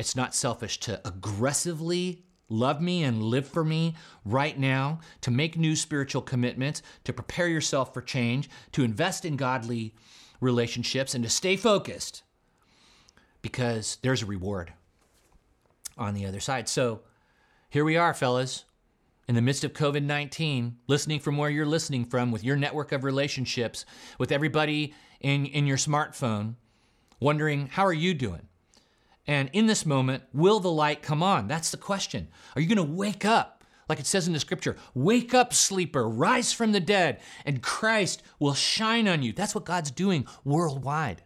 it's 0.00 0.16
not 0.16 0.34
selfish 0.34 0.80
to 0.80 1.06
aggressively 1.06 2.24
love 2.48 2.80
me 2.80 3.04
and 3.04 3.22
live 3.22 3.46
for 3.46 3.62
me 3.62 3.94
right 4.24 4.58
now, 4.58 4.98
to 5.20 5.30
make 5.30 5.58
new 5.58 5.76
spiritual 5.76 6.22
commitments, 6.22 6.82
to 7.04 7.12
prepare 7.12 7.46
yourself 7.46 7.92
for 7.92 8.00
change, 8.00 8.48
to 8.72 8.82
invest 8.82 9.26
in 9.26 9.36
godly 9.36 9.94
relationships, 10.40 11.14
and 11.14 11.22
to 11.22 11.28
stay 11.28 11.54
focused 11.54 12.22
because 13.42 13.98
there's 14.00 14.22
a 14.22 14.26
reward 14.26 14.72
on 15.98 16.14
the 16.14 16.24
other 16.24 16.40
side. 16.40 16.66
So 16.66 17.02
here 17.68 17.84
we 17.84 17.98
are, 17.98 18.14
fellas, 18.14 18.64
in 19.28 19.34
the 19.34 19.42
midst 19.42 19.64
of 19.64 19.74
COVID 19.74 20.02
19, 20.02 20.78
listening 20.86 21.20
from 21.20 21.36
where 21.36 21.50
you're 21.50 21.66
listening 21.66 22.06
from 22.06 22.32
with 22.32 22.42
your 22.42 22.56
network 22.56 22.90
of 22.90 23.04
relationships, 23.04 23.84
with 24.18 24.32
everybody 24.32 24.94
in, 25.20 25.44
in 25.44 25.66
your 25.66 25.76
smartphone 25.76 26.54
wondering, 27.20 27.66
How 27.66 27.84
are 27.84 27.92
you 27.92 28.14
doing? 28.14 28.48
And 29.30 29.48
in 29.52 29.66
this 29.66 29.86
moment, 29.86 30.24
will 30.34 30.58
the 30.58 30.72
light 30.72 31.02
come 31.02 31.22
on? 31.22 31.46
That's 31.46 31.70
the 31.70 31.76
question. 31.76 32.26
Are 32.56 32.60
you 32.60 32.66
going 32.66 32.84
to 32.84 32.94
wake 32.96 33.24
up? 33.24 33.62
Like 33.88 34.00
it 34.00 34.06
says 34.06 34.26
in 34.26 34.32
the 34.32 34.40
scripture, 34.40 34.76
wake 34.92 35.32
up, 35.32 35.54
sleeper, 35.54 36.08
rise 36.08 36.52
from 36.52 36.72
the 36.72 36.80
dead, 36.80 37.20
and 37.44 37.62
Christ 37.62 38.24
will 38.40 38.54
shine 38.54 39.06
on 39.06 39.22
you. 39.22 39.32
That's 39.32 39.54
what 39.54 39.64
God's 39.64 39.92
doing 39.92 40.26
worldwide. 40.44 41.22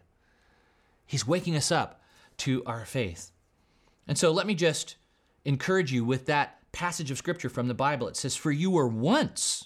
He's 1.07 1.25
waking 1.25 1.55
us 1.55 1.71
up 1.71 1.99
to 2.37 2.63
our 2.65 2.85
faith. 2.85 3.31
And 4.07 4.19
so 4.19 4.31
let 4.31 4.45
me 4.45 4.53
just 4.53 4.97
encourage 5.43 5.91
you 5.91 6.05
with 6.05 6.27
that 6.27 6.59
passage 6.73 7.09
of 7.09 7.17
scripture 7.17 7.49
from 7.49 7.67
the 7.67 7.73
Bible. 7.73 8.07
It 8.07 8.17
says, 8.17 8.35
For 8.35 8.51
you 8.51 8.69
were 8.69 8.87
once 8.87 9.65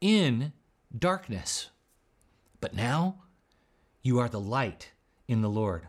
in 0.00 0.52
darkness, 0.96 1.70
but 2.60 2.72
now 2.72 3.16
you 4.00 4.20
are 4.20 4.28
the 4.28 4.38
light 4.38 4.92
in 5.26 5.42
the 5.42 5.50
Lord. 5.50 5.88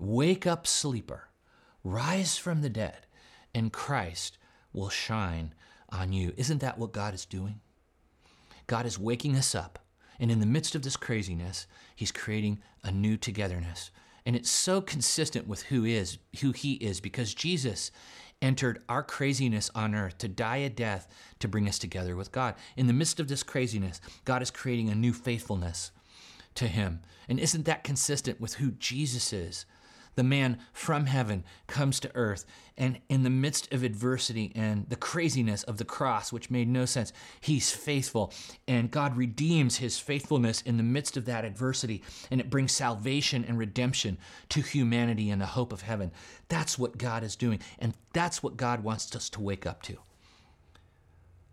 Wake 0.00 0.46
up, 0.46 0.66
sleeper, 0.66 1.28
rise 1.84 2.38
from 2.38 2.62
the 2.62 2.70
dead, 2.70 3.06
and 3.54 3.70
Christ 3.70 4.38
will 4.72 4.88
shine 4.88 5.52
on 5.90 6.14
you. 6.14 6.32
Isn't 6.38 6.62
that 6.62 6.78
what 6.78 6.92
God 6.92 7.12
is 7.12 7.26
doing? 7.26 7.60
God 8.66 8.86
is 8.86 8.98
waking 8.98 9.36
us 9.36 9.54
up, 9.54 9.78
and 10.18 10.30
in 10.30 10.40
the 10.40 10.46
midst 10.46 10.74
of 10.74 10.80
this 10.80 10.96
craziness, 10.96 11.66
He's 11.94 12.12
creating 12.12 12.62
a 12.82 12.90
new 12.90 13.18
togetherness. 13.18 13.90
And 14.24 14.34
it's 14.34 14.48
so 14.48 14.80
consistent 14.80 15.46
with 15.46 15.64
who 15.64 15.84
is, 15.84 16.16
who 16.40 16.52
He 16.52 16.74
is, 16.74 16.98
because 17.00 17.34
Jesus 17.34 17.90
entered 18.40 18.82
our 18.88 19.02
craziness 19.02 19.70
on 19.74 19.94
earth 19.94 20.16
to 20.16 20.28
die 20.28 20.58
a 20.58 20.70
death 20.70 21.08
to 21.40 21.48
bring 21.48 21.68
us 21.68 21.78
together 21.78 22.16
with 22.16 22.32
God. 22.32 22.54
In 22.74 22.86
the 22.86 22.94
midst 22.94 23.20
of 23.20 23.28
this 23.28 23.42
craziness, 23.42 24.00
God 24.24 24.40
is 24.40 24.50
creating 24.50 24.88
a 24.88 24.94
new 24.94 25.12
faithfulness 25.12 25.90
to 26.54 26.68
Him. 26.68 27.00
And 27.28 27.38
isn't 27.38 27.66
that 27.66 27.84
consistent 27.84 28.40
with 28.40 28.54
who 28.54 28.70
Jesus 28.70 29.34
is? 29.34 29.66
The 30.20 30.24
man 30.24 30.58
from 30.74 31.06
heaven 31.06 31.42
comes 31.66 31.98
to 31.98 32.14
earth. 32.14 32.44
And 32.76 33.00
in 33.08 33.22
the 33.22 33.30
midst 33.30 33.72
of 33.72 33.82
adversity 33.82 34.52
and 34.54 34.86
the 34.90 34.94
craziness 34.94 35.62
of 35.62 35.78
the 35.78 35.84
cross, 35.86 36.30
which 36.30 36.50
made 36.50 36.68
no 36.68 36.84
sense, 36.84 37.10
he's 37.40 37.70
faithful. 37.70 38.30
And 38.68 38.90
God 38.90 39.16
redeems 39.16 39.78
his 39.78 39.98
faithfulness 39.98 40.60
in 40.60 40.76
the 40.76 40.82
midst 40.82 41.16
of 41.16 41.24
that 41.24 41.46
adversity. 41.46 42.02
And 42.30 42.38
it 42.38 42.50
brings 42.50 42.72
salvation 42.72 43.46
and 43.48 43.56
redemption 43.56 44.18
to 44.50 44.60
humanity 44.60 45.30
and 45.30 45.40
the 45.40 45.46
hope 45.46 45.72
of 45.72 45.80
heaven. 45.80 46.12
That's 46.50 46.78
what 46.78 46.98
God 46.98 47.24
is 47.24 47.34
doing. 47.34 47.60
And 47.78 47.94
that's 48.12 48.42
what 48.42 48.58
God 48.58 48.84
wants 48.84 49.16
us 49.16 49.30
to 49.30 49.40
wake 49.40 49.64
up 49.64 49.80
to. 49.84 49.96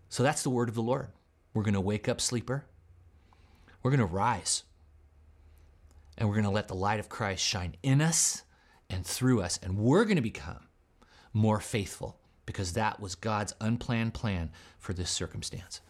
So 0.10 0.24
that's 0.24 0.44
the 0.44 0.50
word 0.50 0.68
of 0.68 0.76
the 0.76 0.82
Lord. 0.82 1.08
We're 1.54 1.64
going 1.64 1.74
to 1.74 1.80
wake 1.80 2.10
up, 2.10 2.20
sleeper. 2.20 2.66
We're 3.82 3.92
going 3.92 4.06
to 4.06 4.14
rise. 4.14 4.64
And 6.18 6.28
we're 6.28 6.36
going 6.36 6.44
to 6.44 6.52
let 6.52 6.68
the 6.68 6.76
light 6.76 7.00
of 7.00 7.08
Christ 7.08 7.42
shine 7.42 7.78
in 7.82 8.02
us 8.02 8.44
and 8.90 9.06
through 9.06 9.42
us. 9.42 9.60
And 9.62 9.78
we're 9.78 10.06
going 10.06 10.16
to 10.18 10.22
become 10.22 10.68
more 11.34 11.60
faithful 11.60 12.20
because 12.46 12.74
that 12.74 13.00
was 13.00 13.16
God's 13.16 13.54
unplanned 13.60 14.14
plan 14.14 14.52
for 14.80 14.94
this 14.94 15.12
circumstance. 15.12 15.82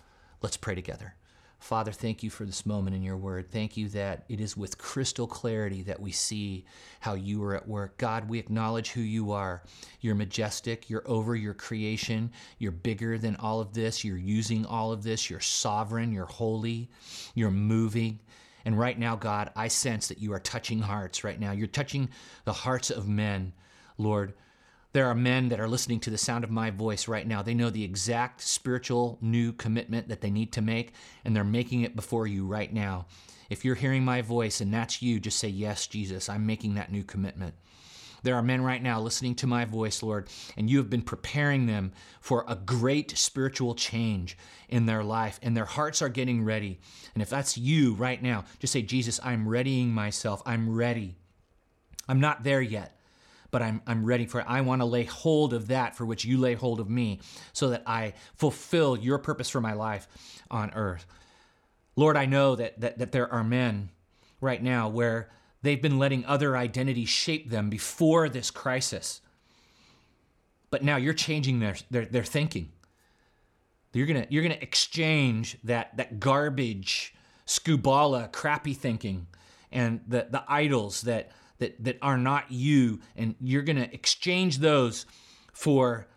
Let's 0.42 0.58
pray 0.58 0.76
together. 0.76 1.16
Father, 1.60 1.92
thank 1.92 2.22
you 2.22 2.30
for 2.30 2.46
this 2.46 2.66
moment 2.66 2.96
in 2.96 3.02
your 3.02 3.18
word. 3.18 3.52
Thank 3.52 3.78
you 3.78 3.90
that 3.90 4.26
it 4.30 4.40
is 4.40 4.56
with 4.56 4.78
crystal 4.78 5.26
clarity 5.26 5.82
that 5.84 6.00
we 6.00 6.12
see 6.12 6.66
how 7.00 7.16
you 7.16 7.44
are 7.44 7.56
at 7.56 7.68
work. 7.68 7.98
God, 7.98 8.30
we 8.30 8.38
acknowledge 8.38 8.92
who 8.92 9.02
you 9.02 9.32
are. 9.32 9.64
You're 10.00 10.16
majestic. 10.16 10.90
You're 10.90 11.08
over 11.08 11.36
your 11.36 11.56
creation. 11.56 12.32
You're 12.60 12.72
bigger 12.72 13.18
than 13.18 13.36
all 13.38 13.60
of 13.60 13.74
this. 13.74 14.04
You're 14.04 14.18
using 14.18 14.66
all 14.68 14.92
of 14.92 15.02
this. 15.02 15.30
You're 15.30 15.40
sovereign. 15.40 16.12
You're 16.12 16.26
holy. 16.26 16.90
You're 17.34 17.52
moving. 17.52 18.20
And 18.68 18.78
right 18.78 19.00
now, 19.00 19.16
God, 19.16 19.50
I 19.56 19.70
sense 19.70 20.10
that 20.10 20.20
you 20.20 20.34
are 20.34 20.42
touching 20.42 20.80
hearts 20.80 21.24
right 21.24 21.40
now. 21.40 21.54
You're 21.54 21.68
touching 21.68 22.10
the 22.44 22.52
hearts 22.52 22.90
of 22.90 23.08
men, 23.08 23.54
Lord. 23.98 24.34
There 24.92 25.08
are 25.08 25.16
men 25.16 25.48
that 25.48 25.62
are 25.62 25.70
listening 25.70 26.02
to 26.02 26.10
the 26.10 26.18
sound 26.18 26.44
of 26.44 26.52
my 26.52 26.70
voice 26.70 27.08
right 27.08 27.26
now. 27.26 27.42
They 27.42 27.54
know 27.54 27.70
the 27.70 27.86
exact 27.86 28.42
spiritual 28.42 29.20
new 29.22 29.54
commitment 29.54 30.10
that 30.10 30.20
they 30.20 30.30
need 30.30 30.52
to 30.52 30.62
make, 30.62 30.92
and 31.24 31.34
they're 31.34 31.46
making 31.46 31.84
it 31.84 31.96
before 31.96 32.28
you 32.28 32.46
right 32.46 32.74
now. 32.74 33.06
If 33.50 33.64
you're 33.64 33.74
hearing 33.74 34.04
my 34.04 34.22
voice 34.22 34.60
and 34.60 34.74
that's 34.74 35.02
you, 35.02 35.22
just 35.22 35.40
say, 35.40 35.48
Yes, 35.48 35.88
Jesus, 35.88 36.28
I'm 36.28 36.46
making 36.46 36.76
that 36.76 36.92
new 36.92 37.06
commitment. 37.06 37.56
There 38.24 38.36
are 38.36 38.42
men 38.42 38.62
right 38.62 38.82
now 38.82 39.00
listening 39.00 39.36
to 39.36 39.48
my 39.48 39.66
voice, 39.66 40.02
Lord, 40.02 40.30
and 40.56 40.70
you 40.70 40.78
have 40.78 40.90
been 40.90 41.02
preparing 41.02 41.66
them 41.66 41.92
for 42.20 42.46
a 42.48 42.56
great 42.56 43.18
spiritual 43.18 43.76
change 43.76 44.38
in 44.70 44.86
their 44.86 45.04
life, 45.04 45.40
and 45.42 45.56
their 45.56 45.66
hearts 45.66 46.02
are 46.02 46.10
getting 46.10 46.44
ready. 46.44 46.80
And 47.14 47.22
if 47.22 47.30
that's 47.30 47.58
you 47.58 47.94
right 47.94 48.22
now, 48.22 48.46
just 48.60 48.74
say, 48.74 48.82
Jesus, 48.82 49.20
I'm 49.24 49.48
readying 49.48 49.94
myself. 49.94 50.42
I'm 50.46 50.76
ready. 50.76 51.16
I'm 52.08 52.20
not 52.20 52.44
there 52.44 52.62
yet, 52.62 53.00
but 53.52 53.62
I'm, 53.62 53.82
I'm 53.86 54.06
ready 54.06 54.26
for 54.26 54.40
it. 54.40 54.46
I 54.48 54.62
want 54.62 54.82
to 54.82 54.86
lay 54.86 55.04
hold 55.04 55.54
of 55.54 55.68
that 55.68 55.96
for 55.96 56.06
which 56.06 56.26
you 56.26 56.38
lay 56.38 56.54
hold 56.56 56.80
of 56.80 56.90
me 56.90 57.22
so 57.54 57.70
that 57.70 57.84
I 57.86 58.14
fulfill 58.36 58.98
your 58.98 59.18
purpose 59.18 59.50
for 59.50 59.62
my 59.62 59.74
life 59.74 60.08
on 60.50 60.72
earth. 60.74 61.06
Lord, 61.96 62.16
I 62.16 62.26
know 62.26 62.56
that, 62.56 62.80
that, 62.80 63.00
that 63.00 63.12
there 63.12 63.32
are 63.32 63.44
men 63.44 63.90
right 64.40 64.62
now 64.62 64.88
where 64.88 65.30
They've 65.62 65.82
been 65.82 66.00
letting 66.00 66.26
other 66.26 66.56
identities 66.56 67.10
shape 67.10 67.50
them 67.50 67.70
before 67.70 68.30
this 68.30 68.52
crisis. 68.52 69.22
But 70.70 70.84
now 70.84 70.98
you're 70.98 71.14
changing 71.14 71.60
their, 71.60 71.76
their, 71.90 72.06
their 72.06 72.24
thinking. 72.24 72.72
You're 73.94 74.06
gonna, 74.06 74.28
you're 74.30 74.44
gonna 74.44 74.58
exchange 74.62 75.58
that, 75.64 75.98
that 75.98 76.20
garbage, 76.20 77.16
scubala, 77.48 78.32
crappy 78.32 78.74
thinking, 78.76 79.28
and 79.72 80.02
the, 80.08 80.28
the 80.30 80.44
idols 80.48 81.02
that, 81.02 81.32
that, 81.58 81.84
that 81.84 81.98
are 82.02 82.18
not 82.18 82.52
you, 82.52 83.00
and 83.16 83.34
you're 83.40 83.64
gonna 83.64 83.90
exchange 83.92 84.60
those 84.60 85.08
for 85.52 86.08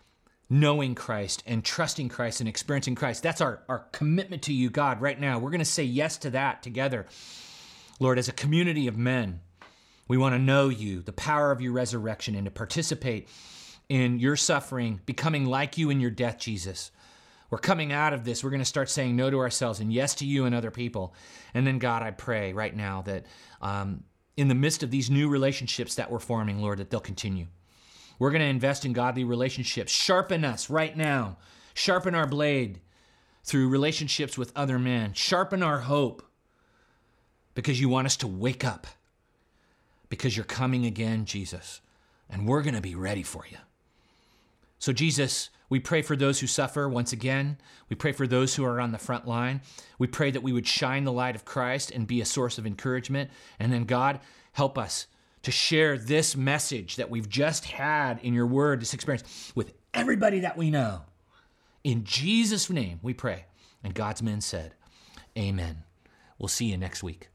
knowing 0.51 0.95
Christ 0.95 1.43
and 1.47 1.65
trusting 1.65 2.11
Christ 2.11 2.41
and 2.41 2.49
experiencing 2.49 2.97
Christ. 2.97 3.23
That's 3.23 3.41
our, 3.41 3.63
our 3.69 3.87
commitment 3.93 4.43
to 4.43 4.53
you, 4.53 4.69
God, 4.69 5.01
right 5.01 5.19
now. 5.19 5.39
We're 5.39 5.51
gonna 5.51 5.65
say 5.65 5.85
yes 5.85 6.19
to 6.19 6.31
that 6.31 6.63
together. 6.63 7.07
Lord, 8.01 8.19
as 8.19 8.29
a 8.29 8.33
community 8.33 8.89
of 8.89 8.97
men, 8.97 9.41
we 10.09 10.17
want 10.17 10.35
to 10.35 10.39
know 10.41 10.71
you, 10.71 11.03
the 11.03 11.13
power 11.13 11.53
of 11.53 11.61
your 11.61 11.73
resurrection, 11.73 12.35
and 12.35 12.47
to 12.47 12.51
participate 12.51 13.29
in 13.89 14.19
your 14.19 14.35
suffering, 14.35 15.01
becoming 15.07 15.45
like 15.45 15.79
you 15.79 15.91
in 15.91 16.01
your 16.01 16.11
death, 16.11 16.39
Jesus. 16.39 16.91
We're 17.51 17.59
coming 17.59 17.93
out 17.93 18.13
of 18.13 18.25
this. 18.25 18.43
We're 18.43 18.51
going 18.51 18.61
to 18.61 18.65
start 18.65 18.89
saying 18.89 19.17
no 19.17 19.29
to 19.29 19.39
ourselves 19.39 19.81
and 19.81 19.93
yes 19.93 20.15
to 20.17 20.27
you 20.27 20.47
and 20.47 20.55
other 20.55 20.71
people. 20.71 21.15
And 21.53 21.67
then, 21.67 21.79
God, 21.79 22.03
I 22.03 22.11
pray 22.13 22.53
right 22.53 22.75
now 22.75 23.03
that 23.03 23.27
um, 23.61 24.05
in 24.37 24.49
the 24.49 24.55
midst 24.55 24.83
of 24.83 24.91
these 24.91 25.11
new 25.11 25.29
relationships 25.29 25.97
that 25.97 26.11
we're 26.11 26.21
forming, 26.21 26.61
Lord, 26.61 26.79
that 26.79 26.91
they'll 26.91 27.01
continue. 27.01 27.49
We're 28.19 28.31
going 28.31 28.43
to 28.43 28.47
invest 28.47 28.85
in 28.85 28.93
godly 28.93 29.25
relationships. 29.25 29.93
Sharpen 29.93 30.45
us 30.45 30.71
right 30.71 30.97
now. 30.97 31.39
Sharpen 31.75 32.15
our 32.15 32.27
blade 32.27 32.81
through 33.45 33.69
relationships 33.69 34.39
with 34.39 34.53
other 34.55 34.79
men. 34.79 35.13
Sharpen 35.13 35.63
our 35.63 35.81
hope 35.81 36.23
because 37.55 37.81
you 37.81 37.89
want 37.89 38.07
us 38.07 38.17
to 38.19 38.27
wake 38.27 38.65
up 38.65 38.87
because 40.09 40.37
you're 40.37 40.45
coming 40.45 40.85
again, 40.85 41.25
Jesus, 41.25 41.81
and 42.29 42.47
we're 42.47 42.63
going 42.63 42.75
to 42.75 42.81
be 42.81 42.95
ready 42.95 43.23
for 43.23 43.45
you. 43.51 43.59
So, 44.79 44.93
Jesus, 44.93 45.51
we 45.69 45.79
pray 45.79 46.03
for 46.03 46.17
those 46.17 46.41
who 46.41 46.47
suffer 46.47 46.89
once 46.89 47.13
again. 47.13 47.59
We 47.89 47.97
pray 47.97 48.13
for 48.13 48.27
those 48.27 48.55
who 48.55 48.65
are 48.65 48.81
on 48.81 48.93
the 48.93 48.99
front 48.99 49.27
line. 49.27 49.61
We 49.99 50.09
pray 50.09 50.31
that 50.33 50.43
we 50.43 50.53
would 50.53 50.67
shine 50.67 51.05
the 51.05 51.13
light 51.13 51.37
of 51.37 51.45
Christ 51.45 51.91
and 51.93 52.07
be 52.07 52.21
a 52.21 52.27
source 52.27 52.59
of 52.59 52.67
encouragement. 52.67 53.31
And 53.59 53.73
then, 53.73 53.85
God, 53.85 54.21
help 54.53 54.77
us 54.77 55.07
to 55.43 55.51
share 55.51 55.97
this 55.97 56.37
message 56.37 56.97
that 56.97 57.09
we've 57.09 57.29
just 57.29 57.67
had 57.67 58.19
in 58.23 58.35
your 58.35 58.47
word, 58.47 58.81
this 58.81 58.95
experience, 58.95 59.53
with 59.55 59.73
everybody 59.95 60.41
that 60.41 60.57
we 60.57 60.71
know. 60.71 61.03
In 61.85 62.05
Jesus' 62.05 62.69
name, 62.69 62.99
we 63.03 63.15
pray. 63.15 63.47
And 63.83 63.95
God's 63.95 64.23
men 64.23 64.41
said, 64.41 64.75
Amen. 65.39 65.85
We'll 66.39 66.49
see 66.49 66.67
you 66.67 66.77
next 66.77 67.03
week. 67.03 67.30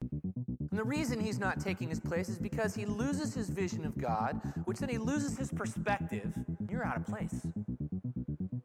And 0.00 0.78
the 0.78 0.84
reason 0.84 1.20
he's 1.20 1.38
not 1.38 1.58
taking 1.60 1.88
his 1.88 2.00
place 2.00 2.28
is 2.28 2.38
because 2.38 2.74
he 2.74 2.84
loses 2.84 3.34
his 3.34 3.48
vision 3.48 3.86
of 3.86 3.96
God, 3.96 4.40
which 4.66 4.78
then 4.78 4.88
he 4.88 4.98
loses 4.98 5.38
his 5.38 5.50
perspective. 5.50 6.34
You're 6.68 6.84
out 6.84 6.96
of 6.96 7.06
place. 7.06 7.46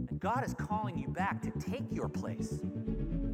And 0.09 0.19
God 0.19 0.45
is 0.45 0.53
calling 0.53 0.97
you 0.97 1.07
back 1.07 1.41
to 1.43 1.51
take 1.51 1.86
your 1.91 2.09
place. 2.09 2.59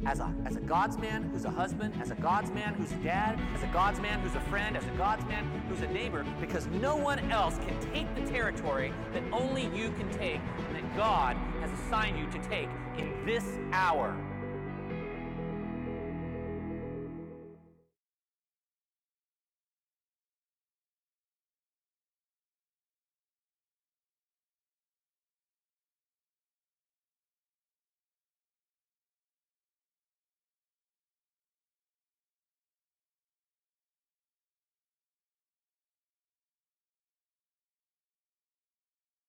as 0.06 0.20
a, 0.20 0.34
as 0.46 0.56
a 0.56 0.60
God's 0.60 0.96
man 0.96 1.24
who's 1.24 1.44
a 1.44 1.50
husband, 1.50 1.92
as 2.00 2.10
a 2.10 2.14
God's 2.14 2.50
man 2.50 2.74
who's 2.74 2.92
a 2.92 2.96
dad, 2.96 3.38
as 3.54 3.62
a 3.62 3.66
God's 3.66 4.00
man 4.00 4.20
who's 4.20 4.34
a 4.34 4.40
friend, 4.40 4.76
as 4.76 4.84
a 4.84 4.96
God's 4.96 5.24
man 5.26 5.44
who's 5.68 5.80
a 5.82 5.88
neighbor, 5.88 6.24
because 6.40 6.66
no 6.68 6.96
one 6.96 7.18
else 7.30 7.58
can 7.58 7.78
take 7.92 8.14
the 8.14 8.30
territory 8.30 8.92
that 9.12 9.22
only 9.32 9.64
you 9.76 9.90
can 9.92 10.08
take 10.10 10.40
and 10.66 10.76
that 10.76 10.96
God 10.96 11.36
has 11.60 11.70
assigned 11.80 12.18
you 12.18 12.26
to 12.30 12.48
take 12.48 12.68
in 12.96 13.12
this 13.26 13.44
hour. 13.72 14.16